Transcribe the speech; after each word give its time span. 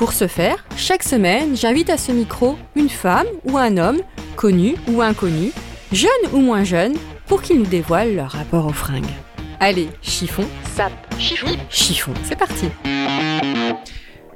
Pour 0.00 0.14
ce 0.14 0.28
faire, 0.28 0.64
chaque 0.78 1.02
semaine, 1.02 1.54
j'invite 1.54 1.90
à 1.90 1.98
ce 1.98 2.10
micro 2.10 2.56
une 2.74 2.88
femme 2.88 3.26
ou 3.44 3.58
un 3.58 3.76
homme, 3.76 3.98
connu 4.34 4.76
ou 4.88 5.02
inconnu, 5.02 5.52
jeune 5.92 6.10
ou 6.32 6.38
moins 6.38 6.64
jeune, 6.64 6.94
pour 7.26 7.42
qu'ils 7.42 7.58
nous 7.58 7.66
dévoilent 7.66 8.14
leur 8.14 8.30
rapport 8.30 8.64
aux 8.64 8.72
fringues. 8.72 9.04
Allez, 9.60 9.88
chiffon, 10.00 10.46
sap, 10.74 10.90
chiffon, 11.18 11.54
chiffon, 11.68 12.14
c'est 12.24 12.38
parti 12.38 12.70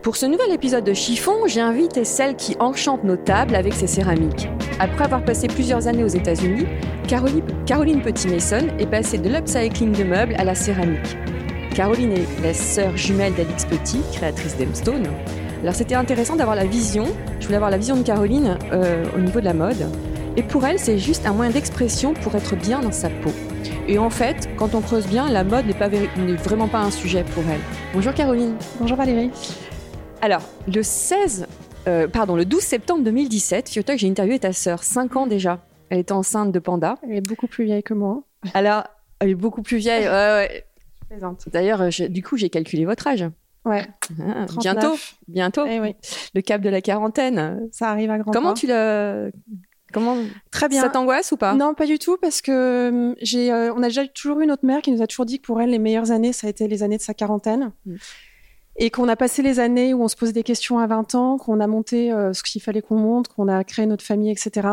Pour 0.02 0.16
ce 0.16 0.26
nouvel 0.26 0.52
épisode 0.52 0.84
de 0.84 0.92
Chiffon, 0.92 1.46
j'ai 1.46 1.62
invité 1.62 2.04
celle 2.04 2.36
qui 2.36 2.56
enchante 2.60 3.02
nos 3.02 3.16
tables 3.16 3.56
avec 3.56 3.72
ses 3.72 3.86
céramiques. 3.86 4.50
Après 4.80 5.06
avoir 5.06 5.24
passé 5.24 5.46
plusieurs 5.46 5.88
années 5.88 6.04
aux 6.04 6.08
États-Unis, 6.08 6.66
Caroline, 7.08 7.42
Caroline 7.64 8.02
Petit-Mason 8.02 8.68
est 8.78 8.90
passée 8.90 9.16
de 9.16 9.30
l'upcycling 9.30 9.92
de 9.92 10.04
meubles 10.04 10.34
à 10.36 10.44
la 10.44 10.54
céramique. 10.54 11.16
Caroline 11.74 12.12
est 12.12 12.42
la 12.42 12.52
sœur 12.52 12.94
jumelle 12.98 13.32
d'Alix 13.32 13.64
Petit, 13.64 14.02
créatrice 14.12 14.58
d'Emstone. 14.58 15.08
Alors 15.64 15.74
c'était 15.74 15.94
intéressant 15.94 16.36
d'avoir 16.36 16.56
la 16.56 16.66
vision, 16.66 17.06
je 17.40 17.46
voulais 17.46 17.56
avoir 17.56 17.70
la 17.70 17.78
vision 17.78 17.96
de 17.96 18.02
Caroline 18.02 18.58
euh, 18.72 19.02
au 19.16 19.18
niveau 19.18 19.40
de 19.40 19.46
la 19.46 19.54
mode. 19.54 19.88
Et 20.36 20.42
pour 20.42 20.66
elle, 20.66 20.78
c'est 20.78 20.98
juste 20.98 21.24
un 21.24 21.32
moyen 21.32 21.50
d'expression 21.50 22.12
pour 22.12 22.34
être 22.34 22.54
bien 22.54 22.80
dans 22.80 22.92
sa 22.92 23.08
peau. 23.08 23.32
Et 23.88 23.98
en 23.98 24.10
fait, 24.10 24.50
quand 24.58 24.74
on 24.74 24.82
creuse 24.82 25.06
bien, 25.06 25.26
la 25.30 25.42
mode 25.42 25.64
n'est 25.64 26.34
vraiment 26.34 26.68
pas 26.68 26.80
un 26.80 26.90
sujet 26.90 27.24
pour 27.24 27.42
elle. 27.50 27.62
Bonjour 27.94 28.12
Caroline. 28.12 28.56
Bonjour 28.78 28.98
Valérie. 28.98 29.30
Alors, 30.20 30.42
le 30.70 30.82
16, 30.82 31.46
euh, 31.88 32.08
pardon, 32.08 32.36
le 32.36 32.44
12 32.44 32.60
septembre 32.60 33.02
2017, 33.02 33.70
figure-toi 33.70 33.94
que 33.94 34.00
j'ai 34.02 34.10
interviewé 34.10 34.38
ta 34.38 34.52
sœur, 34.52 34.82
5 34.82 35.16
ans 35.16 35.26
déjà. 35.26 35.64
Elle 35.88 36.00
était 36.00 36.12
enceinte 36.12 36.52
de 36.52 36.58
Panda. 36.58 36.98
Elle 37.04 37.16
est 37.16 37.26
beaucoup 37.26 37.46
plus 37.46 37.64
vieille 37.64 37.82
que 37.82 37.94
moi. 37.94 38.22
Alors, 38.52 38.84
elle 39.18 39.30
est 39.30 39.34
beaucoup 39.34 39.62
plus 39.62 39.78
vieille. 39.78 40.04
ouais, 40.04 40.12
ouais. 40.12 40.66
Je 41.00 41.06
plaisante. 41.06 41.48
D'ailleurs, 41.50 41.88
du 42.10 42.22
coup, 42.22 42.36
j'ai 42.36 42.50
calculé 42.50 42.84
votre 42.84 43.06
âge. 43.06 43.24
Ouais. 43.64 43.86
Ah, 44.20 44.44
39. 44.46 44.58
bientôt, 44.58 44.96
bientôt. 45.28 45.64
Eh 45.66 45.80
oui, 45.80 45.96
Le 46.34 46.40
cap 46.42 46.60
de 46.60 46.68
la 46.68 46.80
quarantaine. 46.80 47.68
ça 47.72 47.90
arrive 47.90 48.10
à 48.10 48.18
grands 48.18 48.32
Comment 48.32 48.48
pas. 48.50 48.54
tu 48.54 48.66
l'as 48.66 49.30
Comment 49.94 50.16
Très 50.50 50.68
bien. 50.68 50.82
Ça 50.82 50.88
t'angoisse 50.90 51.30
ou 51.32 51.36
pas? 51.36 51.54
Non, 51.54 51.72
pas 51.72 51.86
du 51.86 51.98
tout, 51.98 52.18
parce 52.20 52.42
que 52.42 52.88
hum, 52.88 53.14
j'ai, 53.22 53.52
euh, 53.52 53.72
on 53.74 53.82
a 53.82 53.86
déjà 53.86 54.06
toujours 54.08 54.40
eu 54.40 54.46
notre 54.46 54.66
mère 54.66 54.82
qui 54.82 54.90
nous 54.90 55.00
a 55.02 55.06
toujours 55.06 55.24
dit 55.24 55.38
que 55.40 55.46
pour 55.46 55.60
elle, 55.60 55.70
les 55.70 55.78
meilleures 55.78 56.10
années, 56.10 56.32
ça 56.32 56.48
a 56.48 56.50
été 56.50 56.66
les 56.66 56.82
années 56.82 56.96
de 56.96 57.02
sa 57.02 57.14
quarantaine. 57.14 57.70
Mm. 57.86 57.94
Et 58.76 58.90
qu'on 58.90 59.08
a 59.08 59.14
passé 59.14 59.40
les 59.40 59.60
années 59.60 59.94
où 59.94 60.02
on 60.02 60.08
se 60.08 60.16
posait 60.16 60.32
des 60.32 60.42
questions 60.42 60.80
à 60.80 60.86
20 60.88 61.14
ans, 61.14 61.38
qu'on 61.38 61.60
a 61.60 61.68
monté 61.68 62.12
euh, 62.12 62.32
ce 62.32 62.42
qu'il 62.42 62.60
fallait 62.60 62.82
qu'on 62.82 62.96
monte, 62.96 63.28
qu'on 63.28 63.46
a 63.46 63.62
créé 63.62 63.86
notre 63.86 64.04
famille, 64.04 64.32
etc. 64.32 64.68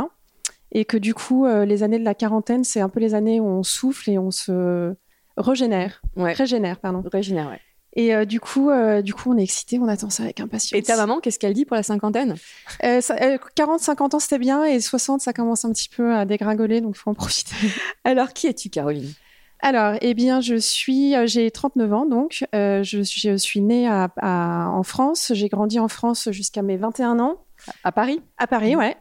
Et 0.72 0.86
que 0.86 0.98
du 0.98 1.14
coup, 1.14 1.46
euh, 1.46 1.66
les 1.66 1.84
années 1.84 2.00
de 2.00 2.04
la 2.04 2.16
quarantaine, 2.16 2.64
c'est 2.64 2.82
un 2.82 2.90
peu 2.90 3.00
les 3.00 3.14
années 3.14 3.40
où 3.40 3.46
on 3.46 3.62
souffle 3.62 4.10
et 4.10 4.18
on 4.18 4.32
se 4.32 4.96
régénère. 5.38 6.02
Ouais. 6.16 6.34
Régénère, 6.34 6.80
pardon. 6.80 7.04
Originaire, 7.06 7.50
ouais. 7.50 7.60
Et 7.94 8.16
euh, 8.16 8.24
du 8.26 8.40
coup, 8.40 8.70
euh, 8.70 9.02
du 9.02 9.14
coup, 9.14 9.32
on 9.34 9.38
est 9.38 9.44
excités, 9.44 9.78
on 9.80 9.88
attend 9.88 10.10
ça 10.10 10.24
avec 10.24 10.40
impatience. 10.40 10.80
Et 10.80 10.82
ta 10.82 10.96
maman, 10.96 11.20
qu'est-ce 11.20 11.38
qu'elle 11.40 11.54
dit 11.54 11.66
pour 11.66 11.76
la 11.76 11.84
cinquantaine? 11.84 12.36
Euh, 12.84 13.02
ça- 13.02 13.16
euh, 13.22 13.38
40, 13.56 13.82
50 13.82 14.14
ans, 14.14 14.20
c'était 14.20 14.40
bien, 14.40 14.64
et 14.64 14.80
60, 14.80 15.20
ça 15.22 15.34
commence 15.34 15.66
un 15.66 15.72
petit 15.74 15.90
peu 15.90 16.16
à 16.16 16.24
dégringoler, 16.26 16.80
donc 16.80 16.96
il 16.96 17.00
faut 17.00 17.10
en 17.10 17.14
profiter. 17.14 17.54
Alors, 18.06 18.32
qui 18.34 18.48
es-tu, 18.48 18.70
Caroline? 18.70 19.12
Alors, 19.60 19.96
eh 20.02 20.14
bien, 20.14 20.42
je 20.42 20.56
suis, 20.56 21.16
euh, 21.16 21.28
j'ai 21.28 21.52
39 21.52 21.94
ans, 21.94 22.06
donc 22.06 22.46
euh, 22.56 22.82
je, 22.82 23.02
suis- 23.02 23.22
je 23.22 23.36
suis 23.36 23.62
née 23.62 23.88
à, 23.88 24.10
à- 24.22 24.70
en 24.70 24.84
France. 24.84 25.32
J'ai 25.36 25.50
grandi 25.50 25.78
en 25.78 25.88
France 25.88 26.30
jusqu'à 26.32 26.62
mes 26.62 26.78
21 26.78 27.20
ans, 27.20 27.44
À 27.84 27.92
Paris? 27.92 28.22
À 28.38 28.48
Paris, 28.48 28.76
ouais. 28.76 28.96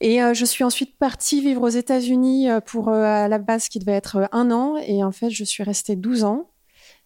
Et 0.00 0.22
euh, 0.22 0.34
je 0.34 0.44
suis 0.44 0.64
ensuite 0.64 0.98
partie 0.98 1.40
vivre 1.40 1.62
aux 1.62 1.68
États-Unis 1.68 2.50
euh, 2.50 2.60
pour 2.60 2.88
euh, 2.88 3.04
à 3.04 3.28
la 3.28 3.38
base 3.38 3.68
qui 3.68 3.78
devait 3.78 3.92
être 3.92 4.16
euh, 4.16 4.26
un 4.32 4.50
an, 4.50 4.76
et 4.76 5.02
en 5.04 5.12
fait, 5.12 5.30
je 5.30 5.44
suis 5.44 5.62
restée 5.62 5.94
12 5.96 6.24
ans. 6.24 6.50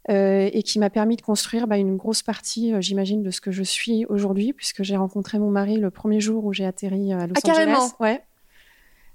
Euh, 0.08 0.48
et 0.52 0.62
qui 0.62 0.78
m'a 0.78 0.88
permis 0.90 1.16
de 1.16 1.22
construire 1.22 1.66
bah, 1.66 1.78
une 1.78 1.96
grosse 1.96 2.22
partie, 2.22 2.72
euh, 2.72 2.80
j'imagine, 2.80 3.22
de 3.22 3.30
ce 3.30 3.40
que 3.40 3.50
je 3.50 3.62
suis 3.62 4.06
aujourd'hui, 4.06 4.52
puisque 4.52 4.82
j'ai 4.82 4.96
rencontré 4.96 5.38
mon 5.38 5.50
mari 5.50 5.78
le 5.78 5.90
premier 5.90 6.20
jour 6.20 6.44
où 6.44 6.52
j'ai 6.52 6.64
atterri 6.64 7.12
euh, 7.12 7.18
à 7.18 7.26
Los 7.26 7.34
Ah, 7.36 7.40
carrément 7.40 7.78
Angeles. 7.78 7.92
Ouais. 8.00 8.20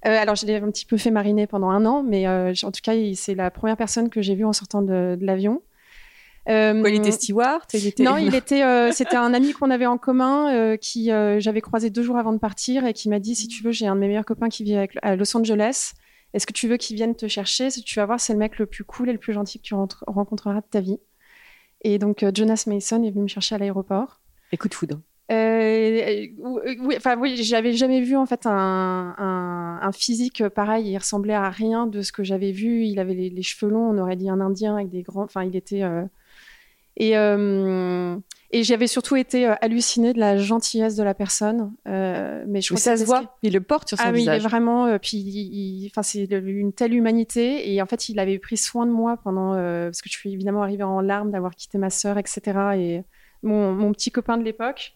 Euh, 0.05 0.17
alors, 0.19 0.35
je 0.35 0.45
l'ai 0.45 0.55
un 0.57 0.69
petit 0.71 0.85
peu 0.85 0.97
fait 0.97 1.11
mariner 1.11 1.47
pendant 1.47 1.69
un 1.69 1.85
an, 1.85 2.03
mais 2.03 2.27
en 2.27 2.53
tout 2.53 2.81
cas, 2.83 2.93
c'est 3.15 3.35
la 3.35 3.51
première 3.51 3.77
personne 3.77 4.09
que 4.09 4.21
j'ai 4.21 4.35
vue 4.35 4.45
en 4.45 4.53
sortant 4.53 4.81
de, 4.81 5.15
de 5.19 5.25
l'avion. 5.25 5.61
Euh, 6.49 6.79
Quoi, 6.81 6.89
il 6.89 6.95
était 6.95 7.11
steward? 7.11 7.61
Il 7.75 7.85
était... 7.85 8.01
non, 8.03 8.17
il 8.17 8.33
était. 8.35 8.63
euh, 8.63 8.91
c'était 8.91 9.15
un 9.15 9.31
ami 9.33 9.53
qu'on 9.53 9.69
avait 9.69 9.85
en 9.85 9.99
commun 9.99 10.51
euh, 10.51 10.75
qui 10.75 11.11
j'avais 11.37 11.61
croisé 11.61 11.91
deux 11.91 12.01
jours 12.01 12.17
avant 12.17 12.33
de 12.33 12.39
partir 12.39 12.83
et 12.85 12.93
qui 12.93 13.09
m'a 13.09 13.19
dit 13.19 13.35
si 13.35 13.47
tu 13.47 13.61
veux, 13.63 13.71
j'ai 13.71 13.85
un 13.85 13.93
de 13.95 13.99
mes 14.01 14.07
meilleurs 14.07 14.25
copains 14.25 14.49
qui 14.49 14.63
vit 14.63 14.75
avec- 14.75 14.97
à 15.03 15.15
Los 15.15 15.37
Angeles. 15.37 15.91
Est-ce 16.33 16.45
que 16.47 16.53
tu 16.53 16.67
veux 16.67 16.77
qu'il 16.77 16.95
vienne 16.95 17.15
te 17.15 17.27
chercher? 17.27 17.69
Si 17.69 17.83
tu 17.83 17.99
vas 17.99 18.05
voir, 18.05 18.19
c'est 18.19 18.33
le 18.33 18.39
mec 18.39 18.57
le 18.57 18.65
plus 18.65 18.83
cool 18.83 19.09
et 19.09 19.13
le 19.13 19.17
plus 19.19 19.33
gentil 19.33 19.59
que 19.59 19.63
tu 19.63 19.73
rencontreras 19.73 20.61
de 20.61 20.65
ta 20.69 20.79
vie. 20.79 20.99
Et 21.83 21.97
donc 21.99 22.23
euh, 22.23 22.31
Jonas 22.33 22.65
Mason 22.67 23.03
est 23.03 23.11
venu 23.11 23.23
me 23.23 23.27
chercher 23.27 23.55
à 23.55 23.57
l'aéroport. 23.57 24.21
Écoute 24.51 24.71
de 24.71 24.75
foudre. 24.75 25.01
Euh, 25.31 25.35
euh, 25.35 26.27
oui, 26.81 26.95
enfin 26.97 27.17
oui, 27.17 27.41
j'avais 27.41 27.73
jamais 27.73 28.01
vu 28.01 28.17
en 28.17 28.25
fait 28.25 28.45
un, 28.45 29.15
un- 29.17 29.79
un 29.81 29.91
physique 29.91 30.47
pareil. 30.49 30.89
Il 30.89 30.97
ressemblait 30.97 31.33
à 31.33 31.49
rien 31.49 31.87
de 31.87 32.01
ce 32.01 32.11
que 32.11 32.23
j'avais 32.23 32.51
vu. 32.51 32.83
Il 32.85 32.99
avait 32.99 33.13
les, 33.13 33.29
les 33.29 33.41
cheveux 33.41 33.71
longs, 33.71 33.89
on 33.89 33.97
aurait 33.97 34.17
dit 34.17 34.29
un 34.29 34.41
Indien 34.41 34.75
avec 34.75 34.89
des 34.89 35.03
grands. 35.03 35.23
Enfin, 35.23 35.43
il 35.43 35.55
était. 35.55 35.83
euh, 35.83 36.03
Et, 36.97 37.17
euh, 37.17 38.17
et 38.51 38.63
j'avais 38.63 38.87
surtout 38.87 39.15
été 39.15 39.47
euh, 39.47 39.55
hallucinée 39.61 40.13
de 40.13 40.19
la 40.19 40.37
gentillesse 40.37 40.95
de 40.95 41.03
la 41.03 41.13
personne. 41.13 41.73
Euh, 41.87 42.43
mais 42.47 42.61
je 42.61 42.73
Mais 42.73 42.79
ça 42.79 42.97
se 42.97 43.03
voit, 43.05 43.37
il 43.43 43.53
le 43.53 43.61
porte 43.61 43.87
sur 43.87 43.97
son 43.97 44.03
ah 44.05 44.11
oui, 44.11 44.23
il 44.23 44.29
est 44.29 44.33
visage. 44.37 44.43
vraiment. 44.49 44.85
euh, 44.87 44.97
puis, 44.97 45.17
il- 45.17 45.83
il- 45.83 45.87
enfin, 45.87 46.03
c'est 46.03 46.23
une 46.25 46.73
telle 46.73 46.93
humanité. 46.93 47.73
Et 47.73 47.81
en 47.81 47.85
fait, 47.85 48.09
il 48.09 48.19
avait 48.19 48.39
pris 48.39 48.57
soin 48.57 48.85
de 48.85 48.91
moi 48.91 49.17
pendant. 49.23 49.53
euh, 49.53 49.85
parce 49.85 50.01
que 50.01 50.09
je 50.09 50.15
suis 50.17 50.31
évidemment 50.33 50.63
arrivée 50.63 50.83
en 50.83 51.01
larmes 51.01 51.31
d'avoir 51.31 51.55
quitté 51.55 51.77
ma 51.77 51.89
sœur, 51.89 52.17
etc. 52.17 52.41
Et 52.77 53.03
mon, 53.43 53.73
mon 53.73 53.91
petit 53.91 54.11
copain 54.11 54.37
de 54.37 54.43
l'époque. 54.43 54.93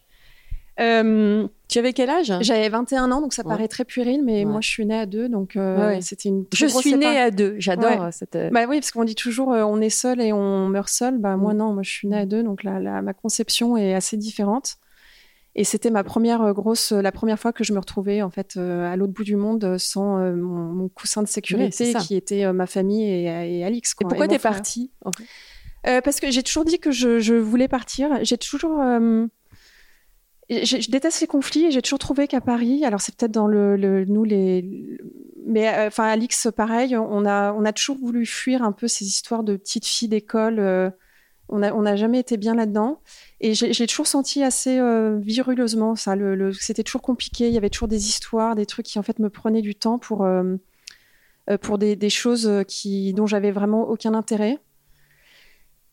Euh, 0.78 1.48
Tu 1.68 1.78
avais 1.80 1.92
quel 1.92 2.08
âge? 2.10 2.32
J'avais 2.40 2.68
21 2.68 3.10
ans, 3.10 3.20
donc 3.20 3.32
ça 3.34 3.42
Ouais. 3.42 3.48
paraît 3.50 3.66
très 3.68 3.84
puéril, 3.84 4.22
mais 4.24 4.38
Ouais. 4.38 4.44
moi, 4.44 4.60
je 4.60 4.68
suis 4.68 4.86
née 4.86 4.98
à 4.98 5.06
deux, 5.06 5.28
donc 5.28 5.56
euh, 5.56 5.94
Ouais, 5.96 6.00
c'était 6.00 6.28
une. 6.28 6.46
très 6.48 6.64
Je 6.66 6.70
grosse 6.70 6.82
suis 6.82 6.94
née 6.96 7.18
à 7.18 7.30
deux. 7.30 7.56
J'adore 7.58 8.08
cette. 8.12 8.36
euh, 8.36 8.50
Bah 8.50 8.66
oui, 8.68 8.76
parce 8.78 8.92
qu'on 8.92 9.04
dit 9.04 9.16
toujours 9.16 9.52
euh, 9.52 9.64
on 9.64 9.80
est 9.80 9.90
seul 9.90 10.20
et 10.20 10.32
on 10.32 10.68
meurt 10.68 10.88
seul. 10.88 11.18
Bah 11.18 11.36
moi 11.36 11.54
Mm. 11.54 11.56
non, 11.56 11.72
moi 11.74 11.82
je 11.82 11.90
suis 11.90 12.06
née 12.08 12.18
à 12.18 12.26
deux, 12.26 12.42
donc 12.44 12.62
la, 12.62 12.78
la- 12.78 13.02
ma 13.02 13.14
conception 13.14 13.76
est 13.76 13.94
assez 13.94 14.16
différente. 14.16 14.76
Et 15.58 15.64
c'était 15.64 15.88
ma 15.90 16.04
première 16.04 16.52
grosse, 16.52 16.92
la 16.92 17.10
première 17.12 17.38
fois 17.38 17.50
que 17.52 17.64
je 17.64 17.72
me 17.72 17.78
retrouvais 17.78 18.20
en 18.20 18.30
fait 18.30 18.56
euh, 18.58 18.92
à 18.92 18.94
l'autre 18.96 19.14
bout 19.14 19.24
du 19.24 19.36
monde 19.36 19.78
sans 19.78 20.18
mon, 20.18 20.58
mon 20.72 20.88
coussin 20.90 21.22
de 21.22 21.28
sécurité 21.28 21.94
qui 21.94 22.14
était 22.14 22.52
ma 22.52 22.66
famille 22.66 23.04
et, 23.10 23.24
et 23.58 23.64
Alix. 23.64 23.92
Et 23.92 23.94
Quoi, 23.96 24.08
pourquoi 24.08 24.28
t'es 24.28 24.38
partie 24.38 24.92
en 25.04 25.12
fait? 25.12 25.24
Euh, 25.88 26.00
Parce 26.02 26.20
que 26.20 26.30
j'ai 26.30 26.42
toujours 26.42 26.64
dit 26.66 26.78
que 26.78 26.90
je, 26.90 27.20
je 27.20 27.34
voulais 27.34 27.68
partir. 27.68 28.10
J'ai 28.22 28.36
toujours. 28.36 28.80
euh, 28.82 29.26
je, 30.50 30.90
déteste 30.90 31.20
les 31.20 31.26
conflits 31.26 31.66
et 31.66 31.70
j'ai 31.70 31.82
toujours 31.82 31.98
trouvé 31.98 32.28
qu'à 32.28 32.40
Paris, 32.40 32.84
alors 32.84 33.00
c'est 33.00 33.14
peut-être 33.16 33.32
dans 33.32 33.48
le, 33.48 33.76
le- 33.76 34.04
nous 34.04 34.24
les, 34.24 34.98
mais 35.46 35.68
euh, 35.68 35.88
enfin 35.88 36.04
Alix 36.04 36.48
pareil, 36.56 36.96
on 36.96 37.24
a 37.26 37.52
on 37.52 37.64
a 37.64 37.72
toujours 37.72 37.96
voulu 37.98 38.26
fuir 38.26 38.62
un 38.62 38.72
peu 38.72 38.86
ces 38.88 39.04
histoires 39.06 39.42
de 39.44 39.56
petites 39.56 39.86
filles 39.86 40.08
d'école. 40.08 40.58
euh, 40.60 40.90
on 41.48 41.62
a 41.62 41.72
on 41.72 41.82
n'a 41.82 41.96
jamais 41.96 42.20
été 42.20 42.36
bien 42.36 42.54
là-dedans 42.56 43.00
et 43.40 43.54
j'ai 43.54 43.86
toujours 43.86 44.06
senti 44.08 44.42
assez 44.44 44.78
euh, 44.78 45.18
viruleusement 45.20 45.96
ça. 45.96 46.16
Le, 46.16 46.34
le- 46.36 46.52
c'était 46.52 46.82
toujours 46.84 47.02
compliqué. 47.02 47.48
Il 47.48 47.54
y 47.54 47.58
avait 47.58 47.70
toujours 47.70 47.88
des 47.88 48.08
histoires, 48.08 48.54
des 48.56 48.66
trucs 48.66 48.86
qui 48.86 48.98
en 48.98 49.02
fait 49.04 49.18
me 49.20 49.30
prenaient 49.30 49.62
du 49.62 49.74
temps 49.76 49.98
pour 49.98 50.24
euh, 50.24 50.56
euh, 51.50 51.58
pour 51.58 51.78
des, 51.78 51.96
des 51.96 52.10
choses 52.10 52.50
qui 52.68 53.12
dont 53.14 53.26
j'avais 53.26 53.52
vraiment 53.52 53.88
aucun 53.88 54.14
intérêt. 54.14 54.58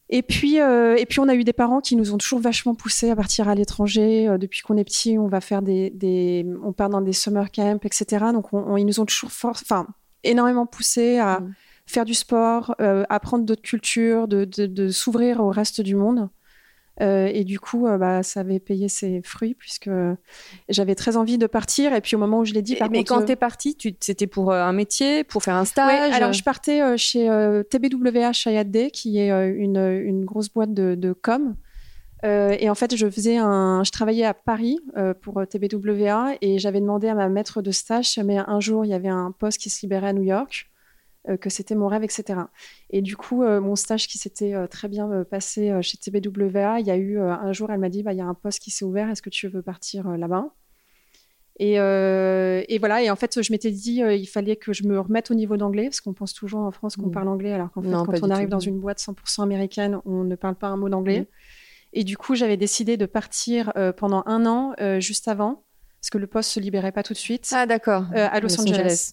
Et 0.10 0.22
puis, 0.22 0.60
euh, 0.62 0.96
et 0.98 1.06
puis, 1.06 1.20
on 1.20 1.28
a 1.30 1.34
eu 1.36 1.44
des 1.44 1.54
parents 1.54 1.80
qui 1.80 1.96
nous 1.96 2.14
ont 2.14 2.18
toujours 2.18 2.40
vachement 2.40 2.76
poussés 2.76 3.10
à 3.10 3.16
partir 3.16 3.48
à 3.50 3.56
l'étranger. 3.56 4.28
Euh, 4.28 4.38
depuis 4.38 4.62
qu'on 4.62 4.78
est 4.78 4.84
petit, 4.84 5.18
on 5.18 5.28
va 5.28 5.42
faire 5.42 5.62
des, 5.62 5.90
des, 5.92 6.46
on 6.64 6.74
part 6.74 6.90
dans 6.90 7.02
des 7.02 7.14
summer 7.14 7.50
camps, 7.52 7.80
etc. 7.84 8.26
Donc, 8.34 8.54
on, 8.54 8.60
on- 8.60 8.78
ils 8.78 8.86
nous 8.86 9.00
ont 9.00 9.06
toujours 9.06 9.32
fort, 9.32 9.58
enfin, 9.62 9.88
énormément 10.24 10.66
poussés 10.66 11.18
à 11.18 11.40
Mm. 11.40 11.54
faire 11.88 12.06
du 12.06 12.14
sport, 12.14 12.76
euh, 12.80 13.04
apprendre 13.10 13.46
d'autres 13.46 13.62
cultures, 13.62 14.28
de, 14.28 14.46
de, 14.46 14.66
de 14.68 14.90
s'ouvrir 14.90 15.40
au 15.40 15.50
reste 15.50 15.82
du 15.82 15.96
monde. 15.96 16.30
Euh, 17.02 17.26
et 17.34 17.44
du 17.44 17.60
coup, 17.60 17.88
euh, 17.88 17.98
bah, 17.98 18.22
ça 18.22 18.42
avait 18.42 18.60
payé 18.60 18.88
ses 18.88 19.22
fruits 19.24 19.56
puisque 19.56 19.90
j'avais 20.70 20.94
très 20.96 21.18
envie 21.18 21.38
de 21.40 21.48
partir. 21.48 21.94
Et 21.94 22.02
puis, 22.02 22.16
au 22.16 22.20
moment 22.20 22.40
où 22.40 22.46
je 22.46 22.54
l'ai 22.54 22.62
dit, 22.62 22.76
par 22.76 22.90
mais 22.92 23.00
contre, 23.00 23.10
quand 23.16 23.22
euh, 23.22 23.26
t'es 23.26 23.36
partie, 23.36 23.76
tu- 23.76 23.96
c'était 24.00 24.28
pour 24.28 24.54
un 24.54 24.74
métier, 24.74 25.24
pour 25.24 25.42
faire 25.42 25.56
un 25.56 25.62
Ouais, 25.62 25.66
stage 25.66 26.14
alors 26.14 26.34
je 26.34 26.44
partais 26.44 26.82
euh, 26.82 26.96
chez 26.98 27.28
TBWH 27.70 28.48
Ayad 28.48 28.92
qui 28.92 29.18
est 29.18 29.30
une, 29.30 29.78
une 29.78 30.26
grosse 30.26 30.50
boîte 30.50 30.74
de, 30.74 30.96
de 30.96 31.14
com. 31.14 31.56
Et 32.26 32.70
en 32.70 32.76
fait, 32.76 32.96
je 32.96 33.10
faisais 33.10 33.36
un, 33.36 33.84
je 33.84 33.92
travaillais 33.92 34.24
à 34.24 34.34
Paris 34.34 34.80
pour 35.22 35.46
TBWA 35.46 36.36
et 36.42 36.58
j'avais 36.58 36.80
demandé 36.80 37.10
à 37.10 37.16
ma 37.16 37.28
maître 37.28 37.62
de 37.62 37.72
stage 37.72 38.06
si 38.06 38.16
jamais 38.16 38.38
un 38.38 38.60
jour 38.62 38.86
il 38.86 38.90
y 38.90 38.94
avait 38.94 39.10
un 39.10 39.32
poste 39.38 39.60
qui 39.60 39.70
se 39.70 39.82
libérait 39.82 40.08
à 40.08 40.14
New 40.14 40.24
York, 40.24 40.70
que 41.38 41.50
c'était 41.50 41.76
mon 41.76 41.88
rêve, 41.88 42.04
etc. 42.04 42.40
Et 42.90 43.02
du 43.02 43.16
coup, 43.16 43.44
euh, 43.44 43.62
mon 43.62 43.76
stage 43.76 44.08
qui 44.08 44.18
s'était 44.18 44.54
euh, 44.54 44.68
très 44.68 44.88
bien 44.90 45.10
euh, 45.12 45.24
passé 45.24 45.70
euh, 45.72 45.82
chez 45.82 45.98
TBWA, 45.98 46.80
il 46.80 46.86
y 46.88 46.92
a 46.92 46.98
eu 46.98 47.18
euh, 47.20 47.32
un 47.32 47.54
jour, 47.54 47.70
elle 47.72 47.80
m'a 47.80 47.90
dit, 47.90 48.04
bah, 48.04 48.14
il 48.14 48.18
y 48.18 48.22
a 48.22 48.26
un 48.26 48.34
poste 48.34 48.60
qui 48.60 48.72
s'est 48.72 48.86
ouvert, 48.86 49.10
est-ce 49.10 49.22
que 49.22 49.30
tu 49.30 49.48
veux 49.48 49.62
partir 49.62 50.08
euh, 50.10 50.18
là-bas? 50.18 50.48
Et, 51.60 51.80
euh, 51.80 52.64
et 52.68 52.80
voilà, 52.80 53.04
et 53.04 53.12
en 53.12 53.16
fait, 53.16 53.42
je 53.42 53.52
m'étais 53.52 53.70
dit, 53.72 54.02
euh, 54.02 54.16
il 54.16 54.26
fallait 54.26 54.56
que 54.56 54.74
je 54.74 54.84
me 54.88 55.00
remette 55.00 55.30
au 55.30 55.36
niveau 55.36 55.56
d'anglais, 55.56 55.84
parce 55.86 56.02
qu'on 56.02 56.14
pense 56.14 56.34
toujours 56.34 56.62
en 56.62 56.72
France 56.72 56.96
qu'on 56.96 57.08
Mm. 57.08 57.12
parle 57.12 57.28
anglais, 57.28 57.54
alors 57.54 57.72
qu'en 57.72 57.82
fait, 57.84 57.90
Non, 57.90 58.04
quand 58.06 58.14
on 58.24 58.30
arrive 58.32 58.48
tout. 58.48 58.52
dans 58.52 58.60
une 58.60 58.80
boîte 58.80 59.00
100% 59.00 59.44
américaine, 59.44 60.00
on 60.06 60.24
ne 60.24 60.36
parle 60.36 60.56
pas 60.56 60.68
un 60.68 60.78
mot 60.78 60.90
d'anglais. 60.90 61.22
Mm. 61.22 61.26
Et 61.96 62.04
du 62.04 62.18
coup, 62.18 62.34
j'avais 62.34 62.58
décidé 62.58 62.98
de 62.98 63.06
partir 63.06 63.72
euh, 63.76 63.94
pendant 63.94 64.24
un 64.26 64.48
an, 64.48 64.74
euh, 64.82 65.00
juste 65.00 65.28
avant, 65.28 65.64
parce 66.02 66.10
que 66.10 66.18
le 66.18 66.26
poste 66.26 66.50
se 66.50 66.60
libérait 66.60 66.92
pas 66.92 67.04
tout 67.04 67.14
de 67.14 67.20
suite, 67.20 67.48
Ah 67.54 67.68
d'accord. 67.68 68.06
euh, 68.16 68.28
à 68.32 68.40
Los, 68.40 68.60
Angeles. 68.60 69.12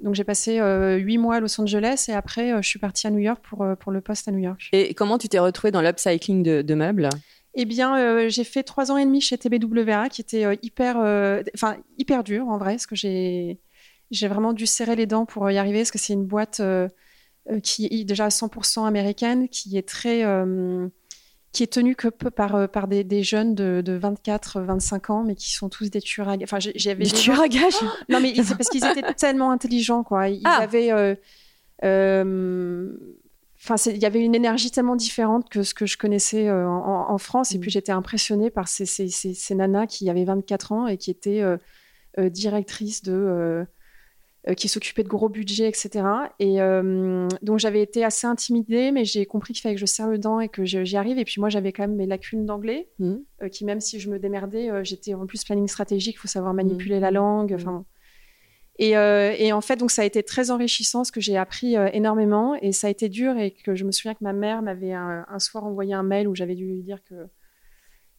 Donc 0.00 0.14
j'ai 0.14 0.24
passé 0.24 0.60
euh, 0.60 0.96
huit 0.96 1.18
mois 1.18 1.36
à 1.36 1.40
Los 1.40 1.60
Angeles 1.60 2.06
et 2.08 2.12
après, 2.12 2.52
euh, 2.52 2.62
je 2.62 2.68
suis 2.68 2.78
partie 2.78 3.06
à 3.06 3.10
New 3.10 3.18
York 3.18 3.44
pour, 3.48 3.62
euh, 3.62 3.74
pour 3.74 3.90
le 3.90 4.00
poste 4.00 4.28
à 4.28 4.32
New 4.32 4.38
York. 4.38 4.68
Et 4.72 4.94
comment 4.94 5.18
tu 5.18 5.28
t'es 5.28 5.40
retrouvée 5.40 5.72
dans 5.72 5.82
l'upcycling 5.82 6.42
de, 6.42 6.62
de 6.62 6.74
meubles? 6.74 7.08
Eh 7.60 7.64
bien, 7.64 7.98
euh, 7.98 8.28
j'ai 8.28 8.44
fait 8.44 8.62
trois 8.62 8.92
ans 8.92 8.96
et 8.96 9.04
demi 9.04 9.20
chez 9.20 9.36
TBWA, 9.36 10.08
qui 10.08 10.20
était 10.20 10.44
euh, 10.44 10.54
hyper, 10.62 10.96
euh, 11.00 11.42
enfin 11.54 11.76
hyper 11.96 12.22
dur 12.22 12.46
en 12.46 12.56
vrai, 12.56 12.74
parce 12.74 12.86
que 12.86 12.94
j'ai 12.94 13.58
j'ai 14.12 14.28
vraiment 14.28 14.52
dû 14.52 14.64
serrer 14.64 14.94
les 14.94 15.06
dents 15.06 15.26
pour 15.26 15.50
y 15.50 15.58
arriver, 15.58 15.80
parce 15.80 15.90
que 15.90 15.98
c'est 15.98 16.14
une 16.14 16.24
boîte 16.24 16.62
qui 17.62 17.86
est 17.86 18.04
déjà 18.04 18.28
100% 18.28 18.86
américaine, 18.86 19.48
qui 19.50 19.76
est 19.76 19.86
très 19.86 20.22
qui 21.52 21.62
est 21.62 21.72
tenue 21.72 21.96
que 21.96 22.08
par 22.08 22.54
euh, 22.56 22.66
par 22.66 22.88
des, 22.88 23.04
des 23.04 23.22
jeunes 23.22 23.54
de, 23.54 23.80
de 23.84 23.92
24, 23.94 24.60
25 24.60 25.10
ans, 25.10 25.24
mais 25.24 25.34
qui 25.34 25.50
sont 25.52 25.68
tous 25.68 25.90
des 25.90 26.00
tueurs 26.00 26.28
à 26.28 26.36
gages. 26.36 26.48
Enfin, 26.52 26.58
j'avais 26.74 27.04
Des 27.04 27.10
des 27.10 27.16
tueurs 27.16 27.40
à 27.40 27.48
gages 27.48 27.72
non, 28.08 28.20
mais 28.20 28.34
c'est 28.36 28.56
parce 28.56 28.68
qu'ils 28.68 28.84
étaient 28.84 29.14
tellement 29.16 29.50
intelligents, 29.50 30.02
quoi. 30.04 30.28
Ils 30.28 30.42
Ah. 30.44 30.58
avaient. 30.62 30.92
euh, 30.92 31.14
euh, 31.84 32.92
Enfin, 33.60 33.74
il 33.90 33.98
y 33.98 34.06
avait 34.06 34.20
une 34.20 34.36
énergie 34.36 34.70
tellement 34.70 34.94
différente 34.94 35.48
que 35.48 35.64
ce 35.64 35.74
que 35.74 35.84
je 35.84 35.98
connaissais 35.98 36.48
euh, 36.48 36.68
en, 36.68 37.10
en 37.10 37.18
France. 37.18 37.52
Et 37.52 37.58
Mm. 37.58 37.60
puis, 37.60 37.70
j'étais 37.72 37.90
impressionnée 37.92 38.50
par 38.50 38.68
ces, 38.68 38.86
ces, 38.86 39.08
ces, 39.08 39.34
ces 39.34 39.54
nanas 39.56 39.86
qui 39.88 40.08
avaient 40.08 40.24
24 40.24 40.70
ans 40.72 40.86
et 40.86 40.96
qui 40.96 41.10
étaient 41.10 41.42
directrices 42.30 43.02
de. 43.02 43.66
Euh, 44.48 44.54
qui 44.54 44.68
s'occupaient 44.68 45.02
de 45.02 45.08
gros 45.08 45.28
budgets, 45.28 45.68
etc. 45.68 46.04
Et 46.38 46.60
euh, 46.60 47.28
donc, 47.42 47.58
j'avais 47.58 47.82
été 47.82 48.04
assez 48.04 48.26
intimidée, 48.26 48.92
mais 48.92 49.04
j'ai 49.04 49.26
compris 49.26 49.52
qu'il 49.52 49.62
fallait 49.62 49.74
que 49.74 49.80
je 49.80 49.86
serre 49.86 50.08
le 50.08 50.18
dent 50.18 50.40
et 50.40 50.48
que 50.48 50.64
j'y 50.64 50.96
arrive. 50.96 51.18
Et 51.18 51.24
puis, 51.24 51.40
moi, 51.40 51.48
j'avais 51.48 51.72
quand 51.72 51.82
même 51.82 51.96
mes 51.96 52.06
lacunes 52.06 52.46
d'anglais, 52.46 52.88
Mm. 52.98 53.16
euh, 53.42 53.48
qui, 53.48 53.64
même 53.64 53.80
si 53.80 54.00
je 54.00 54.10
me 54.10 54.18
démerdais, 54.18 54.70
j'étais 54.84 55.14
en 55.14 55.26
plus 55.26 55.44
planning 55.44 55.68
stratégique, 55.68 56.16
il 56.16 56.20
faut 56.20 56.28
savoir 56.28 56.54
manipuler 56.54 57.00
la 57.00 57.10
langue. 57.10 57.52
Enfin, 57.54 57.72
bon. 57.72 57.84
Et, 58.80 58.96
euh, 58.96 59.34
et 59.36 59.52
en 59.52 59.60
fait, 59.60 59.76
donc 59.76 59.90
ça 59.90 60.02
a 60.02 60.04
été 60.04 60.22
très 60.22 60.52
enrichissant, 60.52 61.02
ce 61.02 61.10
que 61.10 61.20
j'ai 61.20 61.36
appris 61.36 61.76
euh, 61.76 61.88
énormément, 61.92 62.54
et 62.62 62.70
ça 62.70 62.86
a 62.86 62.90
été 62.90 63.08
dur, 63.08 63.36
et 63.36 63.50
que 63.50 63.74
je 63.74 63.84
me 63.84 63.90
souviens 63.90 64.14
que 64.14 64.22
ma 64.22 64.32
mère 64.32 64.62
m'avait 64.62 64.92
un, 64.92 65.26
un 65.28 65.38
soir 65.40 65.64
envoyé 65.64 65.94
un 65.94 66.04
mail 66.04 66.28
où 66.28 66.34
j'avais 66.36 66.54
dû 66.54 66.64
lui 66.64 66.82
dire 66.82 67.02
que 67.02 67.14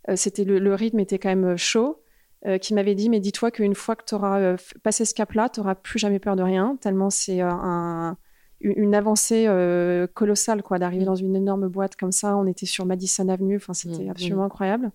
euh, 0.09 0.15
c'était 0.17 0.43
le, 0.43 0.59
le 0.59 0.75
rythme 0.75 0.99
était 0.99 1.17
quand 1.17 1.29
même 1.29 1.55
chaud, 1.55 2.03
euh, 2.47 2.57
qui 2.57 2.73
m'avait 2.73 2.95
dit 2.95 3.09
mais 3.09 3.19
dis-toi 3.19 3.51
qu'une 3.51 3.75
fois 3.75 3.95
que 3.95 4.05
tu 4.05 4.15
auras 4.15 4.55
passé 4.83 5.05
ce 5.05 5.13
cap-là, 5.13 5.49
tu 5.49 5.59
n'auras 5.59 5.75
plus 5.75 5.99
jamais 5.99 6.19
peur 6.19 6.35
de 6.35 6.43
rien, 6.43 6.77
tellement 6.81 7.09
c'est 7.09 7.41
euh, 7.41 7.49
un- 7.49 8.17
une 8.61 8.93
avancée 8.93 9.45
euh, 9.47 10.05
colossale 10.07 10.61
quoi 10.63 10.79
d'arriver 10.79 11.03
Mm. 11.03 11.07
dans 11.07 11.15
une 11.15 11.35
énorme 11.35 11.67
boîte 11.69 11.95
comme 11.95 12.11
ça. 12.11 12.35
On 12.35 12.45
était 12.45 12.65
sur 12.65 12.85
Madison 12.85 13.29
Avenue, 13.29 13.55
enfin 13.55 13.73
c'était 13.73 14.03
Mm, 14.05 14.09
absolument 14.11 14.43
incroyable. 14.43 14.91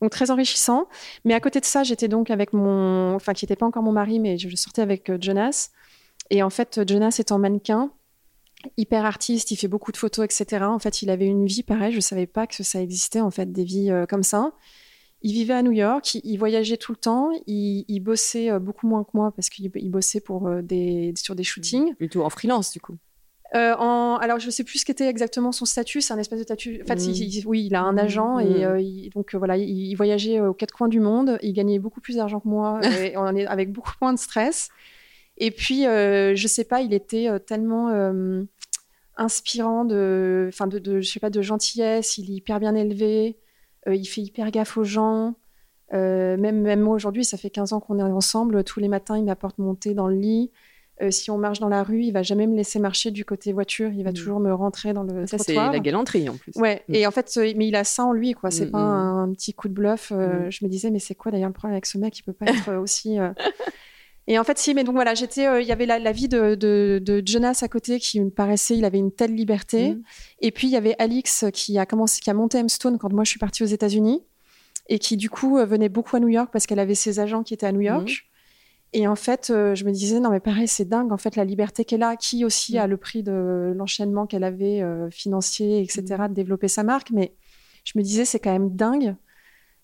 Donc 0.00 0.10
très 0.10 0.30
enrichissant. 0.30 0.88
Mais 1.26 1.34
à 1.34 1.40
côté 1.40 1.60
de 1.60 1.66
ça, 1.66 1.82
j'étais 1.82 2.08
donc 2.08 2.30
avec 2.30 2.52
mon, 2.54 3.14
enfin 3.14 3.34
qui 3.34 3.44
n'était 3.44 3.56
pas 3.56 3.66
encore 3.66 3.82
mon 3.82 3.92
mari, 3.92 4.18
mais 4.18 4.38
je 4.38 4.54
sortais 4.56 4.80
avec 4.82 5.10
euh, 5.10 5.18
Jonas. 5.20 5.70
Et 6.30 6.42
en 6.42 6.48
fait, 6.50 6.78
euh, 6.78 6.84
Jonas 6.86 7.16
étant 7.20 7.38
mannequin, 7.38 7.90
hyper 8.78 9.04
artiste, 9.04 9.50
il 9.50 9.56
fait 9.56 9.68
beaucoup 9.68 9.92
de 9.92 9.96
photos, 9.98 10.24
etc. 10.24 10.64
En 10.70 10.78
fait, 10.78 11.02
il 11.02 11.10
avait 11.10 11.26
une 11.26 11.44
vie 11.46 11.62
pareille. 11.62 11.92
Je 11.92 12.00
savais 12.00 12.26
pas 12.26 12.46
que 12.46 12.62
ça 12.62 12.80
existait 12.80 13.20
en 13.20 13.30
fait 13.30 13.52
des 13.52 13.64
vies 13.64 13.90
euh, 13.90 14.06
comme 14.06 14.22
ça. 14.22 14.52
Il 15.22 15.32
vivait 15.32 15.54
à 15.54 15.62
New 15.62 15.72
York, 15.72 16.14
il, 16.16 16.20
il 16.24 16.36
voyageait 16.36 16.76
tout 16.76 16.92
le 16.92 16.96
temps, 16.98 17.30
il, 17.46 17.84
il 17.88 18.00
bossait 18.00 18.50
euh, 18.50 18.58
beaucoup 18.58 18.86
moins 18.88 19.04
que 19.04 19.10
moi 19.14 19.32
parce 19.34 19.48
qu'il 19.50 19.70
il 19.74 19.90
bossait 19.90 20.20
pour 20.20 20.48
euh, 20.48 20.62
des, 20.62 21.12
sur 21.16 21.34
des 21.36 21.44
shootings. 21.44 21.94
Plutôt 21.96 22.24
en 22.24 22.30
freelance 22.30 22.72
du 22.72 22.80
coup. 22.80 22.96
Euh, 23.54 23.74
en- 23.76 24.16
alors, 24.16 24.38
je 24.40 24.48
sais 24.48 24.64
plus 24.64 24.78
ce 24.78 24.84
qu'était 24.86 25.06
exactement 25.08 25.52
son 25.52 25.66
statut. 25.66 26.00
C'est 26.00 26.14
un 26.14 26.18
espèce 26.18 26.38
de 26.38 26.44
statut. 26.44 26.80
En 26.82 26.86
fait, 26.86 27.04
il- 27.06 27.22
il- 27.38 27.46
oui, 27.46 27.66
il 27.66 27.74
a 27.74 27.82
un 27.82 27.98
agent 27.98 28.36
Mm. 28.38 28.40
et 28.40 28.64
euh, 28.64 28.80
il- 28.80 29.10
donc 29.10 29.34
euh, 29.34 29.38
voilà, 29.38 29.58
il, 29.58 29.94
voyageait 29.94 30.40
aux 30.40 30.54
quatre 30.54 30.72
coins 30.72 30.88
du 30.88 31.00
monde. 31.00 31.38
Il 31.42 31.52
gagnait 31.52 31.78
beaucoup 31.78 32.00
plus 32.00 32.16
d'argent 32.16 32.40
que 32.40 32.48
moi 32.48 32.80
et 33.12 33.16
on 33.16 33.20
en 33.20 33.36
est 33.36 33.46
avec 33.46 33.70
beaucoup 33.70 33.92
moins 34.00 34.14
de 34.14 34.18
stress. 34.18 34.70
Et 35.36 35.50
puis, 35.50 35.82
je 35.84 36.44
sais 36.48 36.64
pas, 36.64 36.80
il 36.82 36.92
était 36.94 37.28
tellement 37.46 37.90
inspirant 39.16 39.84
de, 39.84 40.46
enfin 40.48 40.66
de, 40.66 40.78
de, 40.78 41.00
je 41.00 41.10
sais 41.10 41.20
pas, 41.20 41.30
de 41.30 41.42
gentillesse. 41.42 42.18
Il 42.18 42.30
est 42.30 42.34
hyper 42.36 42.58
bien 42.60 42.74
élevé. 42.74 43.36
Euh, 43.88 43.94
il 43.94 44.04
fait 44.06 44.20
hyper 44.22 44.50
gaffe 44.50 44.76
aux 44.76 44.84
gens. 44.84 45.34
Euh, 45.92 46.36
même, 46.38 46.62
même 46.62 46.80
moi 46.80 46.94
aujourd'hui, 46.94 47.24
ça 47.24 47.36
fait 47.36 47.50
15 47.50 47.72
ans 47.74 47.80
qu'on 47.80 47.98
est 47.98 48.02
ensemble. 48.02 48.64
Tous 48.64 48.80
les 48.80 48.88
matins, 48.88 49.18
il 49.18 49.24
m'apporte 49.24 49.58
mon 49.58 49.74
thé 49.74 49.92
dans 49.94 50.08
le 50.08 50.14
lit. 50.16 50.50
Euh, 51.02 51.10
si 51.10 51.30
on 51.30 51.38
marche 51.38 51.58
dans 51.58 51.68
la 51.68 51.82
rue, 51.82 52.02
il 52.02 52.12
va 52.12 52.22
jamais 52.22 52.46
me 52.46 52.54
laisser 52.56 52.78
marcher 52.78 53.10
du 53.10 53.24
côté 53.24 53.52
voiture. 53.52 53.90
Il 53.92 54.04
va 54.04 54.10
Mm. 54.10 54.14
toujours 54.14 54.40
me 54.40 54.52
rentrer 54.54 54.92
dans 54.92 55.02
le 55.02 55.26
Ça 55.26 55.36
c'est 55.38 55.54
la 55.54 55.78
galanterie 55.80 56.28
en 56.28 56.36
plus. 56.36 56.52
Ouais, 56.56 56.82
Mm. 56.88 56.94
et 56.94 57.06
en 57.06 57.10
fait, 57.10 57.30
mais 57.56 57.66
il 57.66 57.74
a 57.76 57.84
ça 57.84 58.04
en 58.04 58.12
lui, 58.12 58.32
quoi. 58.34 58.50
C'est 58.50 58.66
Mm, 58.66 58.70
pas 58.70 58.78
un 58.78 59.32
petit 59.32 59.52
coup 59.52 59.68
de 59.68 59.74
bluff. 59.74 60.12
euh. 60.14 60.50
Je 60.50 60.64
me 60.64 60.70
disais, 60.70 60.90
mais 60.90 60.98
c'est 60.98 61.14
quoi 61.14 61.32
d'ailleurs 61.32 61.48
le 61.48 61.54
problème 61.54 61.74
avec 61.74 61.86
ce 61.86 61.98
mec? 61.98 62.16
Il 62.18 62.22
peut 62.22 62.32
pas 62.34 62.46
être 62.70 62.74
aussi. 62.76 63.18
euh, 63.18 63.30
Et 64.28 64.38
en 64.38 64.44
fait, 64.44 64.56
si, 64.58 64.72
mais 64.72 64.84
donc 64.84 64.94
voilà, 64.94 65.14
j'étais, 65.14 65.48
euh, 65.48 65.60
il 65.60 65.66
y 65.66 65.72
avait 65.72 65.86
la, 65.86 65.98
la 65.98 66.12
vie 66.12 66.28
de, 66.28 66.54
de, 66.54 67.00
de 67.04 67.22
Jonas 67.26 67.60
à 67.62 67.68
côté 67.68 67.98
qui 67.98 68.20
me 68.20 68.30
paraissait, 68.30 68.76
il 68.76 68.84
avait 68.84 68.98
une 68.98 69.10
telle 69.10 69.34
liberté. 69.34 69.94
Mm. 69.94 70.02
Et 70.40 70.50
puis 70.52 70.68
il 70.68 70.70
y 70.70 70.76
avait 70.76 70.94
Alix 71.00 71.44
qui 71.52 71.78
a 71.78 71.86
commencé, 71.86 72.20
qui 72.20 72.30
a 72.30 72.34
monté 72.34 72.58
M 72.58 72.68
Stone 72.68 72.98
quand 72.98 73.12
moi 73.12 73.24
je 73.24 73.30
suis 73.30 73.40
partie 73.40 73.62
aux 73.62 73.66
États-Unis 73.66 74.22
et 74.88 74.98
qui 74.98 75.16
du 75.16 75.28
coup 75.28 75.58
euh, 75.58 75.64
venait 75.64 75.88
beaucoup 75.88 76.14
à 76.16 76.20
New 76.20 76.28
York 76.28 76.50
parce 76.52 76.66
qu'elle 76.66 76.78
avait 76.78 76.94
ses 76.94 77.18
agents 77.18 77.42
qui 77.42 77.54
étaient 77.54 77.66
à 77.66 77.72
New 77.72 77.80
York. 77.80 78.08
Mhm. 78.08 78.14
Et 78.94 79.08
en 79.08 79.16
fait, 79.16 79.48
euh, 79.50 79.74
je 79.74 79.84
me 79.86 79.90
disais 79.90 80.20
non 80.20 80.30
mais 80.30 80.40
pareil, 80.40 80.68
c'est 80.68 80.84
dingue 80.84 81.12
en 81.12 81.16
fait 81.16 81.34
la 81.34 81.44
liberté 81.44 81.84
qu'elle 81.84 82.02
a, 82.02 82.16
qui 82.16 82.44
aussi 82.44 82.74
Mm. 82.74 82.78
a 82.78 82.86
le 82.86 82.96
prix 82.98 83.22
de 83.22 83.72
l'enchaînement 83.74 84.26
qu'elle 84.26 84.44
avait 84.44 84.82
euh, 84.82 85.10
financier, 85.10 85.80
etc. 85.80 86.02
Mm. 86.18 86.28
de 86.28 86.34
développer 86.34 86.68
sa 86.68 86.84
marque. 86.84 87.10
Mais 87.10 87.34
je 87.84 87.92
me 87.96 88.02
disais 88.04 88.24
c'est 88.24 88.38
quand 88.38 88.52
même 88.52 88.70
dingue. 88.76 89.16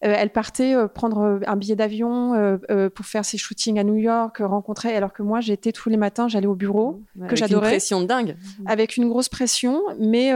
Euh, 0.05 0.15
elle 0.17 0.31
partait 0.31 0.77
euh, 0.77 0.87
prendre 0.87 1.19
euh, 1.23 1.39
un 1.49 1.57
billet 1.57 1.75
d'avion 1.75 2.59
pour 2.95 3.05
faire 3.07 3.25
ses 3.25 3.37
shootings 3.37 3.79
à 3.81 3.85
New 3.85 3.97
York, 3.97 4.37
rencontrer, 4.41 4.95
alors 4.95 5.13
que 5.13 5.23
moi 5.25 5.41
j'étais 5.41 5.73
tous 5.73 5.89
les 5.89 5.97
matins, 5.97 6.29
j'allais 6.29 6.47
au 6.47 6.55
bureau 6.55 7.03
Avec 7.21 7.37
j'adorais. 7.37 7.67
Une 7.67 7.71
pression 7.73 8.03
dingue. 8.03 8.37
avec 8.67 8.97
une 8.97 9.09
grosse 9.09 9.29
pression. 9.29 9.81
Mais 9.99 10.31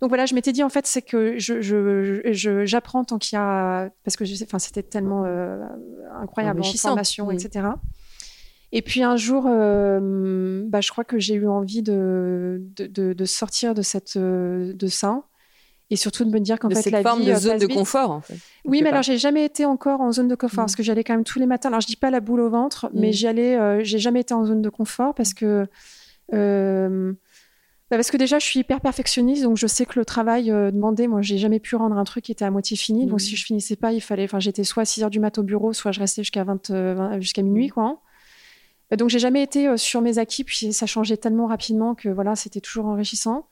donc 0.00 0.08
voilà, 0.08 0.26
je 0.26 0.34
m'étais 0.34 0.52
dit 0.52 0.62
en 0.62 0.68
fait, 0.68 0.86
c'est 0.86 1.02
que 1.02 1.36
je, 1.38 1.60
je, 1.60 2.20
je- 2.32 2.64
j'apprends 2.64 3.02
tant 3.04 3.18
qu'il 3.18 3.36
y 3.36 3.40
a. 3.40 3.90
Parce 4.04 4.16
que 4.16 4.24
enfin, 4.44 4.58
c'était 4.60 4.82
tellement 4.84 5.24
incroyable 6.20 6.60
en 6.60 6.62
Enrichissant. 6.62 6.90
formation, 6.90 7.26
Mm. 7.26 7.32
etc. 7.32 7.66
Et 8.72 8.82
puis 8.82 9.02
un 9.02 9.16
jour, 9.16 9.46
euh, 9.48 10.64
bah, 10.66 10.80
je 10.80 10.90
crois 10.90 11.04
que 11.04 11.18
j'ai 11.18 11.34
eu 11.34 11.46
envie 11.48 11.82
de, 11.82 12.60
de, 12.76 12.86
de- 12.86 13.12
de 13.12 13.24
sortir 13.24 13.74
de, 13.74 13.82
cette, 13.82 14.18
de 14.18 14.86
ça. 14.86 15.22
Et 15.90 15.96
surtout 15.96 16.24
de 16.24 16.30
me 16.30 16.40
dire 16.40 16.58
qu'en 16.58 16.70
fait, 16.70 16.76
cette 16.82 16.92
la 16.92 17.02
forme 17.02 17.20
vie 17.20 17.26
de 17.26 17.32
euh, 17.32 17.36
zone 17.36 17.58
de 17.58 17.66
vite. 17.66 17.76
confort 17.76 18.10
en 18.10 18.20
fait. 18.22 18.36
Oui, 18.64 18.78
mais 18.78 18.84
part. 18.84 18.92
alors 18.94 19.02
j'ai 19.02 19.18
jamais 19.18 19.44
été 19.44 19.64
encore 19.66 20.00
en 20.00 20.12
zone 20.12 20.28
de 20.28 20.34
confort 20.34 20.62
Mm. 20.62 20.66
parce 20.66 20.76
que 20.76 20.82
j'allais 20.82 21.04
quand 21.04 21.12
même 21.14 21.24
tous 21.24 21.38
les 21.38 21.46
matins. 21.46 21.68
Alors 21.68 21.80
je 21.82 21.86
dis 21.86 21.96
pas 21.96 22.10
la 22.10 22.20
boule 22.20 22.40
au 22.40 22.48
ventre, 22.48 22.88
mais 22.94 23.10
Mm. 23.10 23.12
j'y 23.12 23.26
allais. 23.26 23.56
euh, 23.58 23.80
j'ai 23.84 23.98
jamais 23.98 24.20
été 24.20 24.32
en 24.34 24.44
zone 24.46 24.62
de 24.62 24.70
confort 24.70 25.14
parce 25.14 25.34
que 25.34 25.66
euh, 26.32 27.12
bah, 27.90 27.96
parce 27.98 28.10
que 28.10 28.16
déjà 28.16 28.38
je 28.38 28.46
suis 28.46 28.60
hyper 28.60 28.80
perfectionniste, 28.80 29.42
donc 29.42 29.56
je 29.58 29.66
sais 29.66 29.84
que 29.84 29.98
le 29.98 30.04
travail 30.06 30.50
euh, 30.50 30.70
demandé, 30.70 31.06
moi 31.06 31.20
j'ai 31.20 31.36
jamais 31.36 31.60
pu 31.60 31.76
rendre 31.76 31.96
un 31.98 32.04
truc 32.04 32.24
qui 32.24 32.32
était 32.32 32.44
à 32.46 32.50
moitié 32.50 32.76
fini. 32.76 33.04
Mm. 33.06 33.10
Donc 33.10 33.20
si 33.20 33.36
je 33.36 33.44
finissais 33.44 33.76
pas, 33.76 33.92
il 33.92 34.00
fallait. 34.00 34.24
Enfin 34.24 34.40
j'étais 34.40 34.64
soit 34.64 34.82
à 34.82 34.86
6 34.86 35.02
heures 35.04 35.10
du 35.10 35.20
mat 35.20 35.36
au 35.38 35.42
bureau, 35.42 35.72
soit 35.74 35.92
je 35.92 36.00
restais 36.00 36.22
jusqu'à 36.22 36.44
20, 36.44 36.70
euh, 36.70 36.94
20 36.94 37.20
jusqu'à 37.20 37.42
minuit, 37.42 37.68
quoi. 37.68 38.00
Euh, 38.92 38.96
Donc 38.96 39.10
j'ai 39.10 39.18
jamais 39.18 39.42
été 39.42 39.76
sur 39.76 40.00
mes 40.00 40.18
acquis, 40.18 40.44
puis 40.44 40.72
ça 40.72 40.86
changeait 40.86 41.18
tellement 41.18 41.46
rapidement 41.46 41.94
que 41.94 42.08
voilà, 42.08 42.36
c'était 42.36 42.60
toujours 42.60 42.86
enrichissant. 42.86 43.46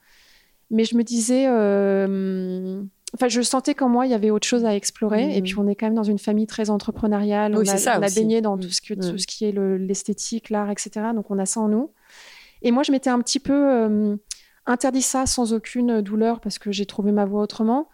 Mais 0.73 0.85
je 0.85 0.97
me 0.97 1.05
disais, 1.05 1.45
euh, 1.49 2.83
enfin, 3.15 3.29
je 3.29 3.41
sentais 3.43 3.75
qu'en 3.75 3.89
moi, 3.89 4.07
il 4.07 4.11
y 4.11 4.15
avait 4.15 4.31
autre 4.31 4.47
chose 4.47 4.65
à 4.65 4.75
explorer. 4.75 5.37
Et 5.37 5.43
puis, 5.43 5.55
on 5.59 5.69
est 5.69 5.75
quand 5.75 5.87
même 5.87 5.95
dans 5.95 6.03
une 6.03 6.19
famille 6.19 6.47
très 6.47 6.71
entrepreneuriale. 6.71 7.53
Oui, 7.57 7.65
on 7.67 7.69
a, 7.73 7.77
c'est 7.77 7.85
ça 7.85 7.99
on 7.99 8.03
a 8.03 8.09
baigné 8.09 8.41
dans 8.41 8.57
Mhm. 8.57 8.63
tout 8.63 8.71
ce, 8.71 8.81
que, 8.81 8.95
tout 8.95 9.19
ce 9.19 9.27
qui 9.27 9.45
est 9.45 9.53
le- 9.53 9.77
l'esthétique, 9.77 10.51
l'art, 10.51 10.71
etc. 10.71 10.91
Donc, 11.15 11.31
on 11.31 11.39
a 11.39 11.47
ça 11.47 11.61
en 11.61 11.69
nous. 11.69 11.91
Et 12.63 12.71
moi, 12.71 12.83
je 12.83 12.93
m'étais 12.93 13.11
un 13.11 13.21
petit 13.21 13.41
peu 13.41 13.53
euh, 13.53 14.17
interdit 14.67 15.03
ça 15.03 15.27
sans 15.27 15.53
aucune 15.53 16.01
douleur 16.01 16.41
parce 16.41 16.59
que 16.59 16.73
j'ai 16.73 16.87
trouvé 16.87 17.13
ma 17.13 17.25
voie 17.25 17.43
autrement. 17.43 17.89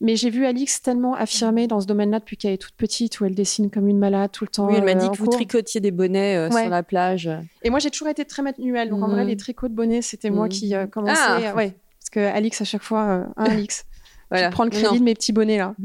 Mais 0.00 0.16
j'ai 0.16 0.28
vu 0.28 0.44
Alix 0.44 0.82
tellement 0.82 1.14
affirmée 1.14 1.66
dans 1.66 1.80
ce 1.80 1.86
domaine-là 1.86 2.18
depuis 2.18 2.36
qu'elle 2.36 2.52
est 2.52 2.58
toute 2.60 2.74
petite, 2.74 3.20
où 3.20 3.24
elle 3.26 3.34
dessine 3.34 3.70
comme 3.70 3.86
une 3.88 3.98
malade 3.98 4.30
tout 4.32 4.44
le 4.44 4.48
temps. 4.50 4.66
Oui, 4.66 4.74
elle 4.76 4.84
m'a 4.84 4.90
euh, 4.90 4.94
dit 4.94 5.06
en 5.06 5.12
que 5.12 5.18
vous 5.18 5.28
tricotiez 5.28 5.80
des 5.80 5.92
bonnets 5.92 6.36
euh, 6.36 6.48
Ouais. 6.52 6.62
sur 6.62 6.70
la 6.70 6.82
plage. 6.82 7.30
Et 7.62 7.70
moi, 7.70 7.78
j'ai 7.78 7.90
toujours 7.90 8.08
été 8.08 8.24
très 8.24 8.42
manuelle. 8.42 8.90
Donc, 8.90 9.02
en 9.02 9.08
vrai, 9.08 9.24
les 9.24 9.36
tricots 9.36 9.68
de 9.68 9.74
bonnets, 9.74 10.02
c'était 10.02 10.30
moi 10.30 10.48
qui 10.48 10.74
euh, 10.74 10.86
commençais. 10.86 11.20
Ah. 11.46 11.54
ouais, 11.54 11.76
parce 12.04 12.10
que 12.10 12.20
Alix, 12.20 12.60
à 12.60 12.64
chaque 12.64 12.82
fois, 12.82 13.04
euh, 13.04 13.24
un 13.36 13.44
Alix. 13.44 13.84
Voilà. 14.30 14.48
Je 14.48 14.52
prends 14.52 14.64
le 14.64 14.70
crédit 14.70 14.86
non. 14.86 14.96
de 14.96 15.02
mes 15.02 15.14
petits 15.14 15.32
bonnets, 15.32 15.58
là. 15.58 15.74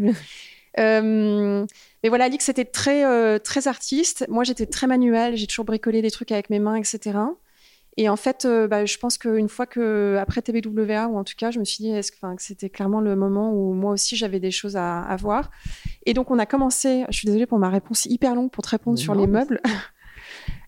Euh, 0.77 1.65
mais 2.03 2.09
voilà, 2.09 2.25
Alix 2.25 2.47
était 2.47 2.63
très, 2.63 3.03
euh, 3.03 3.39
très 3.39 3.67
artiste. 3.67 4.25
Moi, 4.29 4.43
j'étais 4.43 4.67
très 4.67 4.87
manuelle. 4.87 5.35
J'ai 5.35 5.47
toujours 5.47 5.65
bricolé 5.65 6.01
des 6.01 6.11
trucs 6.11 6.31
avec 6.31 6.49
mes 6.49 6.59
mains, 6.59 6.75
etc. 6.75 7.17
Et 7.97 8.07
en 8.07 8.15
fait, 8.15 8.45
euh, 8.45 8.67
bah, 8.67 8.85
je 8.85 8.97
pense 8.97 9.17
qu'une 9.17 9.49
fois 9.49 9.65
que, 9.65 10.15
après 10.21 10.41
TBWA, 10.41 11.07
ou 11.07 11.17
en 11.17 11.23
tout 11.23 11.33
cas, 11.37 11.51
je 11.51 11.59
me 11.59 11.65
suis 11.65 11.83
dit 11.83 11.89
est-ce 11.89 12.11
que, 12.11 12.17
c'était 12.37 12.69
clairement 12.69 13.01
le 13.01 13.15
moment 13.15 13.51
où 13.51 13.73
moi 13.73 13.91
aussi 13.91 14.15
j'avais 14.15 14.39
des 14.39 14.51
choses 14.51 14.77
à, 14.77 15.01
à 15.01 15.15
voir. 15.17 15.49
Et 16.05 16.13
donc, 16.13 16.31
on 16.31 16.39
a 16.39 16.45
commencé. 16.45 17.03
Je 17.09 17.17
suis 17.17 17.25
désolée 17.25 17.47
pour 17.47 17.59
ma 17.59 17.69
réponse 17.69 18.05
hyper 18.05 18.35
longue 18.35 18.51
pour 18.51 18.63
te 18.63 18.69
répondre 18.69 18.97
sur 18.97 19.15
Non, 19.15 19.21
les 19.21 19.27
meubles. 19.27 19.59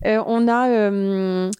Euh, 0.04 0.22
on 0.26 0.48
a. 0.48 1.50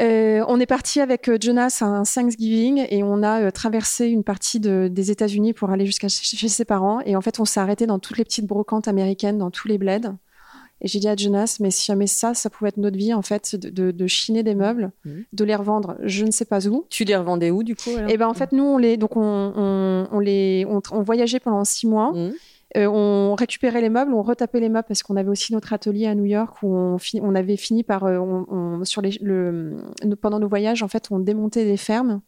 euh, 0.00 0.44
on 0.48 0.60
est 0.60 0.66
parti 0.66 1.00
avec 1.00 1.28
euh, 1.28 1.38
Jonas 1.40 1.78
à 1.80 1.86
un 1.86 2.02
Thanksgiving 2.02 2.86
et 2.90 3.02
on 3.02 3.22
a 3.22 3.40
euh, 3.42 3.50
traversé 3.50 4.08
une 4.08 4.24
partie 4.24 4.60
de- 4.60 4.88
des 4.90 5.10
États-Unis 5.10 5.52
pour 5.54 5.70
aller 5.70 5.86
jusqu'à 5.86 6.08
chez, 6.08 6.36
chez 6.36 6.48
ses 6.48 6.64
parents. 6.64 7.00
Et 7.06 7.16
en 7.16 7.20
fait, 7.22 7.40
on 7.40 7.44
s'est 7.44 7.60
arrêté 7.60 7.86
dans 7.86 7.98
toutes 7.98 8.18
les 8.18 8.24
petites 8.24 8.46
brocantes 8.46 8.88
américaines, 8.88 9.38
dans 9.38 9.50
tous 9.50 9.68
les 9.68 9.78
bleds. 9.78 10.10
Et 10.82 10.88
j'ai 10.88 10.98
dit 10.98 11.08
à 11.08 11.16
Jonas, 11.16 11.56
mais 11.60 11.70
si 11.70 11.86
jamais 11.86 12.06
ça, 12.06 12.34
ça 12.34 12.50
pouvait 12.50 12.68
être 12.68 12.76
notre 12.76 12.98
vie, 12.98 13.14
en 13.14 13.22
fait, 13.22 13.56
de, 13.56 13.70
de- 13.70 13.90
de 13.92 14.06
chiner 14.06 14.42
des 14.42 14.54
meubles, 14.54 14.92
Mhm. 15.06 15.24
de 15.32 15.44
les 15.44 15.54
revendre, 15.54 15.96
je 16.02 16.26
ne 16.26 16.30
sais 16.30 16.44
pas 16.44 16.66
où. 16.68 16.84
Tu 16.90 17.04
les 17.04 17.16
revendais 17.16 17.50
où, 17.50 17.62
du 17.62 17.74
coup 17.74 17.90
Et 18.08 18.18
ben 18.18 18.28
en 18.28 18.34
fait, 18.34 18.52
nous, 18.52 18.64
on 18.64 18.76
les, 18.76 18.98
donc 18.98 19.16
on, 19.16 19.22
on, 19.56 20.06
on 20.12 20.18
les, 20.20 20.66
on, 20.68 20.82
on 20.92 21.00
voyageait 21.02 21.40
pendant 21.40 21.64
six 21.64 21.86
mois. 21.86 22.12
Mhm. 22.12 22.34
Euh, 22.76 22.86
on 22.88 23.34
récupérait 23.36 23.80
les 23.80 23.88
meubles, 23.88 24.12
on 24.12 24.22
retapait 24.22 24.58
les 24.60 24.68
meubles 24.68 24.86
parce 24.88 25.02
qu'on 25.02 25.16
avait 25.16 25.28
aussi 25.30 25.52
notre 25.52 25.72
atelier 25.72 26.06
à 26.06 26.14
New 26.16 26.24
York 26.24 26.56
où 26.62 26.74
on, 26.74 27.34
avait 27.34 27.56
fini 27.56 27.84
par, 27.84 28.04
euh, 28.04 28.18
on, 28.18 28.44
on- 28.50 28.84
sur 28.84 29.00
les, 29.02 29.10
le, 29.22 29.76
pendant 30.20 30.40
nos 30.40 30.48
voyages, 30.48 30.82
en 30.82 30.88
fait, 30.88 31.06
on 31.12 31.20
démontait 31.20 31.64
des 31.64 31.76
fermes, 31.76 32.20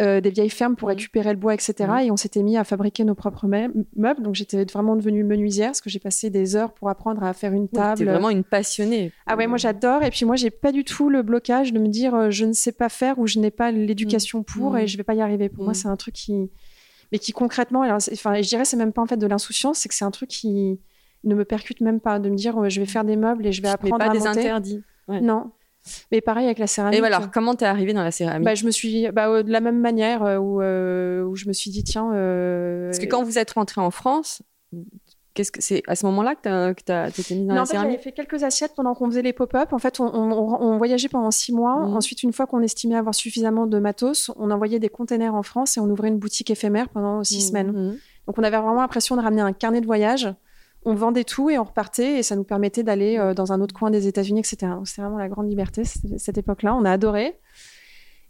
euh, 0.00 0.20
des 0.20 0.30
vieilles 0.30 0.50
fermes 0.50 0.76
pour 0.76 0.88
Mhm. 0.88 0.94
récupérer 0.94 1.30
le 1.30 1.36
bois, 1.38 1.52
etc. 1.52 1.74
Mhm. 1.88 1.98
Et 2.06 2.10
on 2.12 2.16
s'était 2.16 2.42
mis 2.44 2.56
à 2.56 2.62
fabriquer 2.64 3.02
nos 3.02 3.16
propres 3.16 3.46
me- 3.48 3.72
meubles. 3.96 4.22
Donc 4.22 4.34
j'étais 4.36 4.64
vraiment 4.66 4.94
devenue 4.94 5.24
menuisière 5.24 5.70
parce 5.70 5.80
que 5.80 5.90
j'ai 5.90 5.98
passé 5.98 6.30
des 6.30 6.54
heures 6.54 6.72
pour 6.72 6.88
apprendre 6.88 7.24
à 7.24 7.32
faire 7.32 7.52
une 7.52 7.62
Oui, 7.62 7.68
table. 7.72 7.98
T'es 7.98 8.04
vraiment 8.04 8.30
une 8.30 8.44
passionnée. 8.44 9.10
Ah 9.26 9.36
ouais, 9.36 9.46
moi 9.48 9.58
j'adore. 9.58 10.04
Et 10.04 10.10
puis 10.10 10.24
moi, 10.26 10.36
j'ai 10.36 10.50
pas 10.50 10.70
du 10.70 10.84
tout 10.84 11.08
le 11.10 11.22
blocage 11.22 11.72
de 11.72 11.80
me 11.80 11.88
dire 11.88 12.30
je 12.30 12.44
ne 12.44 12.52
sais 12.52 12.72
pas 12.72 12.88
faire 12.88 13.18
ou 13.18 13.26
je 13.26 13.40
n'ai 13.40 13.50
pas 13.50 13.72
l'éducation 13.72 14.42
pour 14.44 14.72
Mm. 14.74 14.78
et 14.78 14.86
je 14.86 14.96
vais 14.96 15.02
pas 15.02 15.14
y 15.14 15.20
arriver. 15.22 15.48
Pour 15.48 15.64
moi, 15.64 15.74
c'est 15.74 15.88
un 15.88 15.96
truc 15.96 16.14
qui, 16.14 16.50
mais 17.12 17.18
qui 17.18 17.32
concrètement, 17.32 17.82
alors, 17.82 17.98
enfin, 18.12 18.34
je 18.42 18.48
dirais 18.48 18.64
c'est 18.64 18.76
même 18.76 18.92
pas 18.92 19.02
en 19.02 19.06
fait 19.06 19.16
de 19.16 19.26
l'insouciance, 19.26 19.78
c'est 19.78 19.88
que 19.88 19.94
c'est 19.94 20.04
un 20.04 20.10
truc 20.10 20.28
qui 20.28 20.80
ne 21.24 21.34
me 21.34 21.44
percute 21.44 21.80
même 21.80 22.00
pas 22.00 22.18
de 22.18 22.28
me 22.30 22.36
dire 22.36 22.68
je 22.70 22.80
vais 22.80 22.86
faire 22.86 23.04
des 23.04 23.16
meubles 23.16 23.46
et 23.46 23.52
je 23.52 23.60
vais 23.62 23.68
Mais 23.68 23.74
apprendre 23.74 23.98
pas 23.98 24.04
à 24.10 24.12
des 24.12 24.18
monter. 24.18 24.40
interdits. 24.40 24.82
Ouais. 25.08 25.20
Non. 25.20 25.50
Mais 26.10 26.20
pareil 26.20 26.46
avec 26.46 26.58
la 26.58 26.66
céramique. 26.66 26.96
Et 26.96 27.00
voilà, 27.00 27.18
alors, 27.18 27.30
comment 27.30 27.54
t'es 27.54 27.64
arrivée 27.64 27.92
dans 27.92 28.02
la 28.02 28.10
céramique? 28.10 28.44
Bah, 28.44 28.56
je 28.56 28.64
me 28.66 28.72
suis 28.72 29.08
bah, 29.12 29.28
euh, 29.28 29.42
de 29.44 29.52
la 29.52 29.60
même 29.60 29.78
manière 29.80 30.24
euh, 30.24 30.36
où, 30.36 30.60
euh, 30.60 31.22
où 31.22 31.36
je 31.36 31.46
me 31.46 31.52
suis 31.52 31.70
dit 31.70 31.84
tiens. 31.84 32.12
euh, 32.12 32.88
Parce 32.90 32.98
que 32.98 33.06
quand 33.06 33.22
vous 33.22 33.38
êtes 33.38 33.52
rentré 33.52 33.80
en 33.80 33.92
France, 33.92 34.42
qu'est-ce 35.36 35.52
que 35.52 35.62
c'est 35.62 35.82
à 35.86 35.94
ce 35.94 36.04
moment-là 36.06 36.34
que 36.34 36.72
t'as- 36.82 37.10
t'étais 37.12 37.34
mise 37.36 37.46
dans 37.46 37.54
Non, 37.54 37.54
la 37.56 37.62
en 37.62 37.66
fait, 37.66 37.76
j'avais 37.76 37.98
fait 37.98 38.12
quelques 38.12 38.42
assiettes 38.42 38.72
pendant 38.74 38.94
qu'on 38.94 39.06
faisait 39.06 39.22
les 39.22 39.32
pop-up. 39.32 39.72
En 39.72 39.78
fait, 39.78 40.00
on, 40.00 40.06
on- 40.06 40.32
on- 40.32 40.62
on 40.62 40.78
voyageait 40.78 41.08
pendant 41.08 41.30
six 41.30 41.52
mois. 41.52 41.86
Mhm. 41.86 41.94
Ensuite, 41.96 42.22
une 42.24 42.32
fois 42.32 42.46
qu'on 42.46 42.60
estimait 42.62 42.96
avoir 42.96 43.14
suffisamment 43.14 43.66
de 43.66 43.78
matos, 43.78 44.30
on 44.36 44.50
envoyait 44.50 44.78
des 44.80 44.88
containers 44.88 45.34
en 45.34 45.42
France 45.44 45.76
et 45.76 45.80
on 45.80 45.84
ouvrait 45.88 46.08
une 46.08 46.18
boutique 46.18 46.50
éphémère 46.50 46.88
pendant 46.88 47.22
six 47.22 47.42
semaines. 47.48 47.72
Mhm. 47.72 47.98
Donc, 48.26 48.38
on 48.38 48.42
avait 48.42 48.56
vraiment 48.56 48.80
l'impression 48.80 49.14
de 49.16 49.20
ramener 49.20 49.42
un 49.42 49.52
carnet 49.52 49.80
de 49.80 49.86
voyage. 49.86 50.34
On 50.84 50.94
vendait 50.94 51.24
tout 51.24 51.50
et 51.50 51.58
on 51.58 51.64
repartait 51.64 52.18
et 52.18 52.22
ça 52.22 52.36
nous 52.36 52.44
permettait 52.44 52.82
d'aller 52.82 53.18
euh, 53.18 53.34
dans 53.34 53.52
un 53.52 53.60
autre 53.60 53.74
coin 53.74 53.90
des 53.90 54.06
États-Unis, 54.08 54.40
etc. 54.40 54.72
C'était 54.84 55.02
vraiment 55.02 55.18
la 55.18 55.28
grande 55.28 55.48
liberté 55.48 55.82
cette 55.84 56.38
époque-là. 56.38 56.74
On 56.74 56.84
a 56.84 56.90
adoré. 56.92 57.38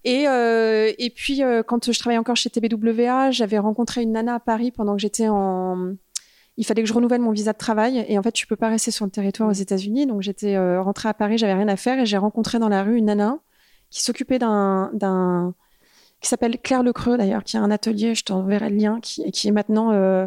Et, 0.05 0.29
euh, 0.29 0.93
et 0.99 1.11
puis, 1.11 1.43
euh, 1.43 1.63
quand 1.65 1.91
je 1.91 1.99
travaillais 1.99 2.19
encore 2.19 2.37
chez 2.37 2.49
TBWA, 2.49 3.31
j'avais 3.33 3.59
rencontré 3.59 4.03
une 4.03 4.13
nana 4.13 4.37
à 4.37 4.41
Paris 4.41 4.71
pendant 4.71 4.95
que 4.95 5.01
j'étais 5.03 5.27
en. 5.29 5.95
Il 6.59 6.65
fallait 6.65 6.83
que 6.83 6.89
je 6.89 6.95
renouvelle 6.95 7.21
mon 7.21 7.33
visa 7.33 7.53
de 7.53 7.59
travail. 7.59 8.05
Et 8.09 8.19
en 8.19 8.23
fait, 8.23 8.33
tu 8.33 8.47
peux 8.47 8.57
pas 8.57 8.69
rester 8.69 8.91
sur 8.91 9.05
le 9.05 9.11
territoire 9.11 9.49
aux 9.49 9.53
États-Unis. 9.53 10.07
Donc, 10.07 10.23
j'étais 10.23 10.57
euh, 10.57 10.81
rentrée 10.81 11.09
à 11.09 11.15
Paris, 11.15 11.37
j'avais 11.39 11.55
rien 11.55 11.69
à 11.69 11.77
faire. 11.77 11.99
Et 11.99 12.07
j'ai 12.07 12.17
rencontré 12.17 12.59
dans 12.59 12.69
la 12.69 12.83
rue 12.83 12.97
une 12.97 13.07
nana 13.07 13.39
qui 13.91 14.03
s'occupait 14.03 14.39
d'un. 14.39 14.91
qui 16.21 16.29
s'appelle 16.29 16.59
Claire 16.59 16.83
Lecreux, 16.83 17.19
d'ailleurs, 17.19 17.45
qui 17.45 17.57
a 17.57 17.61
un 17.61 17.71
atelier, 17.71 18.15
je 18.15 18.25
t'enverrai 18.25 18.71
le 18.71 18.77
lien, 18.77 19.01
qui, 19.01 19.31
qui 19.33 19.49
est 19.49 19.53
maintenant 19.53 19.93
euh, 19.93 20.27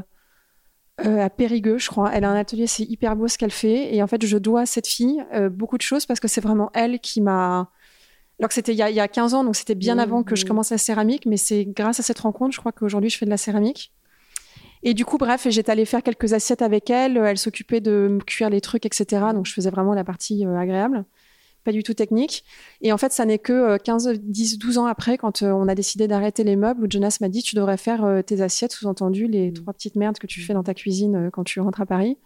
euh, 1.05 1.19
à 1.25 1.29
Périgueux, 1.29 1.77
je 1.79 1.87
crois. 1.89 2.11
Elle 2.13 2.23
a 2.25 2.29
un 2.29 2.35
atelier, 2.35 2.67
c'est 2.67 2.83
hyper 2.83 3.15
beau 3.15 3.27
ce 3.27 3.37
qu'elle 3.37 3.51
fait. 3.51 3.95
Et 3.95 4.03
en 4.03 4.07
fait, 4.07 4.23
je 4.25 4.37
dois 4.37 4.61
à 4.61 4.65
cette 4.65 4.87
fille 4.87 5.23
beaucoup 5.51 5.77
de 5.77 5.81
choses 5.81 6.05
parce 6.05 6.19
que 6.19 6.27
c'est 6.27 6.41
vraiment 6.41 6.69
elle 6.73 6.99
qui 6.99 7.21
m'a. 7.21 7.71
Alors 8.39 8.47
que 8.49 8.53
c'était 8.53 8.71
il, 8.71 8.77
y 8.77 8.81
a- 8.81 8.89
il 8.89 8.95
y 8.95 9.01
a 9.01 9.07
15 9.09 9.33
ans, 9.33 9.43
donc 9.43 9.55
c'était 9.57 9.75
bien 9.75 9.95
Mhm. 9.95 9.99
avant 9.99 10.23
que 10.23 10.35
je 10.37 10.45
commence 10.45 10.69
la 10.71 10.77
céramique, 10.77 11.25
mais 11.25 11.35
c'est 11.35 11.65
grâce 11.65 11.99
à 11.99 12.03
cette 12.03 12.19
rencontre, 12.19 12.53
je 12.53 12.59
crois 12.61 12.71
qu'aujourd'hui, 12.71 13.09
je 13.09 13.17
fais 13.17 13.25
de 13.25 13.29
la 13.29 13.35
céramique. 13.37 13.91
Et 14.83 14.93
du 14.93 15.03
coup, 15.05 15.17
bref, 15.17 15.45
j'étais 15.49 15.71
allée 15.71 15.85
faire 15.85 16.03
quelques 16.03 16.33
assiettes 16.33 16.61
avec 16.61 16.89
elle. 16.89 17.17
Elle 17.17 17.37
s'occupait 17.37 17.81
de 17.81 18.07
me 18.09 18.19
cuire 18.19 18.49
les 18.49 18.61
trucs, 18.61 18.85
etc. 18.85 19.05
Donc, 19.33 19.45
je 19.45 19.53
faisais 19.53 19.69
vraiment 19.69 19.93
la 19.93 20.03
partie 20.05 20.45
euh, 20.45 20.55
agréable, 20.57 21.03
pas 21.65 21.73
du 21.73 21.83
tout 21.83 21.93
technique. 21.93 22.45
Et 22.81 22.93
en 22.93 22.97
fait, 22.97 23.11
ça 23.11 23.25
n'est 23.25 23.39
que 23.39 23.51
euh, 23.51 23.77
15, 23.77 24.19
10, 24.21 24.57
12 24.57 24.77
ans 24.77 24.85
après, 24.85 25.17
quand 25.17 25.41
euh, 25.43 25.51
on 25.51 25.67
a 25.67 25.75
décidé 25.75 26.07
d'arrêter 26.07 26.45
les 26.45 26.55
meubles, 26.55 26.85
où 26.85 26.87
Jonas 26.89 27.17
m'a 27.19 27.27
dit 27.27 27.43
Tu 27.43 27.55
devrais 27.55 27.75
faire 27.77 28.05
euh, 28.05 28.21
tes 28.21 28.39
assiettes, 28.41 28.71
sous-entendu, 28.71 29.27
les 29.27 29.51
trois 29.51 29.73
petites 29.73 29.95
merdes 29.97 30.17
que 30.17 30.27
tu 30.27 30.39
fais 30.41 30.53
dans 30.53 30.63
ta 30.63 30.73
cuisine 30.73 31.15
euh, 31.27 31.29
quand 31.29 31.43
tu 31.43 31.59
rentres 31.59 31.81
à 31.81 31.85
Paris. 31.85 32.17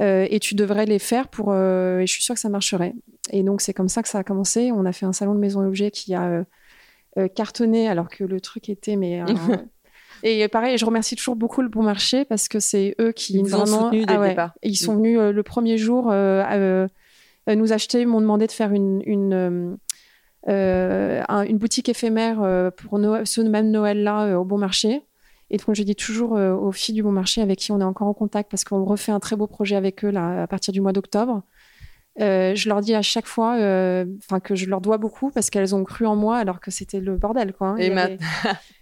Euh, 0.00 0.26
et 0.30 0.38
tu 0.40 0.54
devrais 0.54 0.86
les 0.86 0.98
faire 1.00 1.28
pour. 1.28 1.50
euh, 1.50 2.00
et 2.00 2.06
je 2.06 2.12
suis 2.12 2.22
sûre 2.22 2.34
que 2.34 2.40
ça 2.40 2.48
marcherait. 2.48 2.94
Et 3.30 3.42
donc, 3.42 3.60
c'est 3.60 3.74
comme 3.74 3.88
ça 3.88 4.02
que 4.02 4.08
ça 4.08 4.18
a 4.18 4.24
commencé. 4.24 4.70
On 4.72 4.84
a 4.84 4.92
fait 4.92 5.06
un 5.06 5.12
salon 5.12 5.34
de 5.34 5.40
maison 5.40 5.62
et 5.62 5.66
objets 5.66 5.90
qui 5.90 6.14
a 6.14 6.28
euh, 6.28 6.44
euh, 7.18 7.28
cartonné, 7.28 7.88
alors 7.88 8.08
que 8.08 8.22
le 8.24 8.40
truc 8.40 8.68
était. 8.68 8.96
Mais, 8.96 9.22
euh, 9.22 9.26
et 10.22 10.48
pareil, 10.48 10.76
je 10.78 10.84
remercie 10.84 11.16
toujours 11.16 11.36
beaucoup 11.36 11.62
le 11.62 11.68
Bon 11.68 11.82
Marché 11.82 12.24
parce 12.24 12.48
que 12.48 12.60
c'est 12.60 12.94
eux 13.00 13.12
qui 13.12 13.34
Ils 13.34 13.54
ont 13.54 13.58
vraiment. 13.58 13.84
soutenu 13.84 14.04
dès 14.06 14.12
Ah 14.12 14.16
le 14.16 14.20
ouais. 14.22 14.28
départ. 14.30 14.52
Et 14.62 14.68
ils 14.68 14.76
sont 14.76 14.94
Mm. 14.94 14.96
venus 14.96 15.18
euh, 15.18 15.32
le 15.32 15.42
premier 15.42 15.78
jour 15.78 16.08
euh, 16.10 16.42
euh, 16.52 16.86
nous 17.54 17.72
acheter, 17.72 18.04
m'ont 18.06 18.20
demandé 18.20 18.46
de 18.46 18.52
faire 18.52 18.72
une. 18.72 19.02
une 19.06 19.78
un- 20.46 21.42
une 21.44 21.58
boutique 21.58 21.88
éphémère 21.88 22.38
pour 22.76 22.98
Noël- 22.98 23.26
ce 23.26 23.40
même 23.42 23.70
Noël-là 23.70 24.38
au 24.38 24.44
Bon 24.44 24.56
Marché. 24.58 25.02
Et 25.50 25.56
donc, 25.56 25.74
je 25.74 25.82
dis 25.82 25.94
toujours 25.96 26.32
aux 26.32 26.72
filles 26.72 26.94
du 26.94 27.02
Bon 27.02 27.12
Marché 27.12 27.40
avec 27.42 27.58
qui 27.58 27.72
on 27.72 27.80
est 27.80 27.84
encore 27.84 28.06
en 28.08 28.14
contact 28.14 28.50
parce 28.50 28.64
qu'on 28.64 28.84
refait 28.84 29.12
un 29.12 29.20
très 29.20 29.34
beau 29.36 29.46
projet 29.46 29.76
avec 29.76 30.04
eux 30.04 30.10
là, 30.10 30.42
à 30.42 30.46
partir 30.46 30.72
du 30.72 30.80
mois 30.80 30.92
d'octobre. 30.92 31.42
Euh, 32.20 32.54
je 32.54 32.68
leur 32.68 32.80
dis 32.80 32.94
à 32.94 33.02
chaque 33.02 33.26
fois 33.26 33.56
euh, 33.58 34.04
enfin 34.24 34.40
que 34.40 34.54
je 34.56 34.66
leur 34.66 34.80
dois 34.80 34.98
beaucoup 34.98 35.30
parce 35.30 35.50
qu'elles 35.50 35.74
ont 35.74 35.84
cru 35.84 36.04
en 36.06 36.16
moi 36.16 36.36
alors 36.38 36.58
que 36.60 36.70
c'était 36.70 36.98
le 37.00 37.16
bordel. 37.16 37.52
Quoi, 37.52 37.68
hein. 37.68 37.76
Et 37.76 37.90
avait- 37.96 38.18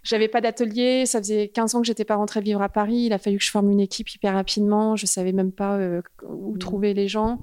J'avais 0.02 0.28
pas 0.28 0.40
d'atelier, 0.40 1.05
ça 1.05 1.19
faisait 1.19 1.49
15 1.49 1.75
ans 1.75 1.81
que 1.81 1.87
j'étais 1.87 2.05
pas 2.05 2.14
rentrée 2.16 2.40
vivre 2.40 2.62
à 2.62 2.69
Paris. 2.69 3.05
Il 3.07 3.12
a 3.12 3.19
fallu 3.19 3.38
que 3.38 3.45
je 3.45 3.50
forme 3.50 3.71
une 3.71 3.81
équipe 3.81 4.09
hyper 4.09 4.35
rapidement. 4.35 4.97
Je 4.97 5.05
savais 5.07 5.33
même 5.33 5.52
pas 5.52 5.75
euh, 5.76 6.00
où 6.28 6.52
Mhm. 6.52 6.59
trouver 6.59 6.95
les 6.95 7.09
gens. 7.09 7.40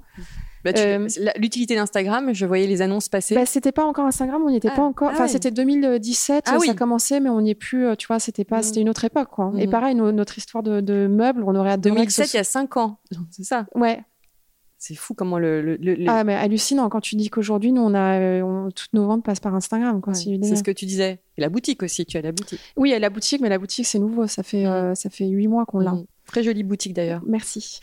Bah, 0.64 0.70
Euh, 0.78 1.06
L'utilité 1.36 1.74
d'Instagram, 1.74 2.30
je 2.32 2.46
voyais 2.46 2.66
les 2.66 2.80
annonces 2.80 3.10
passer. 3.10 3.34
Bah, 3.34 3.44
c'était 3.44 3.70
pas 3.70 3.84
encore 3.84 4.06
Instagram, 4.06 4.42
on 4.46 4.48
n'y 4.50 4.56
était 4.56 4.70
Ah, 4.72 4.76
pas 4.76 4.82
encore. 4.82 5.08
ah 5.10 5.12
Enfin, 5.12 5.24
ouais. 5.24 5.28
c'était 5.28 5.50
2017, 5.50 6.44
Ah 6.46 6.52
ça 6.52 6.58
oui. 6.58 6.74
commençait, 6.74 7.20
mais 7.20 7.28
on 7.28 7.42
n'y 7.42 7.50
est 7.50 7.54
plus. 7.54 7.86
Tu 7.98 8.06
vois, 8.06 8.18
c'était 8.18 8.44
pas, 8.44 8.56
Mhm. 8.56 8.62
c'était 8.62 8.80
une 8.80 8.88
autre 8.88 9.04
époque, 9.04 9.28
quoi. 9.30 9.52
Et 9.58 9.66
Mhm. 9.66 9.70
pareil, 9.70 9.94
no- 9.94 10.10
notre 10.12 10.38
histoire 10.38 10.62
de, 10.62 10.80
de 10.80 11.06
meubles, 11.06 11.44
on 11.46 11.54
aurait 11.54 11.72
adoré. 11.72 11.94
2007, 11.96 12.26
que 12.28 12.30
il 12.32 12.36
y 12.38 12.40
a 12.40 12.44
5 12.44 12.78
ans. 12.78 12.98
C'est 13.30 13.44
ça. 13.44 13.66
Ouais. 13.74 14.02
C'est 14.86 14.94
fou 14.96 15.14
comment 15.14 15.38
le. 15.38 15.62
le- 15.62 15.96
Ah, 16.08 16.24
mais 16.24 16.34
hallucinant 16.34 16.90
quand 16.90 17.00
tu 17.00 17.16
dis 17.16 17.30
qu'aujourd'hui, 17.30 17.72
nous, 17.72 17.80
on 17.80 17.94
a, 17.94 18.18
euh, 18.20 18.42
on- 18.42 18.70
toutes 18.70 18.92
nos 18.92 19.06
ventes 19.06 19.24
passent 19.24 19.40
par 19.40 19.54
Instagram. 19.54 20.02
Ouais, 20.06 20.12
c'est 20.14 20.56
ce 20.56 20.62
que 20.62 20.70
tu 20.70 20.84
disais. 20.84 21.20
Et 21.38 21.40
la 21.40 21.48
boutique 21.48 21.82
aussi, 21.82 22.04
tu 22.04 22.18
as 22.18 22.20
la 22.20 22.32
boutique. 22.32 22.60
Oui, 22.76 22.90
il 22.90 22.92
y 22.92 22.94
a 22.94 22.98
la 22.98 23.08
boutique, 23.08 23.40
mais 23.40 23.48
la 23.48 23.56
boutique, 23.58 23.86
c'est 23.86 23.98
nouveau. 23.98 24.26
Ça 24.26 24.42
fait, 24.42 24.66
euh, 24.66 24.94
ça 24.94 25.08
fait 25.08 25.26
huit 25.26 25.48
mois 25.48 25.64
qu'on 25.64 25.78
l'a. 25.78 25.92
Mhm. 25.92 26.04
Très 26.26 26.42
jolie 26.42 26.64
boutique 26.64 26.92
d'ailleurs. 26.92 27.22
Merci. 27.26 27.80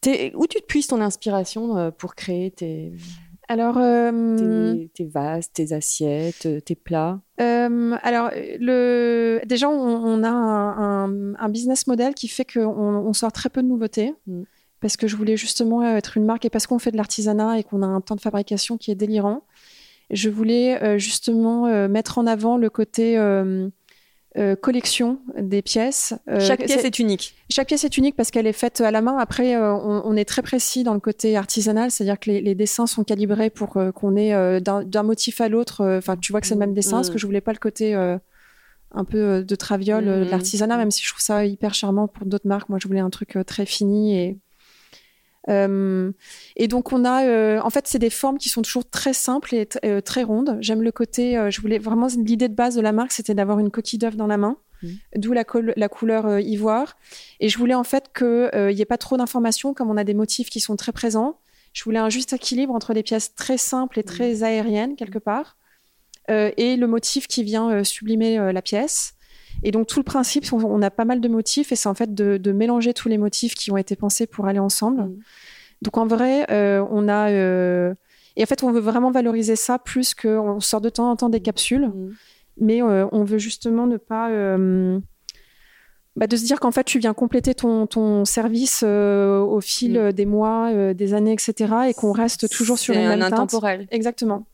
T'es- 0.00 0.32
Où 0.34 0.46
tu 0.46 0.58
te 0.60 0.64
puisses 0.66 0.86
ton 0.86 1.00
inspiration 1.02 1.76
euh, 1.76 1.90
pour 1.90 2.14
créer 2.14 2.50
tes, 2.50 2.92
Alors, 3.48 3.76
euh, 3.78 4.74
tes, 4.74 4.88
tes 4.94 5.04
vases, 5.04 5.50
tes 5.52 5.72
assiettes, 5.72 6.46
euh, 6.46 6.60
tes 6.60 6.74
plats? 6.74 7.20
Euh, 7.42 7.94
alors, 8.02 8.30
le... 8.58 9.40
déjà, 9.46 9.68
on, 9.68 9.74
on 9.74 10.22
a 10.24 10.28
un, 10.30 11.04
un- 11.10 11.34
un 11.38 11.48
business 11.50 11.86
model 11.86 12.14
qui 12.14 12.28
fait 12.28 12.44
qu'on 12.50 12.64
on 12.66 13.12
sort 13.12 13.32
très 13.32 13.50
peu 13.50 13.62
de 13.62 13.68
nouveautés. 13.68 14.14
Mm. 14.26 14.42
Parce 14.84 14.98
que 14.98 15.06
je 15.08 15.16
voulais 15.16 15.38
justement 15.38 15.82
être 15.82 16.18
une 16.18 16.26
marque 16.26 16.44
et 16.44 16.50
parce 16.50 16.66
qu'on 16.66 16.78
fait 16.78 16.90
de 16.90 16.98
l'artisanat 16.98 17.58
et 17.58 17.64
qu'on 17.64 17.80
a 17.82 17.86
un 17.86 18.02
temps 18.02 18.16
de 18.16 18.20
fabrication 18.20 18.76
qui 18.76 18.90
est 18.90 18.94
délirant. 18.94 19.40
Je 20.10 20.28
voulais 20.28 20.82
euh, 20.82 20.98
justement 20.98 21.66
euh, 21.66 21.88
mettre 21.88 22.18
en 22.18 22.26
avant 22.26 22.58
le 22.58 22.68
côté 22.68 23.16
euh, 23.16 23.68
euh, 24.36 24.56
collection 24.56 25.20
des 25.38 25.62
pièces. 25.62 26.12
Euh, 26.28 26.38
Chaque 26.38 26.62
pièce 26.66 26.84
est 26.84 26.98
unique. 26.98 27.34
chaque 27.48 27.68
pièce 27.68 27.84
est 27.84 27.96
unique 27.96 28.14
parce 28.14 28.30
qu'elle 28.30 28.46
est 28.46 28.52
faite 28.64 28.82
à 28.82 28.90
la 28.90 29.00
main. 29.00 29.16
Après, 29.16 29.56
euh, 29.56 29.72
on, 29.72 30.02
on 30.04 30.16
est 30.16 30.26
très 30.26 30.42
précis 30.42 30.84
dans 30.84 30.92
le 30.92 31.00
côté 31.00 31.34
artisanal, 31.34 31.90
c'est-à-dire 31.90 32.20
que 32.20 32.30
les, 32.30 32.42
les 32.42 32.54
dessins 32.54 32.86
sont 32.86 33.04
calibrés 33.04 33.48
pour 33.48 33.78
euh, 33.78 33.90
qu'on 33.90 34.16
ait 34.16 34.34
euh, 34.34 34.60
d'un 34.60 35.02
motif 35.02 35.40
à 35.40 35.48
l'autre. 35.48 35.80
euh, 35.80 35.96
Enfin, 35.98 36.16
tu 36.18 36.30
vois 36.32 36.42
que 36.42 36.46
c'est 36.46 36.54
le 36.56 36.60
même 36.60 36.74
dessin, 36.74 36.96
parce 36.98 37.08
que 37.08 37.16
je 37.18 37.24
voulais 37.24 37.40
pas 37.40 37.52
le 37.52 37.58
côté 37.58 37.94
euh, 37.94 38.18
un 38.92 39.04
peu 39.04 39.18
euh, 39.18 39.42
de 39.42 39.54
traviole 39.56 40.06
euh, 40.08 40.18
de 40.20 40.24
Mhm. 40.26 40.30
l'artisanat, 40.32 40.76
même 40.76 40.90
si 40.90 41.02
je 41.02 41.08
trouve 41.10 41.22
ça 41.22 41.46
hyper 41.46 41.72
charmant 41.72 42.06
pour 42.08 42.26
d'autres 42.26 42.46
marques. 42.46 42.68
Moi, 42.68 42.78
je 42.82 42.86
voulais 42.88 43.00
un 43.00 43.10
truc 43.10 43.36
euh, 43.36 43.44
très 43.44 43.64
fini 43.66 44.18
et 44.18 44.38
euh, 45.48 46.10
et 46.56 46.68
donc 46.68 46.92
on 46.92 47.04
a, 47.04 47.24
euh, 47.24 47.60
en 47.60 47.70
fait, 47.70 47.86
c'est 47.86 47.98
des 47.98 48.10
formes 48.10 48.38
qui 48.38 48.48
sont 48.48 48.62
toujours 48.62 48.88
très 48.88 49.12
simples 49.12 49.54
et 49.54 49.68
euh, 49.84 50.00
très 50.00 50.22
rondes. 50.22 50.56
J'aime 50.60 50.82
le 50.82 50.92
côté, 50.92 51.36
euh, 51.36 51.50
je 51.50 51.60
voulais 51.60 51.78
vraiment 51.78 52.08
l'idée 52.16 52.48
de 52.48 52.54
base 52.54 52.74
de 52.74 52.80
la 52.80 52.92
marque, 52.92 53.12
c'était 53.12 53.34
d'avoir 53.34 53.58
une 53.58 53.70
coquille 53.70 53.98
d'œuf 53.98 54.16
dans 54.16 54.26
la 54.26 54.36
main, 54.36 54.56
Mhm. 54.82 54.98
d'où 55.16 55.32
la, 55.32 55.44
couleur 55.44 56.38
ivoire. 56.40 56.96
Et 57.40 57.48
je 57.48 57.58
voulais 57.58 57.74
en 57.74 57.84
fait 57.84 58.10
qu'il 58.16 58.74
n'y 58.74 58.80
ait 58.80 58.86
pas 58.86 58.98
trop 58.98 59.16
d'informations, 59.16 59.74
comme 59.74 59.90
on 59.90 59.96
a 59.96 60.04
des 60.04 60.14
motifs 60.14 60.50
qui 60.50 60.60
sont 60.60 60.76
très 60.76 60.92
présents. 60.92 61.38
Je 61.72 61.82
voulais 61.84 61.98
un 61.98 62.10
juste 62.10 62.32
équilibre 62.32 62.74
entre 62.74 62.94
des 62.94 63.02
pièces 63.02 63.34
très 63.34 63.58
simples 63.58 63.98
et 63.98 64.02
très 64.02 64.42
aériennes 64.42 64.94
quelque 64.96 65.18
part, 65.18 65.56
et 66.28 66.76
le 66.76 66.86
motif 66.86 67.26
qui 67.26 67.42
vient 67.42 67.82
sublimer 67.82 68.52
la 68.52 68.62
pièce. 68.62 69.13
Et 69.64 69.70
donc 69.72 69.86
tout 69.88 69.98
le 69.98 70.04
principe, 70.04 70.44
on, 70.52 70.58
on 70.58 70.80
a 70.82 70.90
pas 70.90 71.04
mal 71.04 71.20
de 71.20 71.28
motifs, 71.28 71.72
et 71.72 71.76
c'est 71.76 71.88
en 71.88 71.94
fait 71.94 72.14
de, 72.14 72.36
de 72.36 72.52
mélanger 72.52 72.94
tous 72.94 73.08
les 73.08 73.18
motifs 73.18 73.54
qui 73.54 73.72
ont 73.72 73.76
été 73.76 73.96
pensés 73.96 74.26
pour 74.26 74.46
aller 74.46 74.60
ensemble. 74.60 75.02
Mhm. 75.02 75.18
Donc 75.82 75.96
en 75.98 76.06
vrai, 76.06 76.46
euh, 76.50 76.84
on 76.90 77.08
a 77.08 77.30
euh, 77.30 77.94
et 78.36 78.42
en 78.42 78.46
fait 78.46 78.62
on 78.62 78.70
veut 78.70 78.80
vraiment 78.80 79.10
valoriser 79.10 79.56
ça 79.56 79.78
plus 79.78 80.14
que 80.14 80.28
on 80.28 80.60
sort 80.60 80.80
de 80.80 80.88
temps 80.90 81.10
en 81.10 81.16
temps 81.16 81.28
des 81.28 81.40
capsules, 81.40 81.90
mais 82.60 82.82
euh, 82.82 83.06
on 83.10 83.24
veut 83.24 83.38
justement 83.38 83.86
ne 83.86 83.96
pas 83.96 84.28
bah, 86.16 86.26
de 86.28 86.36
se 86.36 86.44
dire 86.44 86.60
qu'en 86.60 86.70
fait 86.70 86.84
tu 86.84 86.98
viens 86.98 87.12
compléter 87.14 87.54
ton, 87.54 87.86
ton 87.86 88.24
service 88.24 88.82
euh, 88.86 89.40
au 89.40 89.60
fil 89.60 89.98
Mm. 89.98 90.12
des 90.12 90.26
mois, 90.26 90.70
euh, 90.72 90.94
des 90.94 91.12
années, 91.14 91.32
etc. 91.32 91.74
et 91.88 91.94
qu'on 91.94 92.12
reste 92.12 92.48
toujours 92.48 92.78
sur 92.78 92.94
une 92.94 93.00
un 93.00 93.08
même 93.08 93.20
teinte. 93.20 93.32
intemporel. 93.32 93.88
Exactement. 93.90 94.46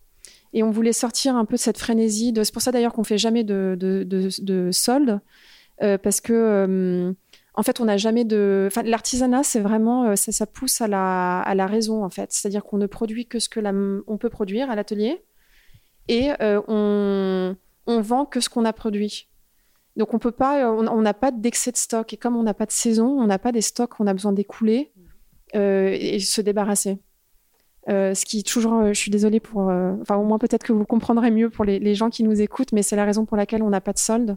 Et 0.52 0.62
on 0.62 0.71
voulait 0.71 0.92
sortir 0.92 1.37
un 1.37 1.45
peu 1.45 1.54
de 1.54 1.61
cette 1.61 1.78
frénésie. 1.78 2.33
C'est 2.42 2.52
pour 2.52 2.62
ça 2.62 2.73
d'ailleurs 2.73 2.92
qu'on 2.92 3.04
fait 3.04 3.19
jamais 3.19 3.45
de, 3.45 3.76
de, 3.78 4.02
de, 4.02 4.28
de 4.42 4.71
soldes, 4.73 5.21
euh, 5.83 5.97
parce 5.97 6.21
que 6.21 6.33
euh, 6.33 7.12
en 7.54 7.62
fait 7.62 7.80
on 7.80 7.85
n'a 7.85 7.97
jamais 7.97 8.25
de. 8.25 8.64
Enfin, 8.66 8.83
l'artisanat 8.83 9.45
c'est 9.45 9.61
vraiment 9.61 10.04
euh, 10.04 10.16
ça, 10.16 10.47
pousse 10.47 10.80
à 10.80 10.88
la, 10.88 11.66
raison 11.66 12.04
en 12.04 12.11
fait. 12.11 12.33
C'est-à-dire 12.33 12.64
qu'on 12.64 12.78
ne 12.78 12.87
produit 12.87 13.26
que 13.26 13.38
ce 13.38 13.49
que 13.49 13.61
on 14.07 14.19
peut 14.19 14.30
produire 14.30 14.71
à 14.71 14.75
l'atelier 14.75 15.25
et 16.09 16.30
on 16.40 17.57
on 17.87 18.00
vend 18.00 18.25
que 18.26 18.40
ce 18.40 18.49
qu'on 18.49 18.64
a 18.64 18.73
produit. 18.73 19.28
Donc 19.97 20.14
on 20.14 20.19
peut 20.19 20.30
pas, 20.33 20.71
on 20.71 21.02
n'a 21.02 21.14
pas 21.14 21.30
d'excès 21.30 21.73
de 21.73 21.76
stock 21.76 22.12
et 22.12 22.16
comme 22.16 22.37
on 22.37 22.42
n'a 22.42 22.54
pas 22.54 22.66
de 22.66 22.71
saison, 22.71 23.07
on 23.07 23.26
n'a 23.26 23.38
pas 23.38 23.52
des 23.52 23.61
stocks 23.61 23.90
qu'on 23.90 24.07
a 24.07 24.14
besoin 24.14 24.33
d'écouler 24.33 24.92
euh, 25.57 25.97
et 25.99 26.21
se 26.21 26.40
débarrasser. 26.40 26.99
Euh, 27.90 28.14
ce 28.14 28.25
qui 28.25 28.40
est 28.40 28.47
toujours, 28.47 28.75
euh, 28.75 28.88
je 28.92 28.99
suis 28.99 29.11
désolée 29.11 29.40
pour, 29.40 29.68
euh, 29.68 29.92
enfin 30.00 30.16
au 30.16 30.25
moins 30.25 30.38
peut-être 30.38 30.62
que 30.62 30.73
vous 30.73 30.85
comprendrez 30.85 31.30
mieux 31.30 31.50
pour 31.50 31.64
les, 31.64 31.78
les 31.78 31.94
gens 31.94 32.09
qui 32.11 32.23
nous 32.23 32.40
écoutent, 32.40 32.73
mais 32.73 32.82
c'est 32.82 32.97
la 32.97 33.04
raison 33.04 33.25
pour 33.25 33.37
laquelle 33.37 33.62
on 33.62 33.70
n'a 33.70 33.80
pas 33.80 33.92
de 33.92 33.99
solde. 33.99 34.37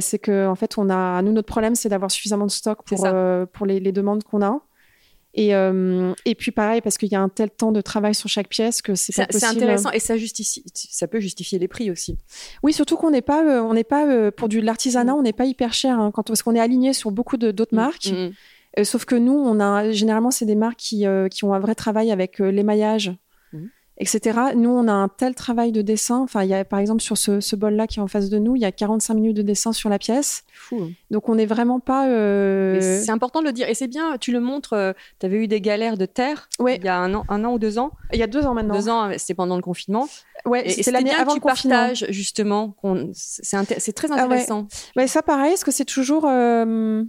C'est 0.00 0.18
que 0.18 0.46
en 0.46 0.54
fait 0.54 0.76
on 0.76 0.90
a, 0.90 1.22
nous 1.22 1.32
notre 1.32 1.48
problème 1.48 1.74
c'est 1.74 1.88
d'avoir 1.88 2.10
suffisamment 2.10 2.44
de 2.44 2.50
stock 2.50 2.82
pour 2.84 3.08
pour 3.54 3.64
les, 3.64 3.80
les 3.80 3.92
demandes 3.92 4.22
qu'on 4.22 4.42
a. 4.42 4.60
Et, 5.34 5.54
euh, 5.54 6.14
et 6.24 6.34
puis 6.34 6.50
pareil 6.50 6.80
parce 6.80 6.98
qu'il 6.98 7.10
y 7.10 7.14
a 7.14 7.20
un 7.20 7.28
tel 7.28 7.50
temps 7.50 7.70
de 7.70 7.80
travail 7.80 8.14
sur 8.14 8.28
chaque 8.28 8.48
pièce 8.48 8.82
que 8.82 8.94
c'est 8.94 9.14
pas 9.14 9.26
C'est 9.30 9.38
c'est 9.38 9.46
possible. 9.46 9.62
intéressant 9.62 9.90
et 9.92 10.00
ça 10.00 10.16
justifie, 10.16 10.64
ça 10.74 11.06
peut 11.06 11.20
justifier 11.20 11.58
les 11.58 11.68
prix 11.68 11.90
aussi. 11.90 12.18
Oui, 12.62 12.72
surtout 12.72 12.96
qu'on 12.96 13.10
n'est 13.10 13.22
pas, 13.22 13.44
euh, 13.44 13.60
on 13.60 13.74
n'est 13.74 13.84
pas 13.84 14.06
euh, 14.08 14.30
pour 14.30 14.48
du 14.48 14.60
de 14.60 14.66
l'artisanat, 14.66 15.14
on 15.14 15.22
n'est 15.22 15.32
pas 15.32 15.44
hyper 15.44 15.72
cher 15.74 16.00
hein, 16.00 16.10
quand 16.12 16.26
parce 16.26 16.42
qu'on 16.42 16.54
est 16.54 16.60
aligné 16.60 16.92
sur 16.92 17.10
beaucoup 17.10 17.36
d'autres 17.36 17.74
marques. 17.74 18.10
Mm. 18.10 18.30
Euh, 18.78 18.84
sauf 18.84 19.04
que 19.04 19.14
nous, 19.16 19.32
on 19.36 19.58
a 19.60 19.90
généralement 19.90 20.30
c'est 20.30 20.46
des 20.46 20.54
marques 20.54 20.78
qui 20.78 21.06
euh, 21.06 21.28
qui 21.28 21.44
ont 21.44 21.52
un 21.54 21.58
vrai 21.58 21.74
travail 21.74 22.10
avec 22.12 22.40
euh, 22.40 22.50
l'émaillage, 22.50 23.12
Mhm. 23.52 23.70
etc. 23.98 24.38
Nous, 24.54 24.68
on 24.70 24.86
a 24.88 24.92
un 24.92 25.08
tel 25.08 25.34
travail 25.34 25.72
de 25.72 25.82
dessin. 25.82 26.18
Enfin, 26.18 26.44
il 26.44 26.50
y 26.50 26.54
a 26.54 26.64
par 26.64 26.78
exemple 26.78 27.00
sur 27.02 27.16
ce, 27.16 27.40
ce 27.40 27.56
bol 27.56 27.74
là 27.74 27.86
qui 27.86 27.98
est 27.98 28.02
en 28.02 28.06
face 28.08 28.28
de 28.28 28.38
nous, 28.38 28.54
il 28.56 28.62
y 28.62 28.64
a 28.66 28.70
45 28.72 29.14
minutes 29.14 29.36
de 29.36 29.42
dessin 29.42 29.72
sur 29.72 29.88
la 29.90 29.98
pièce. 29.98 30.44
Fou. 30.52 30.76
hein. 30.82 30.90
Donc 31.10 31.28
on 31.28 31.34
n'est 31.34 31.46
vraiment 31.46 31.80
pas. 31.80 32.04
C'est 32.80 33.10
important 33.10 33.40
de 33.40 33.46
le 33.46 33.52
dire. 33.52 33.68
Et 33.68 33.74
c'est 33.74 33.88
bien, 33.88 34.16
tu 34.18 34.30
le 34.32 34.40
montres, 34.40 34.76
tu 35.18 35.26
avais 35.26 35.38
eu 35.38 35.48
des 35.48 35.60
galères 35.60 35.96
de 35.96 36.06
terre 36.06 36.48
Ouais. 36.58 36.76
il 36.76 36.84
y 36.84 36.88
a 36.88 36.98
un 36.98 37.12
an, 37.14 37.24
un 37.28 37.44
an 37.44 37.54
ou 37.54 37.58
deux 37.58 37.78
ans. 37.78 37.90
Il 38.12 38.18
y 38.18 38.22
a 38.22 38.26
deux 38.26 38.44
ans 38.46 38.54
maintenant. 38.54 38.74
Deux 38.74 38.88
ans, 38.88 39.10
c'était 39.16 39.34
pendant 39.34 39.56
le 39.56 39.62
confinement. 39.62 40.06
Ouais, 40.44 40.68
c'était 40.68 40.90
l'année 40.92 41.10
bien 41.10 41.18
avant 41.18 41.32
que 41.32 41.36
le 41.36 41.40
tu 41.40 41.48
confinement. 41.48 41.76
partages 41.76 42.06
justement. 42.10 42.76
C'est 43.14 43.80
c'est 43.80 43.92
très 43.92 44.08
Ah 44.12 44.14
ouais. 44.16 44.20
intéressant. 44.22 44.68
Ouais, 44.96 45.06
ça 45.08 45.22
pareil, 45.22 45.54
est-ce 45.54 45.64
que 45.64 45.72
c'est 45.72 45.84
toujours. 45.84 46.26
euh, 46.26 47.02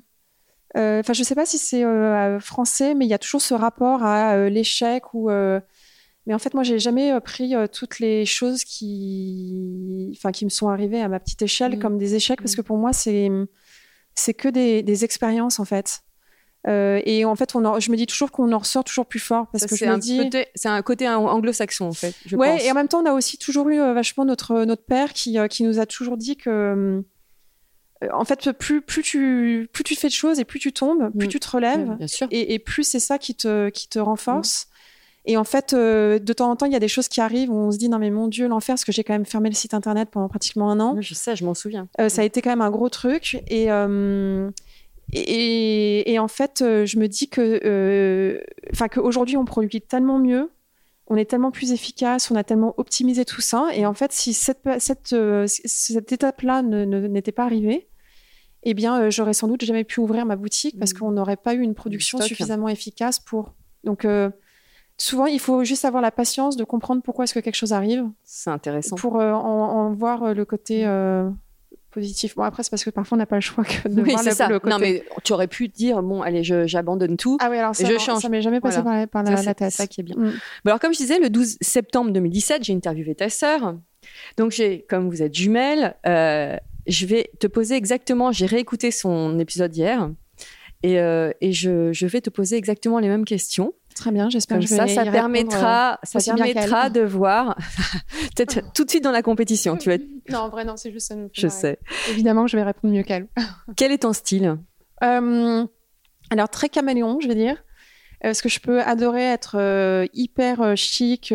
Enfin, 0.75 1.13
je 1.13 1.23
sais 1.23 1.35
pas 1.35 1.45
si 1.45 1.57
c'est 1.57 1.83
euh, 1.83 2.39
français, 2.39 2.93
mais 2.95 3.05
il 3.05 3.09
y 3.09 3.13
a 3.13 3.17
toujours 3.19 3.41
ce 3.41 3.53
rapport 3.53 4.03
à 4.03 4.33
euh, 4.35 4.49
l'échec 4.49 5.13
ou. 5.13 5.29
euh, 5.29 5.59
Mais 6.27 6.33
en 6.35 6.39
fait, 6.39 6.53
moi, 6.53 6.63
j'ai 6.63 6.77
jamais 6.79 7.11
euh, 7.11 7.19
pris 7.19 7.55
euh, 7.55 7.65
toutes 7.67 7.99
les 7.99 8.25
choses 8.25 8.63
qui, 8.63 10.11
enfin, 10.15 10.31
qui 10.31 10.45
me 10.45 10.49
sont 10.49 10.69
arrivées 10.69 11.01
à 11.01 11.07
ma 11.07 11.19
petite 11.19 11.41
échelle 11.41 11.77
Mm. 11.77 11.79
comme 11.79 11.97
des 11.97 12.15
échecs, 12.15 12.41
parce 12.41 12.55
que 12.55 12.61
pour 12.61 12.77
moi, 12.77 12.93
c'est 12.93 13.29
c'est 14.15 14.33
que 14.33 14.49
des, 14.49 14.83
des 14.83 15.03
expériences 15.05 15.59
en 15.59 15.65
fait. 15.65 16.01
Euh, 16.67 16.99
et 17.05 17.23
en 17.23 17.35
fait, 17.35 17.55
on 17.55 17.63
en- 17.63 17.79
je 17.79 17.89
me 17.89 17.95
dis 17.95 18.05
toujours 18.05 18.31
qu'on 18.31 18.51
en 18.51 18.57
ressort 18.59 18.83
toujours 18.83 19.05
plus 19.05 19.19
fort 19.21 19.47
parce 19.49 19.61
Ça, 19.63 19.67
que 19.69 19.75
c'est 19.77 19.85
je 19.85 19.89
me 19.89 19.95
un 19.95 19.97
dis. 19.97 20.17
côté- 20.17 20.47
c'est 20.55 20.67
un 20.67 20.81
côté 20.81 21.07
anglo-saxon 21.07 21.85
en 21.85 21.93
fait. 21.93 22.13
Je 22.25 22.35
ouais, 22.35 22.51
pense. 22.57 22.63
et 22.65 22.69
en 22.71 22.73
même 22.73 22.89
temps, 22.89 23.01
on 23.01 23.05
a 23.05 23.13
aussi 23.13 23.37
toujours 23.37 23.69
eu 23.69 23.79
euh, 23.79 23.93
vachement 23.93 24.25
notre, 24.25 24.65
notre 24.65 24.83
père 24.83 25.13
qui, 25.13 25.39
euh, 25.39 25.47
qui 25.47 25.63
nous 25.63 25.79
a 25.79 25.85
toujours 25.85 26.17
dit 26.17 26.35
que, 26.35 26.49
euh, 26.49 27.01
en 28.13 28.23
fait, 28.25 28.51
plus, 28.53 28.81
plus, 28.81 29.01
tu, 29.03 29.69
plus 29.73 29.83
tu 29.83 29.95
fais 29.95 30.07
de 30.07 30.13
choses 30.13 30.39
et 30.39 30.45
plus 30.45 30.59
tu 30.59 30.71
tombes, 30.71 31.11
plus 31.17 31.27
Mm. 31.27 31.31
tu 31.31 31.39
te 31.39 31.49
relèves, 31.49 31.95
Bien 31.97 32.07
sûr. 32.07 32.27
et, 32.31 32.53
et 32.53 32.59
plus 32.59 32.83
c'est 32.83 32.99
ça 32.99 33.17
qui 33.17 33.35
te, 33.35 33.69
qui 33.69 33.87
te 33.89 33.99
renforce. 33.99 34.67
Et 35.25 35.35
en 35.35 35.43
fait, 35.43 35.73
euh, 35.73 36.17
de 36.17 36.33
temps 36.33 36.49
en 36.49 36.55
temps, 36.55 36.65
il 36.65 36.71
y 36.71 36.77
a 36.77 36.79
des 36.79 36.87
choses 36.87 37.07
qui 37.09 37.19
arrivent 37.21 37.49
où 37.51 37.57
on 37.57 37.71
se 37.71 37.77
dit 37.77 37.89
non 37.89 37.99
mais 37.99 38.09
mon 38.09 38.27
Dieu 38.29 38.47
l'enfer 38.47 38.73
parce 38.75 38.85
que 38.85 38.91
j'ai 38.93 39.03
quand 39.03 39.13
même 39.13 39.25
fermé 39.25 39.49
le 39.49 39.55
site 39.55 39.73
internet 39.73 40.07
pendant 40.11 40.29
pratiquement 40.29 40.71
un 40.71 40.79
an. 40.79 40.95
Je 41.01 41.13
sais, 41.13 41.35
je 41.35 41.43
m'en 41.43 41.53
souviens. 41.53 41.87
Euh, 41.99 42.07
ça 42.09 42.21
a 42.21 42.25
été 42.25 42.41
quand 42.41 42.49
même 42.49 42.61
un 42.61 42.71
gros 42.71 42.87
truc. 42.89 43.43
Et, 43.47 43.69
euh, 43.69 44.49
et, 45.11 46.11
et 46.13 46.19
en 46.19 46.27
fait, 46.29 46.61
euh, 46.61 46.85
je 46.85 46.97
me 46.99 47.07
dis 47.07 47.27
que, 47.29 47.59
euh, 47.65 48.39
enfin, 48.71 48.87
qu'aujourd'hui, 48.87 49.37
on 49.37 49.45
produit 49.45 49.81
tellement 49.81 50.19
mieux, 50.19 50.49
on 51.07 51.15
est 51.17 51.25
tellement 51.29 51.51
plus 51.51 51.71
efficace, 51.73 52.31
on 52.31 52.35
a 52.35 52.43
tellement 52.43 52.73
optimisé 52.77 53.25
tout 53.25 53.41
ça. 53.41 53.67
Et 53.73 53.85
en 53.85 53.93
fait, 53.93 54.11
si 54.11 54.33
cette, 54.33 54.61
cette, 54.79 55.13
euh, 55.13 55.45
cette 55.47 56.11
étape-là 56.11 56.61
ne- 56.61 56.85
ne- 56.85 57.07
n'était 57.07 57.31
pas 57.33 57.43
arrivée, 57.43 57.87
eh 58.63 58.73
bien, 58.73 58.99
euh, 59.01 59.09
j'aurais 59.11 59.33
sans 59.33 59.47
doute 59.47 59.63
jamais 59.63 59.83
pu 59.83 59.99
ouvrir 59.99 60.25
ma 60.25 60.35
boutique 60.35 60.77
parce 60.79 60.93
Mm. 60.93 60.97
qu'on 60.99 61.11
n'aurait 61.11 61.37
pas 61.37 61.53
eu 61.53 61.61
une 61.61 61.75
production 61.75 62.19
suffisamment 62.21 62.69
efficace 62.69 63.19
pour. 63.19 63.53
Donc, 63.83 64.03
euh, 64.05 64.29
souvent, 64.97 65.25
il 65.27 65.39
faut 65.39 65.63
juste 65.63 65.85
avoir 65.85 66.01
la 66.01 66.11
patience 66.11 66.57
de 66.57 66.63
comprendre 66.63 67.01
pourquoi 67.01 67.23
est-ce 67.23 67.33
que 67.33 67.39
quelque 67.39 67.55
chose 67.55 67.73
arrive 67.73 68.05
C'est 68.23 68.49
intéressant. 68.49 68.95
pour 68.97 69.19
euh, 69.19 69.31
en, 69.31 69.39
en 69.87 69.93
voir 69.93 70.33
le 70.33 70.43
côté 70.45 70.85
euh, 70.85 71.29
positif. 71.91 72.35
Bon, 72.35 72.43
après, 72.43 72.61
c'est 72.63 72.69
parce 72.69 72.83
que 72.83 72.89
parfois, 72.89 73.15
on 73.15 73.19
n'a 73.19 73.25
pas 73.25 73.35
le 73.37 73.41
choix 73.41 73.63
que 73.63 73.87
de 73.87 74.01
Oui, 74.01 74.11
voir 74.11 74.19
ça. 74.23 74.47
le 74.49 74.59
côté. 74.59 74.69
Non, 74.69 74.77
mais 74.79 75.03
tu 75.23 75.33
aurais 75.33 75.47
pu 75.47 75.69
dire 75.69 76.03
bon, 76.03 76.21
allez, 76.21 76.43
je- 76.43 76.67
j'abandonne 76.67 77.15
tout. 77.17 77.37
Ah 77.39 77.49
oui, 77.49 77.57
alors 77.57 77.73
ça, 77.75 77.85
je 77.87 77.93
non, 77.93 77.99
change. 77.99 78.21
ça 78.21 78.29
m'est 78.29 78.41
jamais 78.41 78.59
passé 78.59 78.81
Voilà. 78.81 79.07
par 79.07 79.23
la, 79.23 79.31
par 79.31 79.35
la- 79.35 79.37
Ça, 79.37 79.43
la 79.43 79.49
c'est 79.49 79.55
tête. 79.55 79.71
ça 79.71 79.87
qui 79.87 80.01
est 80.01 80.03
bien. 80.03 80.15
Mm. 80.17 80.33
Alors, 80.65 80.79
comme 80.79 80.93
je 80.93 80.97
disais, 80.99 81.19
le 81.19 81.29
12 81.29 81.57
septembre 81.61 82.11
2017, 82.11 82.63
j'ai 82.63 82.73
interviewé 82.73 83.15
ta 83.15 83.29
sœur. 83.29 83.75
Donc, 84.37 84.51
j'ai, 84.51 84.85
comme 84.89 85.09
vous 85.09 85.21
êtes 85.23 85.33
jumelles, 85.33 85.95
euh, 86.05 86.57
je 86.89 87.05
vais 87.05 87.31
te 87.39 87.47
poser 87.47 87.75
exactement. 87.75 88.31
J'ai 88.31 88.45
réécouté 88.45 88.91
son 88.91 89.39
épisode 89.39 89.75
hier. 89.75 90.09
Et, 90.81 90.99
euh, 90.99 91.31
et 91.41 91.51
je, 91.51 91.91
je 91.91 92.05
vais 92.05 92.21
te 92.21 92.29
poser 92.29 92.55
exactement 92.55 92.99
les 92.99 93.09
mêmes 93.09 93.25
questions. 93.25 93.73
Très 93.95 94.11
bien, 94.11 94.29
j'espère 94.29 94.59
que 94.59 94.63
je 94.65 94.69
vais 94.69 94.77
ça, 94.77 94.85
y 94.85 94.95
ça 94.95 95.01
répondre, 95.01 95.17
euh, 95.17 95.19
permettra, 95.19 95.99
ça 96.03 96.19
permettra 96.19 96.89
de 96.89 97.01
voir. 97.01 97.57
Peut-être 98.35 98.61
tout 98.73 98.85
de 98.85 98.89
suite 98.89 99.03
dans 99.03 99.11
la 99.11 99.21
compétition. 99.21 99.75
Tu 99.75 99.89
vas 99.89 99.97
Non, 100.29 100.39
en 100.39 100.49
vrai, 100.49 100.63
non, 100.63 100.77
c'est 100.77 100.91
juste 100.91 101.07
ça. 101.07 101.15
je 101.33 101.47
sais. 101.49 101.79
Évidemment, 102.09 102.47
je 102.47 102.55
vais 102.55 102.63
répondre 102.63 102.93
mieux 102.93 103.03
qu'elle. 103.03 103.27
Quel 103.75 103.91
est 103.91 103.99
ton 103.99 104.13
style? 104.13 104.57
Euh, 105.03 105.65
alors, 106.29 106.49
très 106.49 106.69
caméléon, 106.69 107.19
je 107.19 107.27
vais 107.27 107.35
dire. 107.35 107.55
Euh, 108.23 108.29
Parce 108.29 108.41
que 108.41 108.47
je 108.47 108.61
peux 108.61 108.81
adorer 108.81 109.23
être 109.23 110.07
hyper 110.13 110.77
chic, 110.77 111.33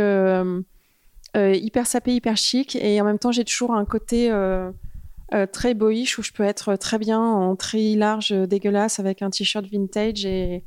hyper 1.35 1.87
sapé, 1.87 2.15
hyper 2.15 2.37
chic. 2.39 2.77
Et 2.77 2.99
en 3.01 3.05
même 3.05 3.19
temps, 3.19 3.33
j'ai 3.33 3.45
toujours 3.45 3.75
un 3.75 3.85
côté 3.85 4.31
euh, 5.35 5.47
très 5.47 5.75
boyish 5.75 6.19
où 6.19 6.23
je 6.23 6.33
peux 6.33 6.45
être 6.45 6.77
très 6.77 6.99
bien 6.99 7.21
en 7.21 7.57
très 7.57 7.95
large, 7.97 8.33
euh, 8.33 8.47
dégueulasse, 8.47 9.01
avec 9.01 9.21
un 9.23 9.31
t-shirt 9.31 9.67
vintage 9.67 10.25
et, 10.25 10.65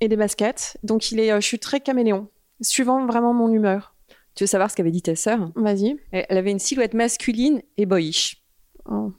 et 0.00 0.08
des 0.08 0.16
baskets. 0.16 0.76
Donc, 0.82 1.12
il 1.12 1.20
est, 1.20 1.30
euh, 1.32 1.40
je 1.40 1.46
suis 1.46 1.58
très 1.58 1.80
caméléon, 1.80 2.28
suivant 2.60 3.06
vraiment 3.06 3.32
mon 3.32 3.48
humeur. 3.52 3.94
Tu 4.34 4.42
veux 4.44 4.48
savoir 4.48 4.70
ce 4.70 4.76
qu'avait 4.76 4.90
dit 4.90 5.02
ta 5.02 5.14
sœur? 5.14 5.52
Vas-y. 5.54 5.96
Elle 6.10 6.36
avait 6.36 6.50
une 6.50 6.58
silhouette 6.58 6.94
masculine 6.94 7.62
et 7.76 7.86
boyish. 7.86 8.42
Oh. 8.90 9.12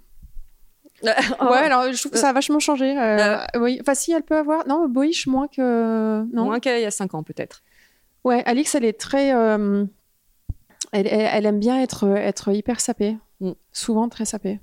Ouais, 1.03 1.13
Ouais, 1.41 1.57
alors 1.59 1.91
je 1.91 1.97
trouve 1.99 2.11
que 2.11 2.17
ça 2.17 2.29
a 2.29 2.33
vachement 2.33 2.59
changé. 2.59 2.97
Euh, 2.99 3.38
oui. 3.59 3.77
Enfin, 3.81 3.95
si 3.95 4.11
elle 4.11 4.23
peut 4.23 4.35
avoir. 4.38 4.67
Non, 4.67 4.89
boyish 4.89 5.27
moins 5.27 5.47
que. 5.47 6.23
Non. 6.33 6.45
Moins 6.45 6.59
qu'il 6.59 6.77
y 6.79 6.85
a 6.85 6.91
5 6.91 7.13
ans, 7.15 7.23
peut-être. 7.23 7.63
Ouais, 8.25 8.43
Alix, 8.45 8.75
elle 8.75 8.83
est 8.85 8.99
très. 8.99 9.27
Elle, 9.29 11.07
elle- 11.07 11.07
elle 11.07 11.45
aime 11.45 11.59
bien 11.59 11.81
être, 11.81 12.07
être 12.17 12.51
hyper 12.53 12.79
sapée. 12.81 13.17
Mm. 13.41 13.51
Souvent 13.71 14.09
très 14.09 14.25
sapée. 14.25 14.59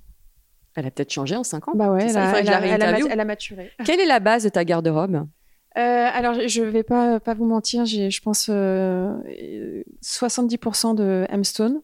Elle 0.75 0.87
a 0.87 0.91
peut-être 0.91 1.13
changé 1.13 1.37
en 1.37 1.45
5 1.45 1.69
ans. 1.69 1.73
Bah 1.75 1.91
ouais, 1.91 2.05
elle, 2.05 2.11
ça, 2.11 2.31
a, 2.31 2.41
elle 2.41 2.49
a- 2.49 2.67
elle 2.67 2.83
a 2.83 2.99
elle 3.11 3.21
a 3.21 3.25
maturé. 3.25 3.71
Quelle 3.85 4.01
est 4.01 4.07
la 4.07 4.21
base 4.21 4.45
de 4.45 4.49
ta 4.49 4.65
garde-robe? 4.65 5.27
Euh, 5.79 5.81
alors, 6.13 6.35
je- 6.35 6.49
je 6.49 6.63
vais 6.63 6.83
pas, 6.83 7.19
pas 7.21 7.35
vous 7.35 7.47
mentir, 7.47 7.85
j'ai, 7.87 8.11
je 8.11 8.21
pense, 8.23 8.49
euh, 8.51 9.13
70% 10.03 10.95
de 10.95 11.27
M-Stone. 11.31 11.81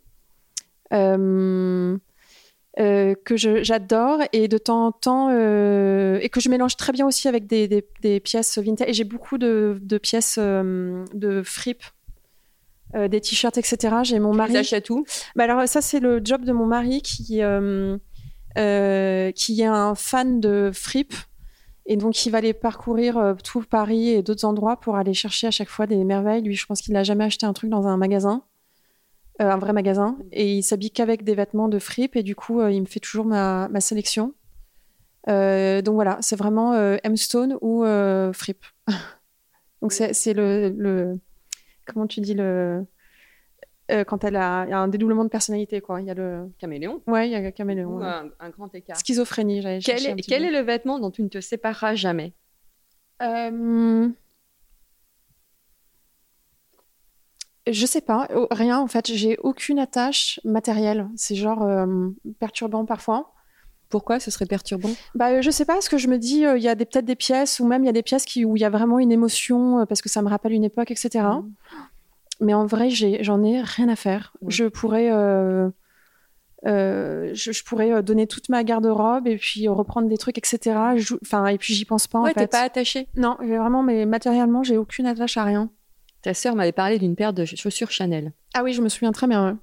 Euh, 0.93 1.97
euh, 2.79 3.15
que 3.25 3.37
je- 3.37 3.63
j'adore 3.63 4.21
et 4.33 4.49
de 4.49 4.57
temps 4.57 4.87
en 4.87 4.93
temps 4.93 5.29
euh, 5.31 6.19
et 6.23 6.29
que 6.29 6.41
je 6.41 6.49
mélange 6.49 6.77
très 6.77 6.93
bien 6.93 7.07
aussi 7.07 7.29
avec 7.29 7.47
des, 7.47 7.67
des- 7.69 7.87
des 8.03 8.21
pièces 8.21 8.57
vintage 8.59 8.89
et 8.89 8.93
j'ai 8.95 9.05
beaucoup 9.05 9.37
de, 9.37 9.79
de 9.83 9.99
pièces 9.99 10.37
euh, 10.41 11.05
de 11.13 11.43
fripe 11.43 11.83
euh, 12.95 13.09
des 13.09 13.21
t-shirts 13.21 13.59
etc 13.59 13.97
j'ai 14.03 14.19
mon 14.21 14.33
mari 14.33 14.53
Tu 14.53 14.59
achètes 14.59 14.89
où? 14.91 15.05
Bah 15.37 15.45
alors 15.45 15.67
ça 15.69 15.83
c'est 15.83 16.01
le 16.01 16.21
job 16.25 16.45
de 16.45 16.53
mon 16.53 16.67
mari 16.67 17.03
qui 17.03 17.43
euh, 18.57 19.31
qui 19.33 19.61
est 19.61 19.67
un 19.67 19.95
fan 19.95 20.41
de 20.41 20.71
fripe 20.73 21.15
et 21.91 21.97
donc 21.97 22.27
il 22.27 22.31
va 22.31 22.39
aller 22.39 22.53
parcourir 22.53 23.17
euh, 23.17 23.35
tout 23.43 23.63
Paris 23.63 24.11
et 24.11 24.23
d'autres 24.23 24.45
endroits 24.45 24.79
pour 24.79 24.97
aller 24.97 25.15
chercher 25.15 25.47
à 25.47 25.51
chaque 25.51 25.71
fois 25.71 25.87
des 25.87 26.05
merveilles. 26.05 26.43
Lui, 26.43 26.55
je 26.55 26.67
pense 26.67 26.83
qu'il 26.83 26.93
n'a 26.93 27.03
jamais 27.03 27.25
acheté 27.25 27.47
un 27.47 27.55
truc 27.55 27.71
dans 27.71 27.87
un 27.87 27.97
magasin, 27.97 28.45
euh, 29.41 29.51
un 29.51 29.57
vrai 29.57 29.73
magasin, 29.73 30.19
et 30.31 30.59
il 30.59 30.63
s'habille 30.63 30.91
qu'avec 30.91 31.25
des 31.25 31.35
vêtements 31.35 31.69
de 31.69 31.79
fripe 31.79 32.15
et 32.15 32.23
du 32.23 32.37
coup 32.37 32.61
il 32.69 32.83
me 32.83 32.87
fait 32.87 33.01
toujours 33.01 33.25
ma, 33.25 33.69
sélection. 33.81 34.35
Donc 35.27 35.95
voilà, 35.95 36.19
c'est 36.21 36.37
vraiment 36.37 36.75
euh, 36.75 36.99
M-Stone 37.05 37.57
ou 37.63 37.85
fripe. 38.35 38.65
donc 39.83 39.93
c'est 39.93 40.35
le 40.35 41.19
comment 41.87 42.07
tu 42.07 42.21
dis 42.21 42.35
le 42.35 42.85
euh, 43.91 44.05
quand 44.05 44.25
elle 44.25 44.37
a, 44.37 44.65
il 44.67 44.71
y 44.71 44.73
a 44.73 44.79
un 44.79 44.89
dédoublement 44.89 45.25
de 45.25 45.31
personnalité 45.31 45.81
quoi. 45.81 46.01
Il 46.01 46.07
y 46.07 46.11
a 46.11 46.15
le 46.15 46.51
Caméléon 46.59 47.03
ouais 47.07 47.29
il 47.29 47.33
y 47.33 47.35
a 47.35 47.41
le 47.41 47.51
caméléon. 47.51 47.97
ou 47.97 47.99
ouais. 48.01 48.07
un, 48.07 48.29
un 48.41 48.51
grand 48.51 48.75
écart 48.75 48.97
Schizophrénie, 48.99 49.63
j'allais 49.63 49.81
quel 49.81 50.07
est, 50.07 50.17
quel 50.23 50.45
est 50.45 50.51
le 50.51 50.61
vêtement 50.61 50.99
dont 50.99 51.11
tu 51.11 51.23
ne 51.23 51.29
te 51.29 51.41
sépareras 51.41 51.95
jamais? 51.95 52.35
Euh, 53.23 54.09
Je 57.71 57.87
sais 57.87 58.01
pas, 58.01 58.27
Oh, 58.35 58.47
rien 58.51 58.79
en 58.79 58.87
fait. 58.87 59.13
J'ai 59.13 59.37
aucune 59.39 59.79
attache 59.79 60.41
matérielle. 60.45 61.09
C'est 61.17 61.35
genre 61.35 61.63
euh, 61.63 62.09
perturbant 62.39 62.87
parfois. 62.87 63.35
Pourquoi 63.91 64.21
ce 64.21 64.31
serait 64.31 64.47
perturbant? 64.47 64.91
Bah, 65.15 65.33
euh, 65.33 65.43
je 65.43 65.51
sais 65.51 65.65
pas, 65.65 65.75
parce 65.75 65.89
que 65.89 65.97
je 65.99 66.09
me 66.09 66.19
dis, 66.19 66.45
euh, 66.47 66.57
il 66.59 66.63
y 66.63 66.69
a 66.69 66.77
peut-être 66.77 67.05
des 67.07 67.17
pièces, 67.17 67.59
ou 67.59 67.67
même 67.67 67.83
il 67.85 67.87
y 67.87 67.91
a 67.91 67.93
des 67.93 68.03
pièces 68.03 68.25
qui, 68.27 68.45
où 68.45 68.55
il 68.57 68.61
y 68.61 68.65
a 68.65 68.71
vraiment 68.71 68.99
une 68.99 69.13
émotion, 69.13 69.81
euh, 69.81 69.85
parce 69.87 70.03
que 70.03 70.09
ça 70.11 70.21
me 70.23 70.29
rappelle 70.29 70.53
une 70.53 70.65
époque, 70.65 70.91
etc. 70.91 71.25
Mais 72.41 72.55
en 72.55 72.67
vrai, 72.67 72.91
j'en 72.91 73.43
ai, 73.43 73.61
rien 73.63 73.89
à 73.89 73.97
faire. 73.97 74.33
Ouais. 74.41 74.51
Je 74.51 74.65
pourrais. 74.65 75.11
euh, 75.13 75.69
euh, 76.67 77.31
je, 77.35 77.53
je 77.53 77.65
pourrais 77.65 77.93
euh, 77.93 78.03
donner 78.03 78.27
toute 78.27 78.49
ma 78.49 78.65
garde-robe 78.65 79.29
et 79.29 79.37
puis 79.37 79.69
reprendre 79.69 80.09
des 80.09 80.19
trucs, 80.19 80.39
etc. 80.39 80.77
Enfin, 81.23 81.47
et 81.47 81.59
puis 81.59 81.75
j'y 81.75 81.85
pense 81.85 82.07
pas 82.09 82.21
Ouais, 82.21 82.35
t'es 82.35 82.47
pas 82.49 82.63
attaché. 82.63 83.07
Non, 83.17 83.37
vraiment, 83.41 83.83
mais 83.83 84.07
matériellement, 84.07 84.63
j'ai 84.63 84.77
aucune 84.77 85.07
attache 85.07 85.37
à 85.37 85.45
rien. 85.45 85.71
Ta 86.23 86.35
sœur 86.35 86.57
m'avait 86.57 86.73
parlé 86.73 86.99
d'une 86.99 87.15
paire 87.15 87.33
de 87.33 87.45
chaussures 87.45 87.93
Chanel. 87.93 88.33
Ah 88.55 88.65
oui, 88.65 88.73
je 88.73 88.83
me 88.83 88.89
souviens 88.89 89.13
très 89.13 89.29
bien. 89.29 89.59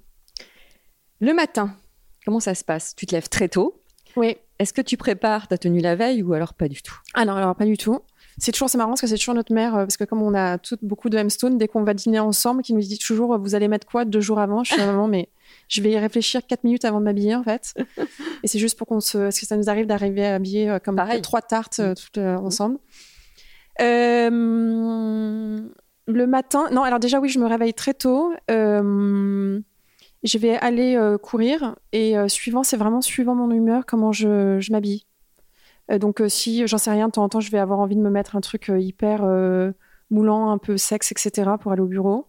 Le 1.20 1.34
matin, 1.34 1.76
comment 2.24 2.40
ça 2.40 2.56
se 2.56 2.64
passe? 2.64 2.96
Tu 2.96 3.06
te 3.06 3.14
lèves 3.14 3.30
très 3.30 3.50
tôt. 3.50 3.82
Oui. 4.16 4.38
Est-ce 4.60 4.72
que 4.72 4.82
tu 4.82 4.96
prépares 4.96 5.50
ta 5.50 5.58
tenue 5.58 5.82
la 5.82 5.96
veille 5.96 6.24
ou 6.24 6.34
alors 6.34 6.54
pas 6.54 6.70
du 6.70 6.82
tout? 6.82 6.96
Ah 7.14 7.26
non, 7.26 7.34
alors 7.34 7.56
pas 7.56 7.66
du 7.66 7.78
tout. 7.78 8.00
C'est 8.38 8.52
toujours, 8.52 8.70
c'est 8.70 8.78
marrant 8.78 8.92
parce 8.92 9.02
que 9.02 9.08
c'est 9.08 9.18
toujours 9.18 9.36
notre 9.36 9.54
mère, 9.54 9.76
euh, 9.76 9.86
parce 9.86 9.98
que 9.98 10.04
comme 10.04 10.22
on 10.22 10.34
a 10.34 10.58
toutes 10.58 10.84
beaucoup 10.84 11.10
de 11.10 11.18
M-Stone, 11.18 11.58
dès 11.58 11.68
qu'on 11.68 11.84
va 11.84 11.94
dîner 11.94 12.20
ensemble, 12.20 12.64
qui 12.64 12.74
nous 12.74 12.82
dit 12.82 12.98
toujours, 12.98 13.34
euh, 13.34 13.38
vous 13.38 13.56
allez 13.56 13.68
mettre 13.68 13.88
quoi 13.88 14.04
deux 14.04 14.20
jours 14.20 14.40
avant? 14.40 14.64
Je 14.64 14.74
suis 14.74 14.82
maman, 14.82 15.08
mais 15.08 15.30
je 15.70 15.82
vais 15.82 15.92
y 15.92 15.98
réfléchir 15.98 16.46
quatre 16.46 16.64
minutes 16.64 16.86
avant 16.86 17.00
de 17.00 17.06
m'habiller 17.06 17.36
en 17.36 17.44
fait. 17.44 17.74
Et 18.44 18.48
c'est 18.48 18.60
juste 18.60 18.78
pour 18.78 18.88
qu'on 18.88 19.00
se, 19.00 19.18
parce 19.18 19.40
que 19.40 19.46
ça 19.46 19.56
nous 19.58 19.70
arrive 19.70 19.86
d'arriver 19.86 20.26
habillés 20.26 20.70
euh, 20.70 20.80
comme 20.80 20.96
Pareil. 20.98 21.22
trois 21.22 21.42
tartes 21.42 21.82
toutes 21.96 22.18
euh, 22.18 22.36
ensemble. 22.38 22.78
Euh, 23.82 25.62
le 26.08 26.28
matin, 26.28 26.68
non, 26.72 26.84
alors 26.84 27.00
déjà 27.00 27.20
oui, 27.20 27.30
je 27.30 27.40
me 27.40 27.48
réveille 27.48 27.74
très 27.74 27.94
tôt. 27.94 28.34
Euh, 28.52 29.60
je 30.24 30.38
vais 30.38 30.56
aller 30.58 30.98
courir 31.22 31.76
et 31.92 32.16
suivant, 32.28 32.64
c'est 32.64 32.78
vraiment 32.78 33.02
suivant 33.02 33.36
mon 33.36 33.52
humeur 33.52 33.86
comment 33.86 34.12
je, 34.12 34.58
je 34.60 34.72
m'habille. 34.72 35.04
Euh, 35.92 36.00
donc 36.00 36.22
euh, 36.22 36.30
si 36.30 36.66
j'en 36.68 36.78
sais 36.78 36.92
rien, 36.92 37.08
de 37.08 37.12
temps 37.12 37.24
en 37.24 37.30
temps, 37.30 37.40
je 37.40 37.52
vais 37.52 37.60
avoir 37.60 37.80
envie 37.80 37.96
de 37.96 38.02
me 38.02 38.10
mettre 38.10 38.36
un 38.36 38.42
truc 38.42 38.70
euh, 38.70 38.80
hyper 38.80 39.24
moulant, 40.12 40.52
un 40.52 40.58
peu 40.58 40.78
sexe, 40.78 41.12
etc. 41.12 41.52
pour 41.60 41.72
aller 41.72 41.82
au 41.82 41.88
bureau. 41.88 42.28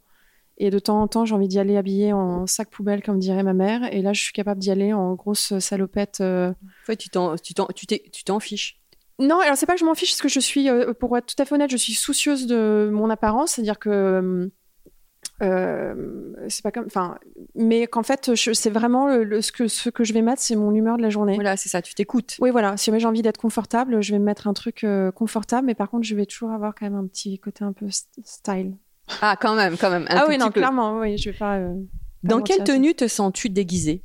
Et 0.58 0.70
de 0.70 0.78
temps 0.78 1.02
en 1.02 1.06
temps, 1.06 1.26
j'ai 1.26 1.34
envie 1.34 1.48
d'y 1.48 1.58
aller 1.58 1.76
habillée 1.76 2.14
en 2.14 2.46
sac 2.46 2.70
poubelle, 2.70 3.02
comme 3.02 3.18
dirait 3.18 3.42
ma 3.42 3.52
mère. 3.52 3.92
Et 3.92 4.00
là, 4.00 4.14
je 4.14 4.22
suis 4.22 4.32
capable 4.32 4.58
d'y 4.58 4.70
aller 4.70 4.94
en 4.94 5.14
grosse 5.14 5.58
salopette. 5.58 6.18
euh. 6.22 6.52
Ouais, 6.88 6.96
tu 6.96 7.10
t'en, 7.10 7.36
tu 7.36 7.52
t'en, 7.52 7.66
tu 7.74 8.24
t'en 8.24 8.40
fiches. 8.40 8.80
Non, 9.18 9.38
alors 9.40 9.56
c'est 9.56 9.66
pas 9.66 9.74
que 9.74 9.80
je 9.80 9.84
m'en 9.84 9.94
fiche, 9.94 10.12
parce 10.12 10.22
que 10.22 10.28
je 10.28 10.40
suis, 10.40 10.70
euh, 10.70 10.94
pour 10.94 11.16
être 11.18 11.26
tout 11.26 11.42
à 11.42 11.44
fait 11.44 11.54
honnête, 11.54 11.70
je 11.70 11.76
suis 11.76 11.92
soucieuse 11.92 12.46
de 12.46 12.90
mon 12.90 13.10
apparence. 13.10 13.52
C'est-à-dire 13.52 13.78
que 13.78 14.50
euh, 15.42 16.32
c'est 16.48 16.62
pas 16.62 16.70
comme, 16.70 16.86
enfin, 16.86 17.18
mais 17.54 17.86
qu'en 17.86 18.02
fait, 18.02 18.34
c'est 18.34 18.70
vraiment 18.70 19.08
le, 19.08 19.24
le- 19.24 19.42
ce 19.42 19.52
que 19.52 19.68
ce 19.68 19.90
que 19.90 20.02
je 20.04 20.12
vais 20.12 20.22
mettre, 20.22 20.40
c'est 20.40 20.56
mon 20.56 20.74
humeur 20.74 20.96
de 20.96 21.02
la 21.02 21.10
journée. 21.10 21.34
Voilà, 21.34 21.56
c'est 21.56 21.68
ça, 21.68 21.82
tu 21.82 21.94
t'écoutes. 21.94 22.36
Oui, 22.40 22.50
voilà. 22.50 22.76
Si 22.76 22.86
jamais 22.86 23.00
j'ai 23.00 23.06
envie 23.06 23.22
d'être 23.22 23.40
confortable, 23.40 24.00
je 24.02 24.12
vais 24.12 24.18
me 24.18 24.24
mettre 24.24 24.46
un 24.48 24.54
truc 24.54 24.84
euh, 24.84 25.10
confortable, 25.12 25.66
mais 25.66 25.74
par 25.74 25.90
contre, 25.90 26.06
je 26.06 26.14
vais 26.14 26.26
toujours 26.26 26.52
avoir 26.52 26.74
quand 26.74 26.86
même 26.86 26.94
un 26.96 27.06
petit 27.06 27.38
côté 27.38 27.64
un 27.64 27.72
peu 27.72 27.86
st- 27.86 28.06
style. 28.24 28.76
Ah, 29.20 29.36
quand 29.40 29.54
même, 29.54 29.76
quand 29.76 29.90
même. 29.90 30.06
un 30.08 30.16
ah 30.16 30.24
oui, 30.28 30.38
non, 30.38 30.46
peu. 30.46 30.60
clairement, 30.60 30.98
oui, 31.00 31.18
je 31.18 31.30
vais 31.30 31.36
pas. 31.36 31.58
euh, 31.58 31.74
Dans 32.22 32.38
mentir 32.38 32.56
quelle 32.56 32.64
tenue 32.64 32.94
te 32.94 33.06
sens-tu 33.06 33.50
déguisée? 33.50 34.02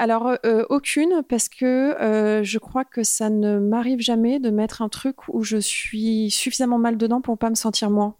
Alors, 0.00 0.36
aucune, 0.70 1.22
parce 1.28 1.48
que 1.48 2.40
je 2.42 2.58
crois 2.58 2.84
que 2.84 3.02
ça 3.02 3.30
ne 3.30 3.58
m'arrive 3.58 4.00
jamais 4.00 4.38
de 4.40 4.50
mettre 4.50 4.82
un 4.82 4.88
truc 4.88 5.28
où 5.28 5.42
je 5.42 5.56
suis 5.56 6.30
suffisamment 6.30 6.78
mal 6.78 6.96
dedans 6.96 7.20
pour 7.20 7.38
pas 7.38 7.50
me 7.50 7.54
sentir 7.54 7.90
moi. 7.90 8.16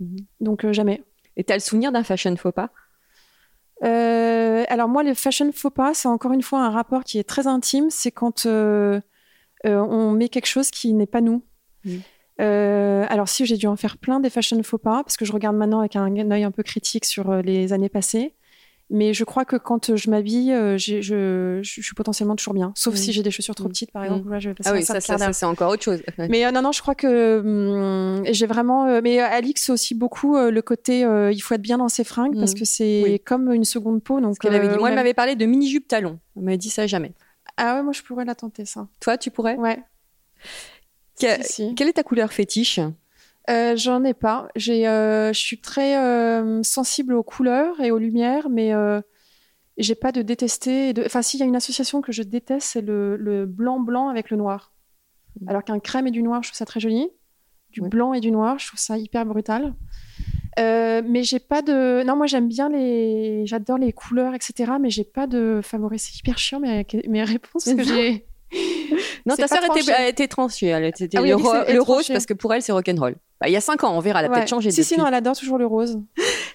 Mhm. 0.00 0.16
Donc, 0.40 0.64
euh, 0.64 0.72
jamais. 0.72 1.02
Et 1.36 1.44
t'as 1.44 1.54
le 1.54 1.60
souvenir 1.60 1.92
d'un 1.92 2.02
fashion 2.02 2.34
faux 2.36 2.52
pas? 2.52 2.70
Euh, 3.84 4.64
alors 4.68 4.88
moi, 4.88 5.02
le 5.02 5.14
fashion 5.14 5.50
faux 5.52 5.70
pas, 5.70 5.94
c'est 5.94 6.08
encore 6.08 6.32
une 6.32 6.42
fois 6.42 6.60
un 6.60 6.70
rapport 6.70 7.04
qui 7.04 7.18
est 7.18 7.28
très 7.28 7.46
intime. 7.46 7.90
C'est 7.90 8.10
quand 8.10 8.46
euh, 8.46 9.00
euh, 9.66 9.78
on 9.78 10.12
met 10.12 10.28
quelque 10.28 10.46
chose 10.46 10.70
qui 10.70 10.92
n'est 10.92 11.06
pas 11.06 11.20
nous. 11.20 11.44
Mhm. 11.84 12.00
Alors 12.38 13.28
si 13.28 13.46
j'ai 13.46 13.56
dû 13.56 13.66
en 13.66 13.76
faire 13.76 13.96
plein 13.96 14.20
des 14.20 14.28
fashion 14.28 14.62
faux 14.62 14.78
pas, 14.78 15.02
parce 15.02 15.16
que 15.16 15.24
je 15.24 15.32
regarde 15.32 15.56
maintenant 15.56 15.80
avec 15.80 15.96
un, 15.96 16.30
œil 16.30 16.44
un 16.44 16.50
peu 16.50 16.62
critique 16.62 17.06
sur 17.06 17.42
les 17.42 17.72
années 17.72 17.88
passées. 17.88 18.34
Mais 18.88 19.12
je 19.14 19.24
crois 19.24 19.44
que 19.44 19.56
quand 19.56 19.96
je 19.96 20.10
m'habille, 20.10 20.52
euh, 20.52 20.78
je, 20.78 21.00
je, 21.00 21.60
suis 21.62 21.94
potentiellement 21.94 22.36
toujours 22.36 22.54
bien. 22.54 22.72
Sauf 22.76 22.94
Mhm. 22.94 23.00
si 23.00 23.12
j'ai 23.12 23.22
des 23.24 23.32
chaussures 23.32 23.56
trop 23.56 23.64
Mhm. 23.64 23.72
petites, 23.72 23.90
par 23.90 24.04
exemple. 24.04 24.30
Là, 24.30 24.38
je 24.38 24.48
vais 24.50 24.54
passer 24.54 24.70
Ah 24.70 24.72
oui, 24.74 24.84
ça, 24.84 25.00
c'est 25.32 25.44
encore 25.46 25.72
autre 25.72 25.82
chose. 25.82 26.02
Mais 26.18 26.46
euh, 26.46 26.52
non, 26.52 26.62
non, 26.62 26.70
je 26.70 26.80
crois 26.80 26.94
que 26.94 27.40
hum, 27.40 28.22
j'ai 28.30 28.46
vraiment. 28.46 28.86
euh, 28.86 29.00
mais 29.02 29.20
euh, 29.20 29.26
Alix 29.26 29.70
aussi 29.70 29.94
beaucoup 29.96 30.36
euh, 30.36 30.52
le 30.52 30.62
côté 30.62 31.04
euh, 31.04 31.32
il 31.32 31.40
faut 31.40 31.54
être 31.54 31.62
bien 31.62 31.78
dans 31.78 31.88
ses 31.88 32.04
fringues 32.04 32.38
parce 32.38 32.54
que 32.54 32.64
c'est 32.64 33.02
Oui. 33.04 33.18
comme 33.20 33.52
une 33.52 33.64
seconde 33.64 34.02
peau. 34.04 34.20
Donc 34.20 34.34
Ce 34.36 34.38
qu'elle 34.40 34.54
avait 34.54 34.68
dit. 34.68 34.74
euh, 34.74 34.78
Moi, 34.78 34.90
elle 34.90 34.94
m'avait 34.94 35.14
parlé 35.14 35.34
de 35.34 35.46
mini-jupe 35.46 35.88
talon. 35.88 36.20
Elle 36.36 36.42
m'avait 36.44 36.56
dit 36.56 36.70
ça 36.70 36.86
jamais. 36.86 37.12
Ah 37.56 37.74
ouais, 37.76 37.82
moi 37.82 37.92
je 37.92 38.02
pourrais 38.02 38.24
la 38.24 38.34
tenter 38.36 38.66
ça. 38.66 38.86
Toi, 39.00 39.18
tu 39.18 39.30
pourrais? 39.32 39.56
Ouais. 39.56 39.78
Que- 41.20 41.42
Si, 41.42 41.52
si. 41.52 41.74
Quelle 41.74 41.88
est 41.88 41.94
ta 41.94 42.02
couleur 42.02 42.32
fétiche? 42.32 42.78
Euh, 43.48 43.76
J'en 43.76 44.02
ai 44.04 44.14
pas. 44.14 44.48
J'ai, 44.56 44.88
euh, 44.88 45.32
je 45.32 45.38
suis 45.38 45.60
très 45.60 45.96
euh, 45.98 46.62
sensible 46.62 47.14
aux 47.14 47.22
couleurs 47.22 47.80
et 47.80 47.90
aux 47.90 47.98
lumières, 47.98 48.48
mais 48.50 48.72
j'ai 49.78 49.94
pas 49.94 50.12
de 50.12 50.22
détester. 50.22 50.92
de- 50.92 51.04
Enfin, 51.04 51.22
s'il 51.22 51.40
y 51.40 51.42
a 51.42 51.46
une 51.46 51.56
association 51.56 52.00
que 52.00 52.12
je 52.12 52.22
déteste, 52.22 52.68
c'est 52.72 52.80
le, 52.80 53.16
le 53.16 53.46
blanc 53.46 53.78
blanc 53.80 54.08
avec 54.08 54.30
le 54.30 54.36
noir. 54.36 54.72
Mhm. 55.40 55.48
Alors 55.48 55.62
qu'un 55.64 55.78
crème 55.78 56.06
et 56.06 56.10
du 56.10 56.22
noir, 56.22 56.42
je 56.42 56.48
trouve 56.48 56.56
ça 56.58 56.64
très 56.66 56.80
joli. 56.80 57.08
Du 57.70 57.82
Ouais. 57.82 57.88
blanc 57.88 58.14
et 58.14 58.20
du 58.20 58.30
noir, 58.30 58.58
je 58.58 58.68
trouve 58.68 58.80
ça 58.80 58.96
hyper 58.96 59.26
brutal. 59.26 59.74
Mais 60.58 61.22
j'ai 61.24 61.38
pas 61.38 61.60
de. 61.62 62.02
Non, 62.04 62.16
moi 62.16 62.26
j'aime 62.26 62.48
bien 62.48 62.68
les. 62.70 63.44
J'adore 63.46 63.76
les 63.78 63.92
couleurs, 63.92 64.34
etc. 64.34 64.72
Mais 64.80 64.88
j'ai 64.90 65.04
pas 65.04 65.26
de 65.26 65.60
favoris. 65.62 66.02
C'est 66.04 66.18
hyper 66.18 66.38
chiant 66.38 66.58
mes, 66.58 66.86
mes 67.08 67.22
réponses 67.24 67.64
que 67.64 67.82
j'ai. 67.82 68.26
Non, 69.26 69.34
ta 69.36 69.48
sœur 69.48 69.58
était, 69.64 69.92
elle 69.98 70.08
était 70.08 70.28
tranchée. 70.28 70.66
Elle 70.68 70.84
était 70.84 71.08
Ah 71.16 71.22
oui, 71.22 71.30
le, 71.30 71.36
elle 71.66 71.76
que 71.76 71.80
rose 71.82 72.06
parce 72.08 72.26
que 72.26 72.34
pour 72.34 72.54
elle, 72.54 72.62
c'est 72.62 72.72
rock'n'roll. 72.72 73.16
Bah, 73.40 73.48
il 73.48 73.52
y 73.52 73.56
a 73.56 73.60
5 73.60 73.82
ans, 73.84 73.96
on 73.96 74.00
verra. 74.00 74.20
Elle 74.20 74.26
a 74.26 74.28
Ouais. 74.28 74.36
peut-être 74.36 74.48
changé 74.48 74.70
Si, 74.70 74.82
si, 74.84 74.90
depuis. 74.94 75.00
non, 75.02 75.08
elle 75.08 75.14
adore 75.14 75.36
toujours 75.36 75.58
le 75.58 75.66
rose. 75.66 76.00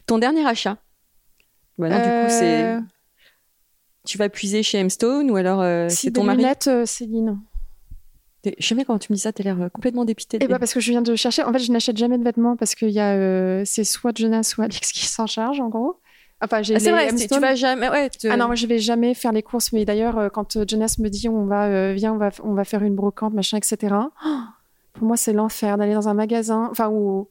Ton 0.06 0.18
dernier 0.18 0.46
achat? 0.48 0.78
Bah 1.78 1.90
non, 1.90 1.98
du 1.98 2.02
coup, 2.04 2.30
c'est. 2.34 2.64
Euh, 2.64 2.80
Tu 4.06 4.18
vas 4.18 4.30
puiser 4.30 4.64
chez 4.64 4.78
M-Stone 4.80 5.30
ou 5.32 5.36
alors 5.36 5.62
euh, 5.62 5.90
Si, 5.90 5.96
c'est 6.08 6.12
ton 6.12 6.24
mari? 6.24 6.38
lunettes, 6.40 6.68
euh, 6.68 6.86
Céline. 6.86 7.40
Je 8.58 8.74
sais 8.76 8.86
quand 8.86 8.98
tu 8.98 9.12
me 9.12 9.16
dis 9.16 9.22
ça, 9.22 9.32
t'as 9.32 9.44
l'air 9.44 9.62
euh, 9.62 9.70
complètement 9.70 10.04
dépité. 10.04 10.38
Et 10.44 10.48
bah 10.48 10.58
parce 10.58 10.74
que 10.74 10.80
je 10.80 10.90
viens 10.92 11.04
de 11.04 11.16
chercher. 11.16 11.44
En 11.44 11.54
fait, 11.54 11.60
je 11.60 11.72
n'achète 11.72 11.98
jamais 11.98 12.18
de 12.18 12.24
vêtements 12.24 12.56
parce 12.58 12.74
qu'il 12.74 12.90
y 12.90 13.00
a 13.00 13.64
c'est 13.66 13.84
soit 13.84 14.18
Jonas 14.18 14.44
soit 14.44 14.64
Alex 14.66 14.92
qui 14.92 15.06
s'en 15.06 15.28
charge 15.28 15.60
en 15.60 15.70
gros. 15.70 16.00
Enfin, 16.44 16.62
j'ai 16.64 16.76
Ah, 16.76 16.80
c'est 16.80 16.92
vrai, 16.92 17.08
tu 17.14 17.40
vas 17.40 17.56
jamais. 17.56 17.90
Ouais, 17.90 18.10
te- 18.10 18.28
Ah 18.28 18.36
non, 18.38 18.48
moi 18.48 18.56
je 18.56 18.66
vais 18.66 18.80
jamais 18.80 19.14
faire 19.14 19.32
les 19.32 19.44
courses. 19.44 19.72
Mais 19.74 19.86
d'ailleurs, 19.86 20.18
euh, 20.18 20.30
quand 20.30 20.56
euh, 20.58 20.66
Jonas 20.68 20.96
me 21.00 21.08
dit 21.10 21.30
on 21.30 21.46
va 21.46 21.68
euh, 21.68 21.94
viens 21.94 22.14
on 22.14 22.18
va 22.18 22.32
on 22.44 22.54
va 22.54 22.64
faire 22.64 22.82
une 22.84 22.96
brocante 22.96 23.34
machin 23.34 23.58
etc. 23.58 23.94
oh, 24.26 24.38
pour 24.94 25.08
moi 25.08 25.18
c'est 25.18 25.34
l'enfer 25.34 25.78
d'aller 25.78 25.94
dans 25.94 26.08
un 26.10 26.14
magasin. 26.14 26.68
Enfin 26.72 26.90
où 26.90 27.30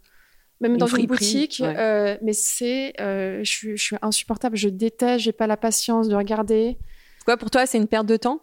même 0.61 0.73
Une 0.73 0.79
dans 0.79 0.87
une 0.87 1.07
boutique. 1.07 1.61
ouais. 1.65 1.75
euh, 1.77 2.17
mais 2.23 2.35
c'est, 2.35 2.93
euh, 3.01 3.41
je, 3.43 3.51
suis, 3.51 3.77
je 3.79 3.83
suis 3.83 3.97
insupportable. 4.03 4.57
Je 4.57 4.69
déteste. 4.69 5.25
J'ai 5.25 5.33
pas 5.33 5.47
la 5.47 5.57
patience 5.57 6.07
de 6.09 6.15
regarder. 6.15 6.77
Quoi, 7.25 7.37
pour 7.39 7.51
toi, 7.51 7.65
c'est 7.67 7.79
une 7.79 7.87
perte 7.89 8.07
de 8.07 8.17
temps? 8.19 8.35
Ou- 8.37 8.41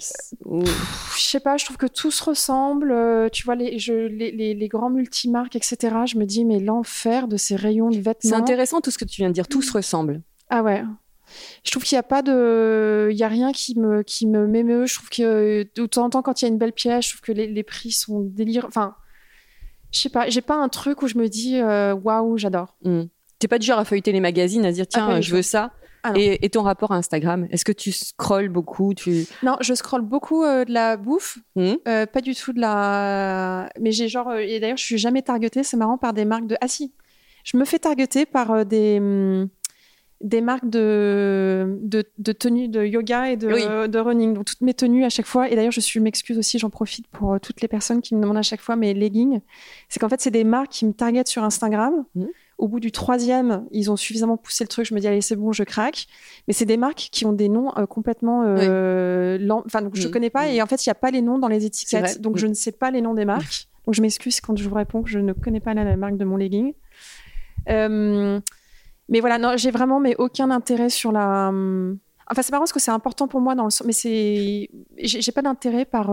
Je 0.00 1.20
sais 1.20 1.40
pas. 1.40 1.56
Je 1.56 1.64
trouve 1.64 1.76
que 1.76 1.86
tout 1.86 2.10
se 2.10 2.22
ressemble. 2.24 2.90
euh, 2.92 3.28
tu 3.28 3.44
vois 3.44 3.54
les, 3.54 3.78
je, 3.78 3.92
les, 3.92 4.32
les, 4.32 4.54
les 4.54 4.68
grands 4.68 4.90
multimarques, 4.90 5.56
etc. 5.56 5.76
Je 6.06 6.18
me 6.18 6.24
dis 6.24 6.44
mais 6.44 6.58
l'enfer 6.60 7.28
de 7.28 7.36
ces 7.36 7.56
rayons 7.56 7.90
de 7.90 7.96
vêtements. 7.96 8.18
C'est 8.22 8.34
intéressant 8.34 8.80
tout 8.80 8.90
ce 8.90 8.98
que 8.98 9.04
tu 9.04 9.20
viens 9.20 9.28
de 9.28 9.34
dire. 9.34 9.48
Tout 9.48 9.62
se 9.62 9.72
ressemble. 9.72 10.22
Ah 10.50 10.62
ouais. 10.62 10.82
Je 11.64 11.70
trouve 11.70 11.84
qu'il 11.84 11.96
n'y 11.96 12.00
a 12.00 12.04
pas 12.04 12.22
de, 12.22 13.08
il 13.10 13.16
y 13.16 13.22
a 13.24 13.28
rien 13.28 13.52
qui 13.52 13.78
me 13.78 14.02
qui 14.02 14.26
me 14.26 14.46
m'émeut. 14.46 14.86
Je 14.86 14.94
trouve 14.94 15.08
que 15.08 15.66
de 15.74 15.86
temps 15.86 16.04
en 16.04 16.10
temps 16.10 16.22
quand 16.22 16.42
il 16.42 16.44
y 16.44 16.48
a 16.48 16.48
une 16.48 16.58
belle 16.58 16.72
pièce, 16.72 17.06
je 17.06 17.10
trouve 17.12 17.22
que 17.22 17.32
les, 17.32 17.46
les 17.46 17.62
prix 17.62 17.92
sont 17.92 18.20
délirants. 18.20 18.68
Enfin, 18.68 18.94
je 19.90 20.00
sais 20.00 20.10
pas. 20.10 20.28
J'ai 20.28 20.42
pas 20.42 20.56
un 20.56 20.68
truc 20.68 21.02
où 21.02 21.08
je 21.08 21.16
me 21.16 21.28
dis 21.28 21.60
euh, 21.60 21.94
waouh, 21.94 22.36
j'adore. 22.36 22.76
Hmm. 22.84 23.04
T'es 23.38 23.48
pas 23.48 23.58
du 23.58 23.66
genre 23.66 23.78
à 23.78 23.84
feuilleter 23.84 24.12
les 24.12 24.20
magazines, 24.20 24.64
à 24.64 24.70
se 24.70 24.74
dire 24.74 24.86
tiens, 24.86 25.16
du 25.16 25.22
je 25.22 25.34
veux 25.34 25.42
ça. 25.42 25.72
Ah 26.06 26.12
et, 26.16 26.44
et 26.44 26.50
ton 26.50 26.62
rapport 26.62 26.92
à 26.92 26.96
Instagram 26.96 27.48
Est-ce 27.50 27.64
que 27.64 27.72
tu 27.72 27.90
scrolles 27.90 28.50
beaucoup 28.50 28.92
tu... 28.92 29.24
Non, 29.42 29.56
je 29.62 29.72
scrolle 29.72 30.02
beaucoup 30.02 30.44
euh, 30.44 30.64
de 30.66 30.72
la 30.72 30.98
bouffe, 30.98 31.38
Hmm 31.56 31.72
euh, 31.88 32.04
pas 32.04 32.20
du 32.20 32.34
tout 32.34 32.52
de 32.52 32.60
la. 32.60 33.70
Mais 33.80 33.90
j'ai 33.90 34.08
genre 34.08 34.28
euh, 34.28 34.38
et 34.38 34.60
d'ailleurs 34.60 34.76
je 34.76 34.84
suis 34.84 34.98
jamais 34.98 35.22
targetée. 35.22 35.62
C'est 35.64 35.78
marrant 35.78 35.96
par 35.96 36.12
des 36.12 36.26
marques 36.26 36.46
de. 36.46 36.56
Ah 36.60 36.68
si, 36.68 36.92
je 37.42 37.56
me 37.56 37.64
fais 37.64 37.78
targeter 37.78 38.26
par 38.26 38.66
des 38.66 38.98
hum, 39.00 39.48
des 40.20 40.40
marques 40.40 40.68
de, 40.68 41.78
de, 41.82 42.04
de 42.18 42.32
tenues 42.32 42.68
de 42.68 42.84
yoga 42.84 43.30
et 43.30 43.36
de, 43.36 43.48
Oui. 43.48 43.88
de 43.88 43.98
running. 43.98 44.34
Donc 44.34 44.44
toutes 44.44 44.60
mes 44.60 44.74
tenues 44.74 45.04
à 45.04 45.10
chaque 45.10 45.26
fois. 45.26 45.50
Et 45.50 45.56
d'ailleurs, 45.56 45.72
je 45.72 45.80
suis 45.80 46.00
m'excuse 46.00 46.38
aussi, 46.38 46.58
j'en 46.58 46.70
profite 46.70 47.06
pour 47.08 47.38
toutes 47.40 47.60
les 47.62 47.68
personnes 47.68 48.00
qui 48.02 48.14
me 48.14 48.20
demandent 48.20 48.38
à 48.38 48.42
chaque 48.42 48.60
fois 48.60 48.76
mes 48.76 48.94
leggings. 48.94 49.40
C'est 49.88 50.00
qu'en 50.00 50.08
fait, 50.08 50.20
c'est 50.20 50.30
des 50.30 50.44
marques 50.44 50.70
qui 50.70 50.86
me 50.86 50.92
targetent 50.92 51.28
sur 51.28 51.44
Instagram. 51.44 52.04
Mhm. 52.14 52.28
Au 52.58 52.68
bout 52.68 52.78
du 52.80 52.92
troisième, 52.92 53.66
ils 53.72 53.90
ont 53.90 53.96
suffisamment 53.96 54.36
poussé 54.36 54.62
le 54.64 54.68
truc. 54.68 54.86
Je 54.86 54.94
me 54.94 55.00
dis, 55.00 55.08
allez, 55.08 55.20
c'est 55.20 55.34
bon, 55.36 55.52
je 55.52 55.64
craque. 55.64 56.06
Mais 56.46 56.54
c'est 56.54 56.64
des 56.66 56.76
marques 56.76 57.08
qui 57.10 57.26
ont 57.26 57.32
des 57.32 57.48
noms 57.48 57.72
euh, 57.76 57.86
complètement. 57.86 58.44
euh. 58.46 59.38
Enfin, 59.66 59.82
donc 59.82 59.96
je 59.96 60.06
Mhm. 60.06 60.12
connais 60.12 60.30
pas. 60.30 60.48
Et 60.48 60.62
en 60.62 60.66
fait, 60.66 60.84
il 60.84 60.88
n'y 60.88 60.92
a 60.92 60.94
pas 60.96 61.10
les 61.10 61.20
noms 61.22 61.38
dans 61.38 61.48
les 61.48 61.66
étiquettes. 61.66 62.20
Donc 62.20 62.34
Mhm. 62.34 62.38
je 62.38 62.46
ne 62.46 62.54
sais 62.54 62.72
pas 62.72 62.90
les 62.90 63.00
noms 63.00 63.14
des 63.14 63.24
marques. 63.24 63.68
Donc 63.86 63.94
je 63.94 64.00
m'excuse 64.02 64.40
quand 64.40 64.56
je 64.56 64.68
vous 64.68 64.74
réponds 64.74 65.02
que 65.02 65.10
je 65.10 65.18
ne 65.18 65.32
connais 65.32 65.60
pas 65.60 65.74
la, 65.74 65.84
la 65.84 65.96
marque 65.96 66.16
de 66.16 66.24
mon 66.24 66.36
legging. 66.36 66.72
Euh, 67.68 68.40
mais 69.08 69.20
voilà, 69.20 69.38
non, 69.38 69.56
j'ai 69.56 69.70
vraiment 69.70 70.00
mais 70.00 70.14
aucun 70.18 70.50
intérêt 70.50 70.88
sur 70.88 71.12
la. 71.12 71.48
Enfin, 72.30 72.40
c'est 72.42 72.52
marrant 72.52 72.62
parce 72.62 72.72
que 72.72 72.80
c'est 72.80 72.90
important 72.90 73.28
pour 73.28 73.40
moi 73.40 73.54
dans 73.54 73.64
le 73.64 73.70
sens, 73.70 73.86
mais 73.86 73.92
c'est, 73.92 74.70
j'ai 74.98 75.20
j'ai 75.20 75.32
pas 75.32 75.42
d'intérêt 75.42 75.84
par 75.84 76.10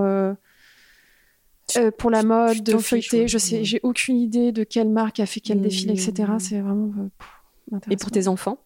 euh, 1.77 1.91
pour 1.91 2.09
la 2.11 2.23
mode, 2.23 2.63
de 2.63 2.77
feuilleter. 2.77 3.27
Je 3.27 3.37
sais, 3.37 3.61
Mm. 3.61 3.63
j'ai 3.63 3.79
aucune 3.83 4.17
idée 4.17 4.51
de 4.51 4.63
quelle 4.63 4.89
marque 4.89 5.19
a 5.19 5.25
fait 5.25 5.39
quel 5.39 5.59
Mm. 5.59 5.61
défilé, 5.61 5.93
etc. 5.93 6.31
C'est 6.39 6.59
vraiment. 6.59 6.91
euh, 6.99 7.09
pff, 7.17 7.81
Et 7.91 7.97
pour 7.97 8.11
tes 8.11 8.27
enfants? 8.27 8.57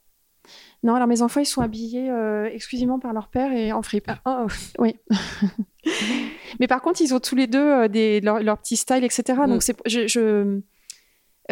Non, 0.83 0.93
alors 0.95 1.07
mes 1.07 1.21
enfants, 1.23 1.39
ils 1.39 1.45
sont 1.47 1.61
habillés 1.61 2.09
euh, 2.11 2.45
exclusivement 2.53 2.99
par 2.99 3.11
leur 3.13 3.27
père 3.29 3.51
et 3.51 3.71
en 3.71 3.81
fripe. 3.81 4.11
oh. 4.25 4.45
Oui. 4.79 4.95
Mais 6.59 6.67
par 6.67 6.81
contre, 6.81 7.01
ils 7.01 7.13
ont 7.13 7.19
tous 7.19 7.35
les 7.35 7.47
deux 7.47 7.87
des, 7.89 8.21
leur, 8.21 8.41
leur 8.41 8.57
petit 8.57 8.75
style, 8.75 9.03
etc. 9.03 9.23
Mm. 9.45 9.47
Donc, 9.49 9.63
c'est, 9.63 9.75
je, 9.87 10.07
je- 10.07 10.59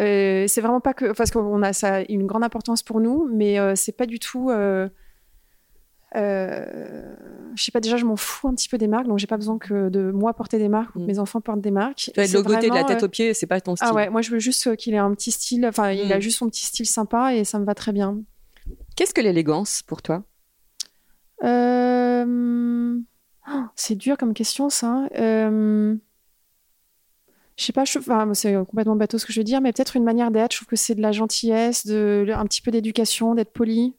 euh, 0.00 0.44
c'est 0.48 0.60
vraiment 0.60 0.80
pas 0.80 0.94
que. 0.94 1.12
Parce 1.12 1.30
qu'on 1.30 1.62
a 1.62 1.72
ça 1.72 2.02
une 2.08 2.26
grande 2.26 2.44
importance 2.44 2.82
pour 2.82 3.00
nous, 3.00 3.28
mais 3.32 3.58
euh, 3.58 3.74
c'est 3.76 3.96
pas 3.96 4.06
du 4.06 4.18
tout. 4.18 4.50
Euh, 6.16 7.14
je 7.56 7.62
sais 7.64 7.72
pas, 7.72 7.80
déjà, 7.80 7.96
je 7.96 8.04
m'en 8.04 8.16
fous 8.16 8.48
un 8.48 8.54
petit 8.54 8.68
peu 8.68 8.78
des 8.78 8.86
marques, 8.88 9.06
donc 9.06 9.18
j'ai 9.18 9.26
pas 9.26 9.36
besoin 9.36 9.58
que 9.58 9.88
de 9.88 10.10
moi 10.12 10.32
porter 10.34 10.58
des 10.58 10.68
marques 10.68 10.94
ou 10.94 11.00
que 11.00 11.04
Mm. 11.04 11.06
mes 11.08 11.18
enfants 11.18 11.40
portent 11.40 11.60
des 11.60 11.70
marques. 11.70 11.96
Tu 11.96 12.10
dois 12.12 12.24
être 12.24 12.32
logoté 12.32 12.68
de 12.68 12.74
la 12.74 12.84
tête 12.84 13.02
euh, 13.02 13.06
aux 13.06 13.08
pieds, 13.08 13.34
c'est 13.34 13.46
pas 13.46 13.60
ton 13.60 13.74
style. 13.76 13.88
Ah 13.90 13.94
ouais, 13.94 14.10
moi 14.10 14.22
je 14.22 14.30
veux 14.30 14.38
juste 14.38 14.66
euh, 14.68 14.74
qu'il 14.76 14.94
ait 14.94 14.98
un 14.98 15.12
petit 15.14 15.30
style, 15.32 15.66
enfin, 15.66 15.90
il 15.90 16.08
Mm. 16.08 16.12
a 16.12 16.20
juste 16.20 16.38
son 16.38 16.48
petit 16.48 16.66
style 16.66 16.86
sympa 16.86 17.34
et 17.34 17.44
ça 17.44 17.58
me 17.58 17.64
va 17.64 17.74
très 17.74 17.92
bien. 17.92 18.18
Qu'est-ce 18.96 19.12
que 19.14 19.20
l'élégance 19.20 19.82
pour 19.82 20.02
toi? 20.02 20.22
Euh, 21.42 22.96
oh, 23.50 23.62
c'est 23.76 23.94
dur 23.96 24.16
comme 24.16 24.34
question, 24.34 24.68
ça. 24.70 25.08
Euh, 25.18 25.94
Je 27.56 27.64
sais 27.64 27.72
pas, 27.72 27.84
je... 27.84 27.98
enfin, 27.98 28.32
c'est 28.34 28.52
complètement 28.66 28.96
bateau 28.96 29.16
ce 29.18 29.26
que 29.26 29.32
je 29.32 29.38
veux 29.40 29.44
dire, 29.44 29.60
mais 29.60 29.72
peut-être 29.72 29.94
une 29.96 30.02
manière 30.04 30.30
d'être. 30.32 30.52
Je 30.52 30.58
trouve 30.58 30.68
que 30.68 30.76
c'est 30.76 30.94
de 30.96 31.02
la 31.02 31.12
gentillesse, 31.12 31.86
de... 31.86 32.26
un 32.34 32.44
petit 32.46 32.62
peu 32.62 32.70
d'éducation, 32.72 33.34
d'être 33.34 33.52
poli. 33.52 33.94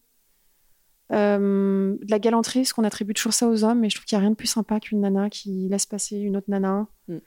Euh, 1.11 1.95
de 2.01 2.09
la 2.11 2.17
galanterie, 2.19 2.61
parce 2.61 2.73
qu'on 2.73 2.83
attribue 2.83 3.13
toujours 3.13 3.33
ça 3.33 3.47
aux 3.47 3.63
hommes, 3.63 3.79
mais 3.81 3.89
je 3.89 3.95
trouve 3.95 4.05
qu'il 4.05 4.15
n'y 4.17 4.21
a 4.21 4.21
rien 4.21 4.31
de 4.31 4.35
plus 4.35 4.47
sympa 4.47 4.79
qu'une 4.79 5.01
nana 5.01 5.29
qui 5.29 5.67
laisse 5.69 5.85
passer 5.85 6.17
une 6.17 6.35
autre 6.37 6.49
nana. 6.49 6.87
Mm. 7.07 7.17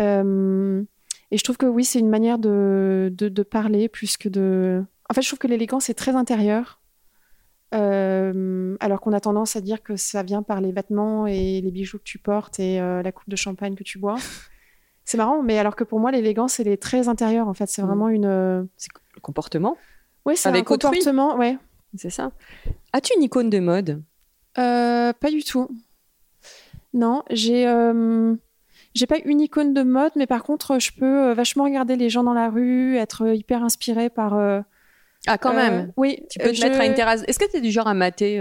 Euh, 0.00 0.82
et 1.30 1.38
je 1.38 1.44
trouve 1.44 1.56
que 1.56 1.66
oui, 1.66 1.84
c'est 1.84 2.00
une 2.00 2.08
manière 2.08 2.38
de, 2.38 3.12
de, 3.16 3.28
de 3.28 3.42
parler 3.44 3.88
plus 3.88 4.16
que 4.16 4.28
de. 4.28 4.82
En 5.08 5.14
fait, 5.14 5.22
je 5.22 5.28
trouve 5.28 5.38
que 5.38 5.46
l'élégance 5.46 5.88
est 5.90 5.94
très 5.94 6.16
intérieure. 6.16 6.80
Euh, 7.74 8.76
alors 8.80 9.00
qu'on 9.00 9.12
a 9.12 9.20
tendance 9.20 9.56
à 9.56 9.60
dire 9.60 9.82
que 9.82 9.96
ça 9.96 10.22
vient 10.22 10.42
par 10.42 10.60
les 10.60 10.70
vêtements 10.70 11.26
et 11.26 11.60
les 11.60 11.70
bijoux 11.72 11.98
que 11.98 12.04
tu 12.04 12.18
portes 12.18 12.60
et 12.60 12.80
euh, 12.80 13.02
la 13.02 13.10
coupe 13.10 13.28
de 13.28 13.36
champagne 13.36 13.74
que 13.74 13.82
tu 13.82 13.98
bois. 13.98 14.16
C'est 15.04 15.18
marrant, 15.18 15.42
mais 15.42 15.58
alors 15.58 15.76
que 15.76 15.84
pour 15.84 16.00
moi, 16.00 16.10
l'élégance, 16.12 16.60
elle 16.60 16.68
est 16.68 16.80
très 16.80 17.08
intérieure. 17.08 17.46
En 17.48 17.52
fait, 17.54 17.66
c'est 17.66 17.82
Mm. 17.82 17.86
vraiment 17.86 18.08
une. 18.08 18.24
euh, 18.24 18.62
Le 19.14 19.20
comportement 19.20 19.76
Oui, 20.24 20.34
c'est 20.36 20.48
un 20.48 20.52
Avec 20.52 20.70
autrui. 20.70 20.88
comportement. 20.98 21.36
Ouais. 21.36 21.58
C'est 21.96 22.10
ça 22.10 22.30
As-tu 22.92 23.12
une 23.16 23.22
icône 23.22 23.50
de 23.50 23.58
mode? 23.60 24.02
Euh, 24.58 25.12
pas 25.12 25.30
du 25.30 25.42
tout. 25.44 25.68
Non, 26.92 27.22
j'ai. 27.30 27.66
euh, 27.66 28.34
J'ai 28.94 29.06
pas 29.06 29.18
une 29.24 29.40
icône 29.40 29.74
de 29.74 29.82
mode, 29.82 30.12
mais 30.16 30.26
par 30.26 30.42
contre, 30.44 30.78
je 30.78 30.92
peux 30.92 31.28
euh, 31.30 31.34
vachement 31.34 31.64
regarder 31.64 31.96
les 31.96 32.08
gens 32.10 32.22
dans 32.22 32.34
la 32.34 32.48
rue, 32.50 32.96
être 32.96 33.34
hyper 33.34 33.64
inspirée 33.64 34.10
par. 34.10 34.34
euh, 34.34 34.60
Ah, 35.26 35.38
quand 35.38 35.54
même 35.54 35.92
Oui. 35.96 36.20
Tu 36.30 36.38
peux 36.38 36.52
te 36.52 36.60
mettre 36.60 36.80
à 36.80 36.86
une 36.86 36.94
terrasse. 36.94 37.22
Est-ce 37.26 37.38
que 37.38 37.50
tu 37.50 37.56
es 37.56 37.60
du 37.60 37.70
genre 37.70 37.88
à 37.88 37.94
mater 37.94 38.38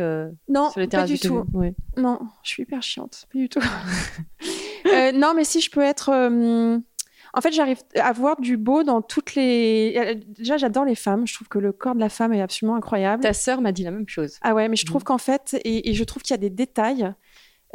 Non, 0.48 0.70
sur 0.70 0.80
les 0.82 0.88
pas 0.88 0.92
terrasses 0.92 1.10
du 1.10 1.16
de 1.18 1.22
tout. 1.28 1.46
Non, 1.98 2.20
je 2.44 2.50
suis 2.50 2.64
hyper 2.64 2.84
chiante, 2.84 3.26
pas 3.32 3.40
du 3.40 3.50
tout. 3.50 3.62
Non, 5.16 5.34
mais 5.36 5.44
si 5.46 5.62
je 5.62 5.72
peux 5.72 5.82
être. 5.82 6.12
En 7.36 7.42
fait, 7.42 7.52
j'arrive 7.52 7.80
à 7.96 8.12
voir 8.14 8.40
du 8.40 8.58
beau 8.58 8.84
dans 8.84 9.02
toutes 9.02 9.34
les. 9.36 9.96
euh, 9.98 10.16
Déjà, 10.38 10.58
j'adore 10.58 10.86
les 10.86 10.96
femmes. 10.96 11.26
Je 11.26 11.34
trouve 11.34 11.48
que 11.48 11.58
le 11.60 11.72
corps 11.72 11.96
de 11.96 12.00
la 12.00 12.10
femme 12.10 12.32
est 12.34 12.42
absolument 12.42 12.76
incroyable. 12.76 13.24
Ta 13.24 13.34
sœur 13.34 13.60
m'a 13.62 13.72
dit 13.72 13.84
la 13.84 13.92
même 13.92 14.08
chose. 14.08 14.38
Ah 14.42 14.54
ouais, 14.54 14.70
mais 14.70 14.76
je 14.76 14.86
trouve 14.86 15.02
Mhm. 15.02 15.06
qu'en 15.06 15.18
fait, 15.18 15.56
et, 15.64 15.90
et 15.90 15.94
je 15.94 16.04
trouve 16.04 16.22
qu'il 16.22 16.34
y 16.34 16.36
a 16.36 16.38
des 16.38 16.52
détails. 16.52 17.12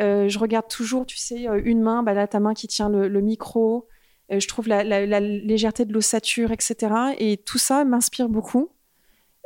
Euh, 0.01 0.29
je 0.29 0.39
regarde 0.39 0.69
toujours, 0.69 1.07
tu 1.07 1.17
sais, 1.17 1.49
euh, 1.49 1.61
une 1.65 1.81
main, 1.83 2.05
bah 2.05 2.15
là, 2.15 2.29
ta 2.29 2.39
main 2.39 2.55
qui 2.55 2.69
tient 2.69 2.89
le, 2.89 3.09
le 3.09 3.21
micro. 3.21 3.89
Euh, 4.31 4.39
je 4.39 4.47
trouve 4.47 4.69
la, 4.69 4.85
la- 4.85 5.07
la 5.07 5.19
légèreté 5.21 5.85
de 5.85 5.93
l'ossature, 5.93 6.53
etc. 6.53 6.77
Et 7.19 7.37
tout 7.39 7.59
ça 7.59 7.85
m'inspire 7.85 8.29
beaucoup, 8.29 8.69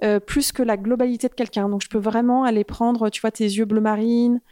euh, 0.05 0.21
plus 0.21 0.53
que 0.53 0.63
la 0.63 0.77
globalité 0.77 1.29
de 1.29 1.35
quelqu'un. 1.35 1.71
Donc, 1.71 1.83
je 1.83 1.89
peux 1.89 1.99
vraiment 1.99 2.45
aller 2.45 2.65
prendre, 2.65 3.09
tu 3.09 3.23
vois, 3.23 3.31
tes 3.31 3.45
yeux 3.45 3.65
bleu 3.65 3.81
marine, 3.81 4.43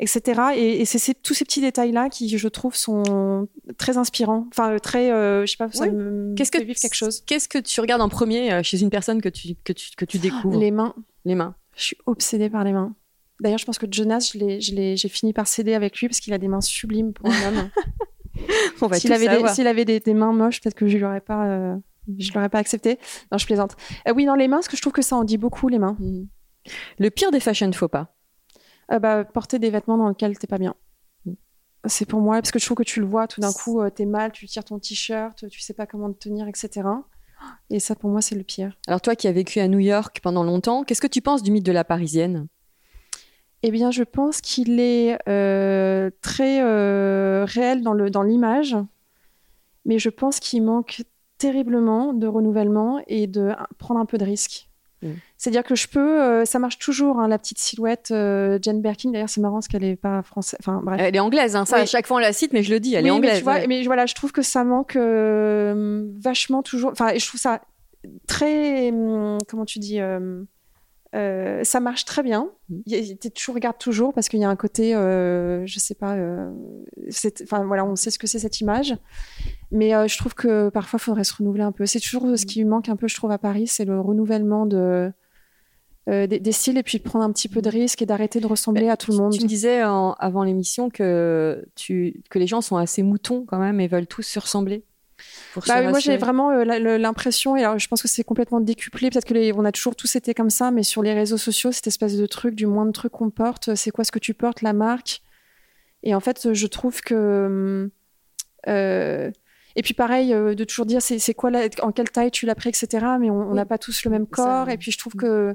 etc. 0.00 0.40
Et, 0.54 0.80
et 0.80 0.84
c'est 0.84 0.98
ces- 0.98 1.14
tous 1.14 1.34
ces 1.34 1.44
petits 1.44 1.60
détails-là 1.60 2.08
qui, 2.08 2.36
je 2.36 2.48
trouve, 2.48 2.74
sont 2.76 3.48
très 3.78 3.96
inspirants. 3.98 4.46
Enfin, 4.50 4.76
très, 4.78 5.10
euh, 5.12 5.44
je 5.46 5.50
sais 5.52 5.56
pas, 5.56 5.70
ça 5.70 5.84
Oui. 5.84 5.90
me 5.90 6.34
Qu'est-ce 6.34 6.50
fait 6.52 6.60
que 6.60 6.64
vivre 6.64 6.78
quelque 6.78 6.94
chose. 6.94 7.22
Qu'est-ce 7.26 7.48
que 7.48 7.58
tu 7.58 7.80
regardes 7.80 8.02
en 8.02 8.08
premier 8.08 8.52
euh, 8.52 8.62
chez 8.62 8.80
une 8.80 8.90
personne 8.90 9.20
que 9.20 9.28
tu, 9.28 9.54
que 9.64 9.72
tu, 9.72 9.90
que 9.96 10.04
tu 10.04 10.18
découvres? 10.18 10.58
Les 10.58 10.70
mains. 10.70 10.94
Les 11.24 11.34
mains. 11.34 11.54
Je 11.76 11.82
suis 11.84 11.96
obsédée 12.06 12.50
par 12.50 12.64
les 12.64 12.72
mains. 12.72 12.94
D'ailleurs, 13.40 13.58
je 13.58 13.64
pense 13.66 13.78
que 13.78 13.86
Jonas, 13.90 14.32
j'ai 14.34 15.08
fini 15.08 15.32
par 15.32 15.46
céder 15.46 15.74
avec 15.74 15.96
lui 16.00 16.08
parce 16.08 16.18
qu'il 16.20 16.32
a 16.32 16.38
des 16.38 16.48
mains 16.48 16.60
sublimes 16.60 17.12
pour 17.12 17.28
un 17.30 17.48
homme. 17.48 17.70
On 18.82 18.86
va 18.86 18.98
S'il 18.98 19.12
avait, 19.12 19.28
des, 19.28 19.48
s'il 19.48 19.66
avait 19.66 19.84
des, 19.84 20.00
des 20.00 20.14
mains 20.14 20.32
moches, 20.32 20.60
peut-être 20.60 20.74
que 20.76 20.86
je 20.88 20.96
l'aurais 20.98 21.20
pas, 21.20 21.46
euh, 21.46 21.76
je 22.18 22.32
l'aurais 22.32 22.48
pas 22.48 22.58
accepté. 22.58 22.98
Non, 23.32 23.38
je 23.38 23.46
plaisante. 23.46 23.76
Euh, 24.08 24.12
oui, 24.14 24.24
dans 24.26 24.34
les 24.36 24.46
mains, 24.48 24.56
parce 24.58 24.68
que 24.68 24.76
je 24.76 24.80
trouve 24.82 24.92
que 24.92 25.02
ça 25.02 25.16
en 25.16 25.24
dit 25.24 25.38
beaucoup 25.38 25.68
les 25.68 25.78
mains. 25.78 25.96
Mhm. 26.00 26.26
Le 26.98 27.10
pire 27.10 27.30
des 27.30 27.40
fashion 27.40 27.70
faux 27.72 27.88
pas. 27.88 28.14
Euh, 28.90 28.98
bah, 28.98 29.24
porter 29.24 29.58
des 29.58 29.70
vêtements 29.70 29.98
dans 29.98 30.08
lesquels 30.08 30.38
t'es 30.38 30.46
pas 30.46 30.58
bien. 30.58 30.74
C'est 31.84 32.06
pour 32.06 32.20
moi 32.20 32.36
parce 32.36 32.50
que 32.50 32.58
je 32.58 32.64
trouve 32.64 32.76
que 32.76 32.82
tu 32.82 33.00
le 33.00 33.06
vois 33.06 33.28
tout 33.28 33.40
d'un 33.40 33.52
coup, 33.52 33.80
euh, 33.80 33.88
t'es 33.88 34.04
mal, 34.04 34.32
tu 34.32 34.46
tires 34.46 34.64
ton 34.64 34.78
t-shirt, 34.78 35.48
tu 35.48 35.60
sais 35.60 35.74
pas 35.74 35.86
comment 35.86 36.12
te 36.12 36.18
tenir, 36.18 36.48
etc. 36.48 36.88
Et 37.70 37.78
ça, 37.78 37.94
pour 37.94 38.10
moi, 38.10 38.20
c'est 38.20 38.34
le 38.34 38.42
pire. 38.42 38.76
Alors 38.88 39.00
toi 39.00 39.14
qui 39.14 39.28
as 39.28 39.32
vécu 39.32 39.60
à 39.60 39.68
New 39.68 39.78
York 39.78 40.20
pendant 40.22 40.42
longtemps, 40.42 40.82
qu'est-ce 40.82 41.00
que 41.00 41.06
tu 41.06 41.20
penses 41.20 41.42
du 41.42 41.52
mythe 41.52 41.64
de 41.64 41.72
la 41.72 41.84
parisienne? 41.84 42.48
Eh 43.62 43.70
bien, 43.70 43.90
je 43.90 44.02
pense 44.02 44.40
qu'il 44.40 44.80
est 44.80 45.18
euh, 45.28 46.10
très 46.20 46.62
réel 47.44 47.82
dans 47.82 47.92
le 47.92 48.10
dans 48.10 48.22
l'image, 48.22 48.76
mais 49.84 49.98
je 49.98 50.10
pense 50.10 50.40
qu'il 50.40 50.62
manque 50.64 51.02
terriblement 51.38 52.12
de 52.12 52.26
renouvellement 52.26 53.00
et 53.06 53.26
de 53.26 53.52
prendre 53.78 54.00
un 54.00 54.06
peu 54.06 54.18
de 54.18 54.24
risque. 54.24 54.67
Mm. 55.02 55.12
C'est-à-dire 55.36 55.62
que 55.62 55.74
je 55.76 55.86
peux, 55.88 56.20
euh, 56.22 56.44
ça 56.44 56.58
marche 56.58 56.78
toujours, 56.78 57.20
hein, 57.20 57.28
la 57.28 57.38
petite 57.38 57.58
silhouette 57.58 58.08
euh, 58.10 58.58
Jane 58.60 58.80
Birkin. 58.82 59.10
D'ailleurs, 59.12 59.28
c'est 59.28 59.40
marrant 59.40 59.54
parce 59.56 59.68
qu'elle 59.68 59.84
est 59.84 59.96
pas 59.96 60.22
française. 60.22 60.58
Enfin, 60.60 60.80
bref. 60.82 61.00
Elle 61.02 61.14
est 61.14 61.20
anglaise, 61.20 61.54
hein, 61.56 61.64
ça 61.64 61.76
Oui. 61.76 61.82
à 61.82 61.86
chaque 61.86 62.06
fois 62.06 62.16
on 62.16 62.20
la 62.20 62.32
cite, 62.32 62.52
mais 62.52 62.62
je 62.64 62.72
le 62.72 62.80
dis, 62.80 62.94
elle 62.94 63.04
Oui, 63.04 63.08
est 63.08 63.12
mais 63.12 63.16
anglaise. 63.18 63.38
tu 63.38 63.44
vois, 63.44 63.54
ouais. 63.54 63.66
mais 63.68 63.82
voilà, 63.84 64.06
je 64.06 64.14
trouve 64.14 64.32
que 64.32 64.42
ça 64.42 64.64
manque 64.64 64.96
euh, 64.96 66.04
vachement 66.20 66.62
toujours. 66.62 66.90
Enfin, 66.90 67.12
je 67.16 67.26
trouve 67.26 67.40
ça 67.40 67.60
très. 68.26 68.90
hum, 68.90 69.38
Comment 69.48 69.64
tu 69.64 69.78
dis 69.78 69.98
euh, 71.14 71.64
Ça 71.64 71.80
marche 71.80 72.04
très 72.04 72.22
bien. 72.22 72.50
Mm. 72.68 72.80
T'es- 73.18 73.30
Tu 73.30 73.50
regardes 73.50 73.78
toujours 73.78 74.12
parce 74.12 74.28
qu'il 74.28 74.40
y 74.40 74.44
a 74.44 74.48
un 74.48 74.56
côté, 74.56 74.94
euh, 74.94 75.64
je 75.66 75.78
sais 75.78 75.94
pas. 75.94 76.14
euh, 76.16 76.50
Enfin 77.42 77.64
voilà, 77.64 77.84
on 77.84 77.96
sait 77.96 78.10
ce 78.10 78.18
que 78.18 78.26
c'est 78.26 78.38
cette 78.38 78.60
image. 78.60 78.94
Mais 79.70 79.94
euh, 79.94 80.06
je 80.08 80.16
trouve 80.18 80.34
que 80.34 80.68
parfois, 80.70 80.98
il 81.00 81.04
faudrait 81.04 81.24
se 81.24 81.34
renouveler 81.34 81.62
un 81.62 81.72
peu. 81.72 81.86
C'est 81.86 82.00
toujours 82.00 82.26
ce 82.36 82.46
qui 82.46 82.64
manque 82.64 82.88
un 82.88 82.96
peu, 82.96 83.08
je 83.08 83.14
trouve, 83.16 83.30
à 83.30 83.38
Paris, 83.38 83.66
c'est 83.66 83.84
le 83.84 84.00
renouvellement 84.00 84.66
de, 84.66 85.12
des, 86.06 86.26
des 86.26 86.52
styles 86.52 86.78
et 86.78 86.82
puis 86.82 86.96
de 86.98 87.02
prendre 87.02 87.24
un 87.24 87.32
petit 87.32 87.48
peu 87.48 87.60
de 87.60 87.68
risque 87.68 88.00
et 88.00 88.06
d'arrêter 88.06 88.40
de 88.40 88.46
ressembler 88.46 88.88
à 88.88 88.96
tout 88.96 89.10
le 89.12 89.18
monde. 89.18 89.32
Tu 89.32 89.42
me 89.42 89.48
disais 89.48 89.84
en- 89.84 90.12
avant 90.18 90.42
l'émission 90.42 90.88
que, 90.88 91.66
tu, 91.74 92.22
que 92.30 92.38
les 92.38 92.46
gens 92.46 92.62
sont 92.62 92.76
assez 92.78 93.02
moutons 93.02 93.44
quand 93.46 93.58
même 93.58 93.78
et 93.80 93.88
veulent 93.88 94.06
tous 94.06 94.22
se 94.22 94.38
ressembler. 94.38 94.84
Bah, 95.66 95.82
moi, 95.82 95.98
j'ai 95.98 96.16
vraiment 96.16 96.50
euh, 96.50 96.64
l'impression, 96.98 97.56
et 97.56 97.64
alors 97.64 97.78
je 97.78 97.88
pense 97.88 98.02
que 98.02 98.08
c'est 98.08 98.24
complètement 98.24 98.60
décuplé, 98.60 99.10
peut-être 99.10 99.24
que 99.24 99.34
les- 99.34 99.52
on 99.52 99.64
a 99.64 99.72
toujours 99.72 99.96
tous 99.96 100.14
été 100.16 100.34
comme 100.34 100.50
ça, 100.50 100.70
mais 100.70 100.82
sur 100.82 101.02
les 101.02 101.12
réseaux 101.14 101.36
sociaux, 101.38 101.72
cette 101.72 101.86
espèce 101.86 102.16
de 102.16 102.26
truc, 102.26 102.54
du 102.54 102.66
moins 102.66 102.86
de 102.86 102.92
truc 102.92 103.12
qu'on 103.12 103.30
porte, 103.30 103.74
c'est 103.74 103.90
quoi 103.90 104.04
ce 104.04 104.12
que 104.12 104.18
tu 104.18 104.34
portes, 104.34 104.62
la 104.62 104.72
marque? 104.72 105.22
Et 106.02 106.14
en 106.14 106.20
fait, 106.20 106.52
je 106.54 106.66
trouve 106.66 107.00
que. 107.00 107.90
euh, 108.68 109.30
et 109.76 109.82
puis 109.82 109.94
pareil, 109.94 110.32
euh, 110.34 110.54
de 110.54 110.64
toujours 110.64 110.86
dire 110.86 111.00
c'est 111.02 111.34
quoi, 111.34 111.50
la- 111.50 111.68
en 111.82 111.92
quelle 111.92 112.10
taille 112.10 112.30
tu 112.30 112.46
l'as 112.46 112.54
pris, 112.54 112.68
etc. 112.70 113.06
Mais 113.20 113.30
on 113.30 113.54
n'a 113.54 113.62
Oui. 113.62 113.68
pas 113.68 113.78
tous 113.78 114.04
le 114.04 114.10
même 114.10 114.26
corps. 114.26 114.68
Et 114.70 114.76
puis 114.78 114.90
je 114.92 114.98
trouve 114.98 115.14
que. 115.14 115.54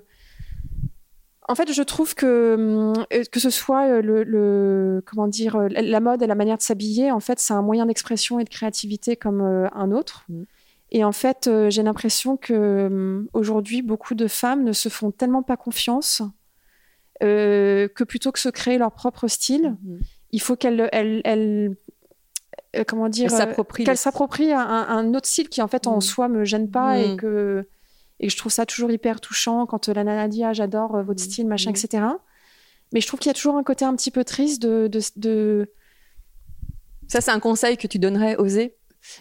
En 1.50 1.56
fait, 1.56 1.72
je 1.72 1.82
trouve 1.84 2.16
que 2.16 2.56
hum, 2.56 3.06
euh, 3.14 3.24
que 3.32 3.40
ce 3.40 3.50
soit 3.50 3.88
euh, 3.88 4.02
le, 4.02 4.24
le- 4.24 5.04
comment 5.06 5.28
dire 5.28 5.56
euh, 5.58 5.68
la- 5.70 6.00
mode 6.00 6.22
et 6.24 6.28
la 6.28 6.36
manière 6.36 6.58
de 6.58 6.62
s'habiller, 6.64 7.12
en 7.12 7.20
fait, 7.20 7.40
c'est 7.40 7.54
un 7.54 7.62
moyen 7.62 7.86
d'expression 7.86 8.40
et 8.40 8.44
de 8.44 8.50
créativité 8.50 9.16
comme 9.16 9.42
un 9.42 9.92
autre. 9.92 10.26
Mm. 10.30 10.44
Et 10.96 11.04
en 11.04 11.12
fait, 11.12 11.50
j'ai 11.70 11.82
l'impression 11.84 12.38
que 12.38 12.86
hum, 12.88 13.28
aujourd'hui, 13.34 13.82
beaucoup 13.82 14.16
de 14.16 14.28
femmes 14.28 14.64
ne 14.64 14.74
se 14.74 14.90
font 14.90 15.12
tellement 15.12 15.44
pas 15.44 15.58
confiance 15.58 16.22
euh, 17.24 17.88
que 17.90 18.04
plutôt 18.04 18.32
que 18.32 18.40
se 18.40 18.50
créer 18.50 18.78
leur 18.78 18.92
propre 18.92 19.28
style, 19.28 19.76
Mhm. 19.84 20.00
il 20.32 20.42
faut 20.42 20.56
qu'elles 20.56 20.90
elles, 20.92 21.22
elles- 21.26 21.76
comment 22.88 23.08
dire 23.10 23.30
qu'elles 23.30 23.86
le- 23.88 23.96
s'approprient 23.96 24.52
un, 24.54 24.60
un 24.90 25.14
autre 25.14 25.28
style 25.28 25.48
qui 25.50 25.62
en 25.62 25.68
fait 25.68 25.88
en 25.88 25.98
Mm. 25.98 26.02
soi 26.02 26.28
me 26.28 26.44
gêne 26.44 26.70
pas 26.72 27.00
et 27.00 27.16
que 27.18 27.68
et 28.20 28.30
je 28.30 28.38
trouve 28.38 28.52
ça 28.52 28.66
toujours 28.66 28.92
hyper 28.92 29.20
touchant 29.22 29.66
quand 29.66 29.90
euh, 29.90 29.94
la 29.94 30.04
nana 30.04 30.28
dit 30.28 30.44
ah 30.44 30.54
j'adore 30.54 30.96
euh, 30.96 31.04
votre 31.04 31.22
Mm. 31.22 31.26
style 31.26 31.48
machin 31.48 31.72
Mm. 31.72 31.76
etc 31.76 32.04
mais 32.94 33.02
je 33.02 33.08
trouve 33.08 33.20
qu'il 33.20 33.30
y 33.30 33.32
a 33.32 33.34
toujours 33.34 33.56
un 33.58 33.64
côté 33.64 33.86
un 33.86 33.96
petit 33.96 34.12
peu 34.12 34.24
triste 34.24 34.62
de, 34.62 34.88
de, 34.88 35.00
de- 35.16 35.68
Ça, 37.08 37.22
c'est 37.22 37.32
un 37.32 37.40
conseil 37.40 37.76
que 37.78 37.88
tu 37.88 37.98
donnerais, 38.00 38.36
oser? 38.38 38.76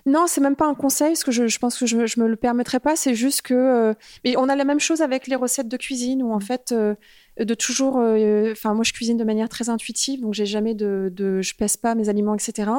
Non 0.06 0.26
c'est 0.28 0.40
même 0.40 0.54
pas 0.54 0.66
un 0.68 0.74
conseil 0.76 1.08
parce 1.08 1.24
que 1.24 1.32
je, 1.32 1.48
je 1.48 1.58
pense 1.58 1.76
que 1.76 1.86
je, 1.86 2.06
je 2.06 2.20
me 2.20 2.28
le 2.28 2.36
permettrais 2.36 2.78
pas. 2.78 2.94
C'est 2.94 3.16
juste 3.16 3.42
que 3.42 3.52
euh, 3.54 3.94
mais 4.24 4.36
on 4.36 4.48
a 4.48 4.54
la 4.54 4.64
même 4.64 4.78
chose 4.78 5.00
avec 5.02 5.26
les 5.26 5.34
recettes 5.34 5.66
de 5.66 5.76
cuisine 5.76 6.22
où 6.22 6.32
en 6.32 6.38
fait 6.38 6.70
euh, 6.70 6.94
de 7.40 7.54
toujours 7.54 7.98
euh, 7.98 8.52
enfin 8.52 8.74
moi 8.74 8.84
je 8.84 8.92
cuisine 8.92 9.16
de 9.16 9.24
manière 9.24 9.48
très 9.48 9.70
intuitive 9.70 10.20
donc 10.20 10.34
j'ai 10.34 10.46
jamais 10.46 10.74
de, 10.76 11.10
de 11.12 11.42
je 11.42 11.54
pèse 11.56 11.76
pas 11.76 11.96
mes 11.96 12.08
aliments 12.08 12.34
etc 12.36 12.70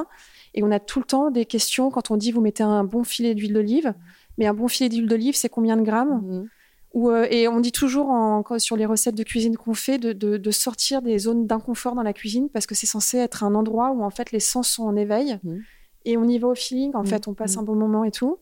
et 0.53 0.63
on 0.63 0.71
a 0.71 0.79
tout 0.79 0.99
le 0.99 1.05
temps 1.05 1.29
des 1.29 1.45
questions 1.45 1.91
quand 1.91 2.09
on 2.09 2.15
dit 2.15 2.31
vous 2.31 2.39
mettez 2.39 2.63
un 2.63 2.85
bon 2.85 3.03
filet 3.03 3.35
d'huile 3.35 3.51
d'olive 3.53 3.93
mais 4.37 4.45
un 4.47 4.53
bon 4.53 4.67
filet 4.67 4.89
d'huile 4.89 5.07
d'olive 5.07 5.35
c'est 5.35 5.49
combien 5.49 5.77
de 5.77 5.83
grammes 5.83 6.21
Mhm. 6.23 6.49
Euh, 6.95 7.25
et 7.31 7.47
on 7.47 7.59
dit 7.59 7.71
toujours 7.71 8.09
en- 8.11 8.43
sur 8.59 8.77
les 8.77 8.85
recettes 8.85 9.15
de 9.15 9.23
cuisine 9.23 9.57
qu'on 9.57 9.73
fait 9.73 9.97
de, 9.97 10.13
de- 10.13 10.37
de 10.37 10.51
sortir 10.51 11.01
des 11.01 11.17
zones 11.17 11.47
d'inconfort 11.47 11.95
dans 11.95 12.03
la 12.03 12.13
cuisine 12.13 12.49
parce 12.49 12.67
que 12.67 12.75
c'est 12.75 12.85
censé 12.85 13.17
être 13.17 13.43
un 13.43 13.55
endroit 13.55 13.89
où 13.89 14.03
en 14.03 14.11
fait 14.11 14.31
les 14.31 14.39
sens 14.39 14.69
sont 14.69 14.83
en 14.83 14.95
éveil 14.95 15.39
Mhm. 15.43 15.61
et 16.05 16.17
on 16.17 16.27
y 16.27 16.37
va 16.37 16.49
au 16.49 16.53
feeling. 16.55 16.91
En 16.93 16.99
Mhm. 17.01 17.07
fait, 17.07 17.27
on 17.27 17.33
passe 17.33 17.57
un 17.57 17.63
bon 17.63 17.73
moment 17.75 18.03
et 18.03 18.11
tout. 18.11 18.37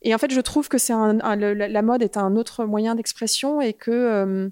Et 0.00 0.14
en 0.14 0.18
fait, 0.18 0.30
je 0.32 0.40
trouve 0.40 0.68
que 0.70 0.78
c'est 0.78 0.94
un, 0.94 1.20
un- 1.20 1.36
le- 1.36 1.52
la 1.52 1.82
mode 1.82 2.02
est 2.02 2.16
un 2.16 2.34
autre 2.36 2.64
moyen 2.64 2.94
d'expression 2.94 3.60
et 3.60 3.74
que 3.74 3.90
euh, 3.90 4.48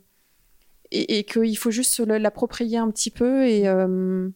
et, 0.91 1.19
et 1.21 1.25
qu'il 1.25 1.57
faut 1.57 1.71
juste 1.71 1.99
l'approprier 2.01 2.77
un 2.77 2.91
petit 2.91 3.11
peu 3.11 3.47
et 3.47 3.67
euh, 3.69 4.29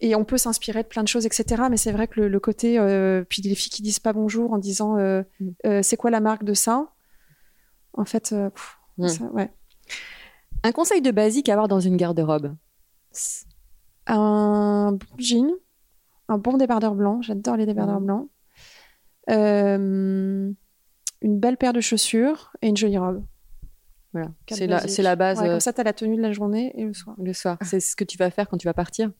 et 0.00 0.14
on 0.14 0.24
peut 0.24 0.38
s'inspirer 0.38 0.82
de 0.82 0.88
plein 0.88 1.02
de 1.02 1.08
choses, 1.08 1.26
etc. 1.26 1.68
Mais 1.70 1.76
c'est 1.76 1.92
vrai 1.92 2.06
que 2.08 2.20
le, 2.20 2.28
le 2.28 2.40
côté, 2.40 2.78
euh, 2.78 3.24
puis 3.28 3.42
les 3.42 3.54
filles 3.54 3.70
qui 3.72 3.82
disent 3.82 3.98
pas 3.98 4.12
bonjour 4.12 4.52
en 4.52 4.58
disant 4.58 4.96
euh, 4.98 5.22
Mhm. 5.40 5.54
euh, 5.66 5.82
c'est 5.82 5.96
quoi 5.96 6.10
la 6.10 6.20
marque 6.20 6.44
de 6.44 6.54
ça? 6.54 6.92
En 7.94 8.04
fait, 8.04 8.30
pff, 8.30 8.78
Mhm. 8.98 9.08
ça- 9.08 9.24
ouais. 9.32 9.50
Un 10.62 10.72
conseil 10.72 11.00
de 11.02 11.10
basique 11.10 11.48
à 11.48 11.52
avoir 11.52 11.68
dans 11.68 11.80
une 11.80 11.96
garde-robe? 11.96 12.54
Un 14.06 14.92
bon 14.92 15.06
jean, 15.18 15.50
un 16.28 16.38
bon 16.38 16.56
débardeur 16.56 16.94
blanc, 16.94 17.20
j'adore 17.22 17.56
les 17.56 17.66
débardeurs 17.66 18.00
Mhm. 18.00 18.06
blancs, 18.06 18.28
une 19.28 20.54
belle 21.40 21.56
paire 21.56 21.72
de 21.72 21.80
chaussures 21.80 22.52
et 22.62 22.68
une 22.68 22.76
jolie 22.76 22.98
robe. 22.98 23.24
Voilà. 24.12 24.30
C'est 24.50 24.66
la, 25.02 25.16
base 25.16 25.40
Ouais, 25.40 25.48
comme 25.48 25.60
ça, 25.60 25.72
tu 25.72 25.80
as 25.80 25.84
la 25.84 25.92
tenue 25.92 26.16
de 26.16 26.22
la 26.22 26.32
journée 26.32 26.72
et 26.76 26.84
le 26.84 26.94
soir. 26.94 27.14
le 27.22 27.32
soir. 27.32 27.58
C'est 27.62 27.80
ce 27.80 27.94
que 27.94 28.04
tu 28.04 28.16
vas 28.16 28.30
faire 28.30 28.48
quand 28.48 28.56
tu 28.56 28.66
vas 28.66 28.74
partir? 28.74 29.10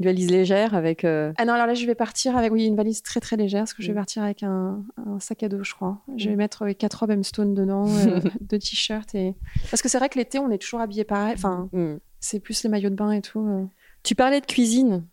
Une 0.00 0.04
valise 0.06 0.30
légère 0.30 0.74
avec. 0.74 1.04
euh, 1.04 1.32
Ah 1.38 1.44
non, 1.44 1.54
alors 1.54 1.66
là, 1.66 1.74
je 1.74 1.84
vais 1.86 1.94
partir 1.96 2.36
avec 2.36 2.52
oui, 2.52 2.64
une 2.66 2.76
valise 2.76 3.02
très 3.02 3.18
très 3.20 3.36
légère 3.36 3.62
parce 3.62 3.74
que 3.74 3.82
je 3.82 3.88
vais 3.88 3.94
Mhm. 3.94 3.98
partir 3.98 4.22
avec 4.22 4.42
un, 4.44 4.82
un 4.96 5.18
sac 5.18 5.42
à 5.42 5.48
dos, 5.48 5.64
je 5.64 5.74
crois. 5.74 5.98
Je 6.16 6.26
vais 6.26 6.32
Mhm. 6.32 6.36
mettre 6.38 6.62
euh, 6.68 6.72
quatre 6.72 7.00
robes 7.00 7.10
M-Stone 7.10 7.54
dedans, 7.54 7.86
euh, 7.88 8.20
deux 8.40 8.58
t-shirts. 8.58 9.14
Et... 9.16 9.34
Parce 9.70 9.82
que 9.82 9.88
c'est 9.88 9.98
vrai 9.98 10.08
que 10.08 10.18
l'été, 10.18 10.38
on 10.38 10.50
est 10.50 10.58
toujours 10.58 10.80
habillé 10.80 11.02
pareil. 11.04 11.34
Enfin, 11.36 11.68
hmm. 11.72 11.96
c'est 12.20 12.38
plus 12.40 12.62
les 12.62 12.68
maillots 12.70 12.90
de 12.90 12.94
bain 12.94 13.10
et 13.10 13.20
tout. 13.22 13.40
euh. 13.40 13.64
Tu 14.04 14.14
parlais 14.14 14.40
de 14.40 14.46
cuisine 14.46 15.04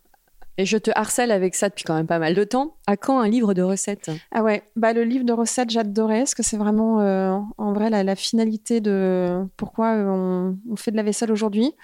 et 0.58 0.64
je 0.64 0.78
te 0.78 0.90
harcèle 0.94 1.32
avec 1.32 1.54
ça 1.56 1.68
depuis 1.68 1.82
quand 1.84 1.94
même 1.94 2.06
pas 2.06 2.18
mal 2.20 2.34
de 2.34 2.44
temps. 2.44 2.76
À 2.86 2.96
quand 2.96 3.18
un 3.18 3.28
livre 3.28 3.52
de 3.54 3.62
recettes? 3.62 4.10
Ah 4.32 4.42
ouais, 4.44 4.62
bah 4.76 4.92
le 4.92 5.02
livre 5.02 5.24
de 5.24 5.32
recettes, 5.32 5.68
j'adorais, 5.70 6.20
parce 6.20 6.34
que 6.36 6.42
c'est 6.44 6.56
vraiment 6.56 7.00
euh, 7.00 7.36
en 7.58 7.72
vrai 7.74 7.90
la, 7.90 8.04
la 8.04 8.14
finalité 8.16 8.80
de 8.80 9.44
pourquoi 9.56 9.94
on, 9.96 10.56
on 10.70 10.76
fait 10.76 10.92
de 10.92 10.96
la 10.96 11.02
vaisselle 11.02 11.30
aujourd'hui. 11.32 11.74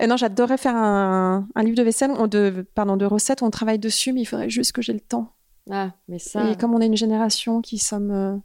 Et 0.00 0.06
non, 0.06 0.16
j'adorais 0.16 0.56
faire 0.58 0.74
un, 0.76 1.46
un 1.54 1.62
livre 1.62 1.76
de 1.76 1.82
vaisselle, 1.82 2.10
on- 2.18 2.26
de, 2.26 2.66
pardon, 2.74 2.96
de 2.96 3.04
recettes, 3.06 3.42
on 3.42 3.50
travaille 3.50 3.78
dessus, 3.78 4.12
mais 4.12 4.20
il 4.22 4.24
faudrait 4.26 4.50
juste 4.50 4.72
que 4.72 4.82
j'ai 4.82 4.92
le 4.92 5.00
temps. 5.00 5.32
Ah, 5.70 5.92
mais 6.08 6.18
ça. 6.18 6.50
Et 6.50 6.56
comme 6.56 6.74
on 6.74 6.80
est 6.80 6.86
une 6.86 6.96
génération 6.96 7.60
qui 7.60 7.78
sommes... 7.78 8.10
euh, 8.10 8.36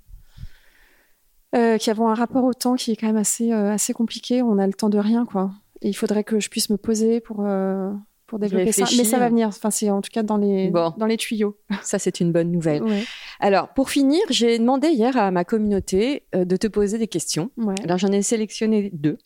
euh, 1.55 1.77
qui 1.77 1.89
avons 1.89 2.07
un 2.09 2.13
rapport 2.13 2.43
au 2.43 2.53
temps 2.53 2.75
qui 2.75 2.91
est 2.91 2.95
quand 2.95 3.07
même 3.07 3.17
assez, 3.17 3.51
euh, 3.51 3.71
assez 3.71 3.93
compliqué, 3.93 4.43
on 4.43 4.57
a 4.59 4.67
le 4.67 4.73
temps 4.73 4.89
de 4.89 4.99
rien, 4.99 5.25
quoi. 5.25 5.51
Et 5.81 5.89
il 5.89 5.93
faudrait 5.93 6.23
que 6.23 6.39
je 6.39 6.49
puisse 6.49 6.69
me 6.69 6.77
poser 6.77 7.21
pour, 7.21 7.43
euh, 7.43 7.91
pour 8.27 8.37
développer 8.37 8.71
ça. 8.71 8.85
Mais 8.97 9.03
ça 9.03 9.17
va 9.17 9.29
venir, 9.29 9.47
enfin, 9.47 9.71
c'est 9.71 9.89
en 9.89 10.01
tout 10.01 10.11
cas 10.13 10.21
dans 10.21 10.37
les, 10.37 10.69
Bon. 10.69 10.93
dans 10.97 11.07
les 11.07 11.17
tuyaux. 11.17 11.57
Ça, 11.81 11.97
c'est 11.97 12.19
une 12.19 12.31
bonne 12.31 12.51
nouvelle. 12.51 12.83
Ouais, 12.83 13.03
Alors, 13.39 13.69
pour 13.69 13.89
finir, 13.89 14.21
j'ai 14.29 14.59
demandé 14.59 14.89
hier 14.89 15.17
à 15.17 15.31
ma 15.31 15.43
communauté 15.43 16.27
euh, 16.35 16.45
de 16.45 16.55
te 16.55 16.67
poser 16.67 16.99
des 16.99 17.07
questions. 17.07 17.49
ouais. 17.57 17.73
Alors, 17.83 17.97
j'en 17.97 18.09
ai 18.11 18.21
sélectionné 18.21 18.91
deux. 18.93 19.17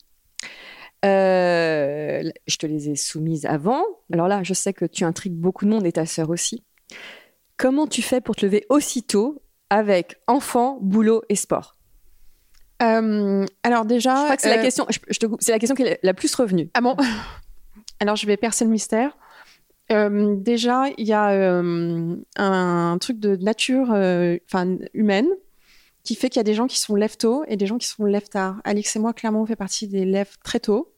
Euh, 1.04 2.22
je 2.46 2.56
te 2.56 2.66
les 2.66 2.88
ai 2.90 2.96
soumises 2.96 3.46
avant. 3.46 3.82
Alors 4.12 4.28
là, 4.28 4.42
je 4.42 4.54
sais 4.54 4.72
que 4.72 4.84
tu 4.84 5.04
intrigues 5.04 5.34
beaucoup 5.34 5.64
de 5.64 5.70
monde 5.70 5.86
et 5.86 5.92
ta 5.92 6.06
sœur 6.06 6.30
aussi. 6.30 6.64
Comment 7.56 7.86
tu 7.86 8.02
fais 8.02 8.20
pour 8.20 8.34
te 8.36 8.44
lever 8.46 8.64
aussitôt 8.70 9.42
avec 9.70 10.16
enfant, 10.26 10.78
boulot 10.80 11.22
et 11.28 11.36
sport? 11.36 11.76
Euh, 12.82 13.44
alors 13.62 13.84
déjà, 13.84 14.16
Je 14.16 14.22
crois 14.24 14.36
que 14.36 14.42
c'est 14.42 14.50
la 14.50 14.58
euh, 14.58 14.62
question. 14.62 14.86
je- 14.90 14.98
je 15.08 15.18
te 15.18 15.26
coupe, 15.26 15.40
c'est 15.42 15.52
la 15.52 15.58
question 15.58 15.76
qui 15.76 15.82
est 15.82 16.00
la 16.02 16.14
plus 16.14 16.34
revenue. 16.34 16.70
Ah 16.74 16.80
bon? 16.80 16.96
Alors 18.00 18.16
je 18.16 18.26
vais 18.26 18.36
percer 18.36 18.64
le 18.64 18.70
mystère. 18.70 19.16
Déjà, 19.90 20.84
il 20.98 21.06
y 21.06 21.12
a 21.12 21.28
un 22.36 22.98
truc 22.98 23.20
de 23.20 23.36
nature, 23.36 23.90
enfin 23.90 24.76
humaine, 24.94 25.28
qui 26.02 26.14
fait 26.16 26.28
qu'il 26.30 26.40
y 26.40 26.40
a 26.40 26.44
des 26.44 26.54
gens 26.54 26.66
qui 26.66 26.78
sont 26.80 26.96
lève 26.96 27.16
tôt 27.16 27.44
et 27.46 27.56
des 27.56 27.66
gens 27.66 27.78
qui 27.78 27.86
sont 27.86 28.04
lève 28.04 28.28
tard. 28.28 28.60
Alix 28.64 28.96
et 28.96 28.98
moi, 28.98 29.12
clairement, 29.12 29.42
on 29.42 29.46
fait 29.46 29.56
partie 29.56 29.86
des 29.86 30.04
lève 30.04 30.36
très 30.42 30.58
tôt. 30.58 30.90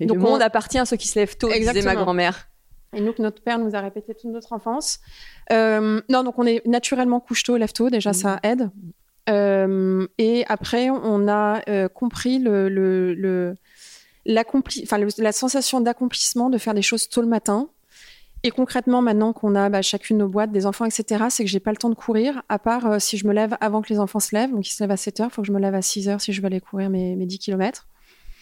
Et 0.00 0.06
Donc 0.06 0.18
le 0.18 0.22
on- 0.24 0.30
monde 0.30 0.42
appartient 0.42 0.78
à 0.78 0.84
ceux 0.84 0.96
qui 0.96 1.08
se 1.08 1.18
lèvent 1.18 1.36
tôt, 1.36 1.48
disait 1.48 1.64
ma 1.64 1.70
Exactement. 1.72 2.02
grand-mère. 2.04 2.48
Et 2.94 3.00
nous, 3.00 3.12
que 3.12 3.20
notre 3.20 3.42
père 3.42 3.58
nous 3.58 3.74
a 3.74 3.80
répété 3.80 4.14
toute 4.14 4.30
notre 4.30 4.52
enfance. 4.52 5.00
Euh, 5.52 6.00
non, 6.08 6.22
donc 6.24 6.38
on 6.38 6.46
est 6.46 6.64
naturellement 6.66 7.20
couche 7.20 7.42
tôt, 7.42 7.56
lève 7.56 7.72
tôt, 7.72 7.90
déjà 7.90 8.12
ça 8.14 8.40
aide. 8.42 8.70
Euh, 9.28 10.06
et 10.16 10.44
après, 10.48 10.88
on 10.90 11.28
a 11.28 11.60
euh, 11.68 11.88
compris 11.88 12.38
le, 12.38 12.68
le, 12.70 13.12
le- 13.14 13.56
l'accompli- 14.24 14.82
enfin, 14.84 14.96
le- 14.98 15.08
la 15.18 15.32
sensation 15.32 15.80
d'accomplissement 15.82 16.48
de 16.48 16.56
faire 16.58 16.72
des 16.74 16.80
choses 16.82 17.08
tôt 17.08 17.20
le 17.20 17.26
matin. 17.28 17.68
Et 18.44 18.50
concrètement, 18.50 19.02
maintenant 19.02 19.32
qu'on 19.32 19.54
a 19.54 19.68
bah, 19.68 19.82
chacune 19.82 20.18
nos 20.18 20.28
boîtes, 20.28 20.52
des 20.52 20.64
enfants, 20.64 20.84
etc., 20.86 21.24
c'est 21.28 21.44
que 21.44 21.50
j'ai 21.50 21.60
pas 21.60 21.72
le 21.72 21.76
temps 21.76 21.90
de 21.90 21.94
courir, 21.94 22.42
à 22.48 22.58
part 22.58 22.86
euh, 22.86 22.98
si 23.00 23.18
je 23.18 23.26
me 23.26 23.34
lève 23.34 23.56
avant 23.60 23.82
que 23.82 23.88
les 23.92 23.98
enfants 23.98 24.20
se 24.20 24.34
lèvent. 24.34 24.52
Donc 24.52 24.66
ils 24.66 24.72
se 24.72 24.82
lèvent 24.82 24.92
à 24.92 24.96
7 24.96 25.20
heures, 25.20 25.28
il 25.30 25.34
faut 25.34 25.42
que 25.42 25.48
je 25.48 25.52
me 25.52 25.58
lève 25.60 25.74
à 25.74 25.82
6 25.82 26.08
heures 26.08 26.20
si 26.20 26.32
je 26.32 26.40
veux 26.40 26.46
aller 26.46 26.60
courir 26.60 26.88
mes, 26.88 27.16
mes 27.16 27.26
10 27.26 27.38
km. 27.38 27.86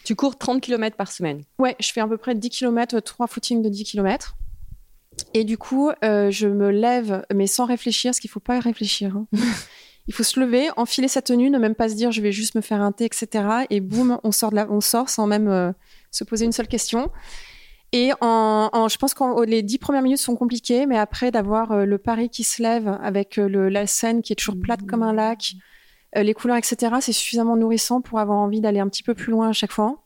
Tu 0.07 0.15
cours 0.15 0.37
30 0.37 0.61
km 0.61 0.95
par 0.95 1.11
semaine. 1.11 1.41
Ouais, 1.59 1.75
je 1.81 1.91
fais 1.91 1.99
à 1.99 2.07
peu 2.07 2.15
près 2.15 2.33
10 2.33 2.49
km, 2.49 2.97
3 3.01 3.27
footings 3.27 3.61
de 3.61 3.67
10 3.67 3.83
km. 3.83 4.37
Et 5.33 5.43
du 5.43 5.57
coup, 5.57 5.91
euh, 6.05 6.31
je 6.31 6.47
me 6.47 6.69
lève, 6.69 7.25
mais 7.33 7.45
sans 7.45 7.65
réfléchir, 7.65 8.11
parce 8.11 8.21
qu'il 8.21 8.29
faut 8.29 8.39
pas 8.39 8.57
réfléchir. 8.61 9.17
hein. 9.17 9.27
Il 10.07 10.13
faut 10.13 10.23
se 10.23 10.39
lever, 10.39 10.69
enfiler 10.77 11.09
sa 11.09 11.21
tenue, 11.21 11.49
ne 11.49 11.57
même 11.59 11.75
pas 11.75 11.89
se 11.89 11.95
dire 11.95 12.13
je 12.13 12.21
vais 12.21 12.31
juste 12.31 12.55
me 12.55 12.61
faire 12.61 12.81
un 12.81 12.93
thé, 12.93 13.03
etc. 13.03 13.65
Et 13.69 13.81
boum, 13.81 14.17
on 14.23 14.31
sort, 14.31 14.51
de 14.51 14.55
la- 14.55 14.71
on 14.71 14.79
sort 14.79 15.09
sans 15.09 15.27
même 15.27 15.49
euh, 15.49 15.73
se 16.11 16.23
poser 16.23 16.45
une 16.45 16.53
seule 16.53 16.69
question. 16.69 17.11
Et 17.91 18.11
en, 18.21 18.69
en- 18.71 18.87
je 18.87 18.97
pense 18.97 19.13
que 19.13 19.43
les 19.45 19.61
dix 19.61 19.77
premières 19.77 20.03
minutes 20.03 20.19
sont 20.19 20.37
compliquées, 20.37 20.85
mais 20.85 20.97
après 20.97 21.31
d'avoir 21.31 21.73
euh, 21.73 21.83
le 21.83 21.97
Paris 21.97 22.29
qui 22.29 22.45
se 22.45 22.63
lève 22.63 22.87
avec 23.03 23.37
euh, 23.37 23.49
le, 23.49 23.67
la 23.67 23.85
Seine 23.87 24.21
qui 24.21 24.31
est 24.31 24.37
toujours 24.37 24.55
plate 24.57 24.83
comme 24.87 25.03
un 25.03 25.11
lac, 25.11 25.55
les 26.23 26.33
couleurs, 26.33 26.57
etc., 26.57 26.95
c'est 27.01 27.13
suffisamment 27.13 27.55
nourrissant 27.55 28.01
pour 28.01 28.19
avoir 28.19 28.37
envie 28.39 28.61
d'aller 28.61 28.79
un 28.79 28.87
petit 28.87 29.03
peu 29.03 29.13
plus 29.13 29.31
loin 29.31 29.49
à 29.49 29.53
chaque 29.53 29.71
fois, 29.71 30.03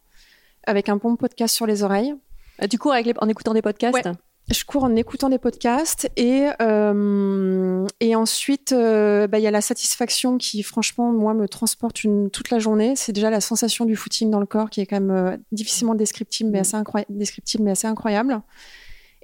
avec 0.67 0.89
un 0.89 0.97
bon 0.97 1.15
podcast 1.15 1.55
sur 1.55 1.65
les 1.65 1.83
oreilles. 1.83 2.13
Euh, 2.61 2.67
Tu 2.67 2.77
cours 2.77 2.93
avec 2.93 3.05
les- 3.05 3.13
en 3.17 3.27
écoutant 3.29 3.53
des 3.53 3.61
podcasts 3.61 3.93
Ouais. 3.95 4.11
je 4.51 4.63
cours 4.65 4.83
en 4.83 4.95
écoutant 4.95 5.29
des 5.29 5.37
podcasts 5.39 6.09
et 6.17 6.47
euh, 6.61 7.85
et 7.99 8.15
ensuite 8.15 8.71
euh, 8.73 9.27
bah, 9.27 9.39
il 9.39 9.43
y 9.43 9.47
a 9.47 9.51
la 9.51 9.61
satisfaction 9.61 10.37
qui 10.37 10.61
franchement 10.63 11.11
moi 11.11 11.33
me 11.33 11.47
transporte 11.47 12.03
une, 12.03 12.29
toute 12.29 12.49
la 12.49 12.59
journée. 12.59 12.95
C'est 12.95 13.13
déjà 13.13 13.29
la 13.29 13.41
sensation 13.41 13.85
du 13.85 13.95
footing 13.95 14.29
dans 14.29 14.39
le 14.39 14.45
corps 14.45 14.69
qui 14.69 14.81
est 14.81 14.85
quand 14.85 14.99
même 14.99 15.11
euh, 15.11 15.37
difficilement 15.51 15.95
descriptible 15.95 16.49
mais 16.51 16.59
assez 16.59 16.75
incroyable, 16.75 17.15
descriptible 17.17 17.63
mais 17.63 17.71
assez 17.71 17.87
incroyable. 17.87 18.41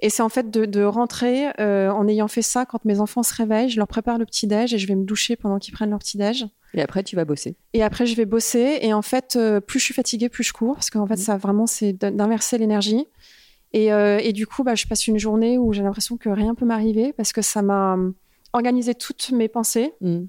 Et 0.00 0.10
c'est 0.10 0.22
en 0.22 0.28
fait 0.28 0.50
de, 0.50 0.64
de 0.64 0.82
rentrer 0.84 1.48
euh, 1.60 1.90
en 1.90 2.06
ayant 2.08 2.28
fait 2.28 2.42
ça 2.42 2.64
quand 2.64 2.84
mes 2.84 3.00
enfants 3.00 3.22
se 3.24 3.34
réveillent, 3.34 3.68
je 3.68 3.78
leur 3.78 3.88
prépare 3.88 4.16
le 4.18 4.24
petit 4.24 4.46
déj 4.46 4.72
et 4.72 4.78
je 4.78 4.86
vais 4.86 4.94
me 4.94 5.04
doucher 5.04 5.34
pendant 5.36 5.58
qu'ils 5.58 5.74
prennent 5.74 5.90
leur 5.90 5.98
petit 5.98 6.16
déj. 6.16 6.46
Et 6.74 6.82
après, 6.82 7.02
tu 7.02 7.16
vas 7.16 7.24
bosser. 7.24 7.56
Et 7.72 7.82
après, 7.82 8.04
je 8.06 8.14
vais 8.14 8.26
bosser. 8.26 8.78
Et 8.82 8.92
en 8.92 9.02
fait, 9.02 9.36
euh, 9.36 9.60
plus 9.60 9.78
je 9.78 9.84
suis 9.86 9.94
fatiguée, 9.94 10.28
plus 10.28 10.44
je 10.44 10.52
cours. 10.52 10.74
Parce 10.74 10.90
qu'en 10.90 11.06
fait, 11.06 11.14
Mhm. 11.14 11.20
ça 11.20 11.36
vraiment, 11.36 11.66
c'est 11.66 11.92
d'in- 11.94 12.10
d'inverser 12.12 12.58
l'énergie. 12.58 13.06
Et, 13.72 13.92
euh, 13.92 14.18
et 14.22 14.32
du 14.32 14.46
coup, 14.46 14.64
bah, 14.64 14.74
je 14.74 14.86
passe 14.86 15.06
une 15.06 15.18
journée 15.18 15.58
où 15.58 15.72
j'ai 15.72 15.82
l'impression 15.82 16.16
que 16.16 16.28
rien 16.28 16.54
peut 16.54 16.64
m'arriver 16.66 17.12
parce 17.12 17.32
que 17.32 17.42
ça 17.42 17.62
m'a 17.62 17.96
organisé 18.52 18.94
toutes 18.94 19.30
mes 19.32 19.48
pensées. 19.48 19.92
Mm. 20.00 20.20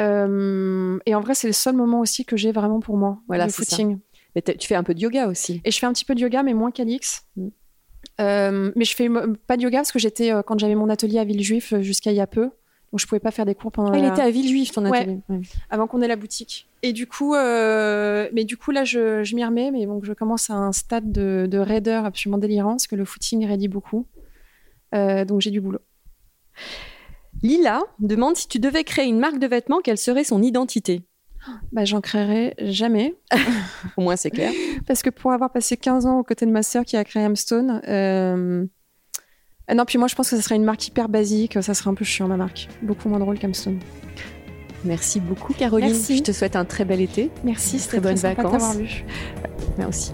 Euh, 0.00 0.98
et 1.06 1.14
en 1.14 1.20
vrai, 1.20 1.34
c'est 1.34 1.46
le 1.46 1.52
seul 1.52 1.74
moment 1.76 2.00
aussi 2.00 2.24
que 2.24 2.36
j'ai 2.36 2.52
vraiment 2.52 2.80
pour 2.80 2.96
moi, 2.96 3.18
Voilà, 3.28 3.44
le 3.46 3.50
ça. 3.50 3.56
footing. 3.64 3.98
Mais 4.34 4.42
tu 4.42 4.66
fais 4.66 4.74
un 4.74 4.82
peu 4.82 4.94
de 4.94 5.00
yoga 5.00 5.28
aussi. 5.28 5.60
Et 5.64 5.70
je 5.70 5.78
fais 5.78 5.86
un 5.86 5.92
petit 5.92 6.04
peu 6.04 6.14
de 6.14 6.20
yoga, 6.20 6.42
mais 6.42 6.54
moins 6.54 6.70
qu'Alix. 6.72 7.22
Mm. 7.36 7.48
Euh, 8.20 8.72
mais 8.76 8.84
je 8.84 8.94
fais 8.94 9.08
pas 9.46 9.56
de 9.56 9.62
yoga 9.62 9.78
parce 9.78 9.92
que 9.92 9.98
j'étais, 9.98 10.30
quand 10.46 10.58
j'avais 10.58 10.74
mon 10.74 10.88
atelier 10.88 11.18
à 11.18 11.24
Villejuif 11.24 11.74
jusqu'à 11.80 12.10
il 12.12 12.16
y 12.16 12.20
a 12.20 12.26
peu. 12.26 12.50
Donc, 12.94 13.00
je 13.00 13.08
pouvais 13.08 13.18
pas 13.18 13.32
faire 13.32 13.44
des 13.44 13.56
cours 13.56 13.72
pendant 13.72 13.90
Ah, 13.92 13.98
il 13.98 14.02
la- 14.04 14.10
était 14.12 14.22
à 14.22 14.30
Villejuif, 14.30 14.70
ton 14.70 14.86
Ouais. 14.88 15.00
atelier. 15.00 15.18
Ouais. 15.28 15.40
avant 15.68 15.88
qu'on 15.88 16.00
ait 16.00 16.06
la 16.06 16.14
boutique. 16.14 16.68
Et 16.84 16.92
du 16.92 17.08
coup, 17.08 17.34
euh, 17.34 18.28
mais 18.32 18.44
du 18.44 18.56
coup 18.56 18.70
là, 18.70 18.84
je, 18.84 19.24
je 19.24 19.34
m'y 19.34 19.44
remets, 19.44 19.72
mais 19.72 19.84
donc 19.84 20.04
je 20.04 20.12
commence 20.12 20.48
à 20.48 20.54
un 20.54 20.70
stade 20.70 21.10
de, 21.10 21.48
de 21.50 21.58
raideur 21.58 22.04
absolument 22.04 22.38
délirant, 22.38 22.70
parce 22.70 22.86
que 22.86 22.94
le 22.94 23.04
footing 23.04 23.44
raidit 23.48 23.66
beaucoup. 23.66 24.06
Euh, 24.94 25.24
donc 25.24 25.40
j'ai 25.40 25.50
du 25.50 25.60
boulot. 25.60 25.80
Lila 27.42 27.80
demande 27.98 28.36
si 28.36 28.46
tu 28.46 28.58
devais 28.60 28.84
créer 28.84 29.06
une 29.06 29.18
marque 29.18 29.38
de 29.40 29.46
vêtements, 29.48 29.80
quelle 29.82 29.98
serait 29.98 30.22
son 30.22 30.40
identité? 30.40 31.02
Bah, 31.72 31.84
j'en 31.84 32.00
créerai 32.00 32.54
jamais, 32.58 33.16
Au 33.96 34.02
moins, 34.02 34.14
c'est 34.16 34.30
clair. 34.30 34.52
parce 34.86 35.02
que 35.02 35.10
pour 35.10 35.32
avoir 35.32 35.50
passé 35.50 35.76
15 35.76 36.06
ans 36.06 36.20
aux 36.20 36.24
côtés 36.24 36.46
de 36.46 36.50
ma 36.52 36.62
sœur 36.62 36.84
qui 36.84 36.96
a 36.96 37.04
créé 37.04 37.24
Amstone, 37.24 37.82
euh... 37.88 38.64
ah 39.66 39.74
non, 39.74 39.84
puis 39.84 39.98
moi 39.98 40.06
je 40.08 40.14
pense 40.14 40.30
que 40.30 40.36
ça 40.36 40.42
serait 40.42 40.56
une 40.56 40.64
marque 40.64 40.86
hyper 40.86 41.08
basique, 41.08 41.56
ça 41.62 41.74
serait 41.74 41.90
un 41.90 41.94
peu 41.94 42.04
chiant 42.04 42.28
ma 42.28 42.36
marque, 42.36 42.68
beaucoup 42.82 43.08
moins 43.08 43.18
drôle 43.18 43.38
qu'Amstone. 43.38 43.78
Merci 44.84 45.20
beaucoup, 45.20 45.54
Caroline. 45.54 45.92
Merci. 45.92 46.18
Je 46.18 46.22
te 46.24 46.32
souhaite 46.32 46.56
un 46.56 46.66
très 46.66 46.84
bel 46.84 47.00
été. 47.00 47.30
Merci, 47.42 47.78
Très 47.78 48.00
bonnes 48.00 48.16
très 48.16 48.34
vacances. 48.34 48.76
lu. 48.76 49.04
Merci. 49.78 50.12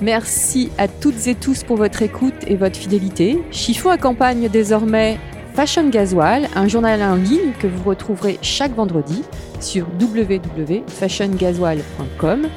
Merci 0.00 0.70
à 0.78 0.88
toutes 0.88 1.26
et 1.26 1.34
tous 1.34 1.62
pour 1.62 1.76
votre 1.76 2.00
écoute 2.00 2.32
et 2.46 2.56
votre 2.56 2.76
fidélité. 2.76 3.38
Chiffon 3.50 3.90
accompagne 3.90 4.48
désormais 4.48 5.18
Fashion 5.54 5.90
Gasoil, 5.90 6.48
un 6.54 6.68
journal 6.68 7.02
en 7.02 7.16
ligne 7.16 7.52
que 7.60 7.66
vous 7.66 7.82
retrouverez 7.84 8.38
chaque 8.40 8.74
vendredi 8.74 9.22
sur 9.60 9.86
www.fashiongasoil.com. 10.00 12.48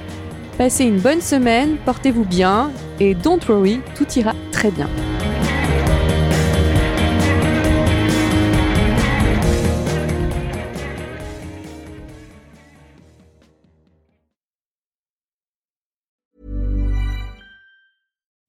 Passez 0.58 0.86
une 0.86 1.00
bonne 1.00 1.20
semaine, 1.20 1.78
portez-vous 1.84 2.26
bien 2.26 2.72
et 3.00 3.16
don't 3.16 3.40
worry, 3.50 3.82
tout 3.96 4.06
ira 4.16 4.34
très 4.52 4.70
bien. 4.70 4.88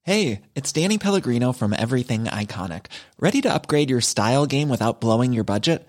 Hey, 0.03 0.43
it's 0.55 0.71
Danny 0.71 0.99
Pellegrino 0.99 1.55
from 1.55 1.73
Everything 1.73 2.25
Iconic. 2.25 2.87
Ready 3.19 3.41
to 3.41 3.49
upgrade 3.53 3.89
your 3.89 4.03
style 4.03 4.45
game 4.45 4.69
without 4.69 5.01
blowing 5.01 5.33
your 5.33 5.45
budget? 5.45 5.89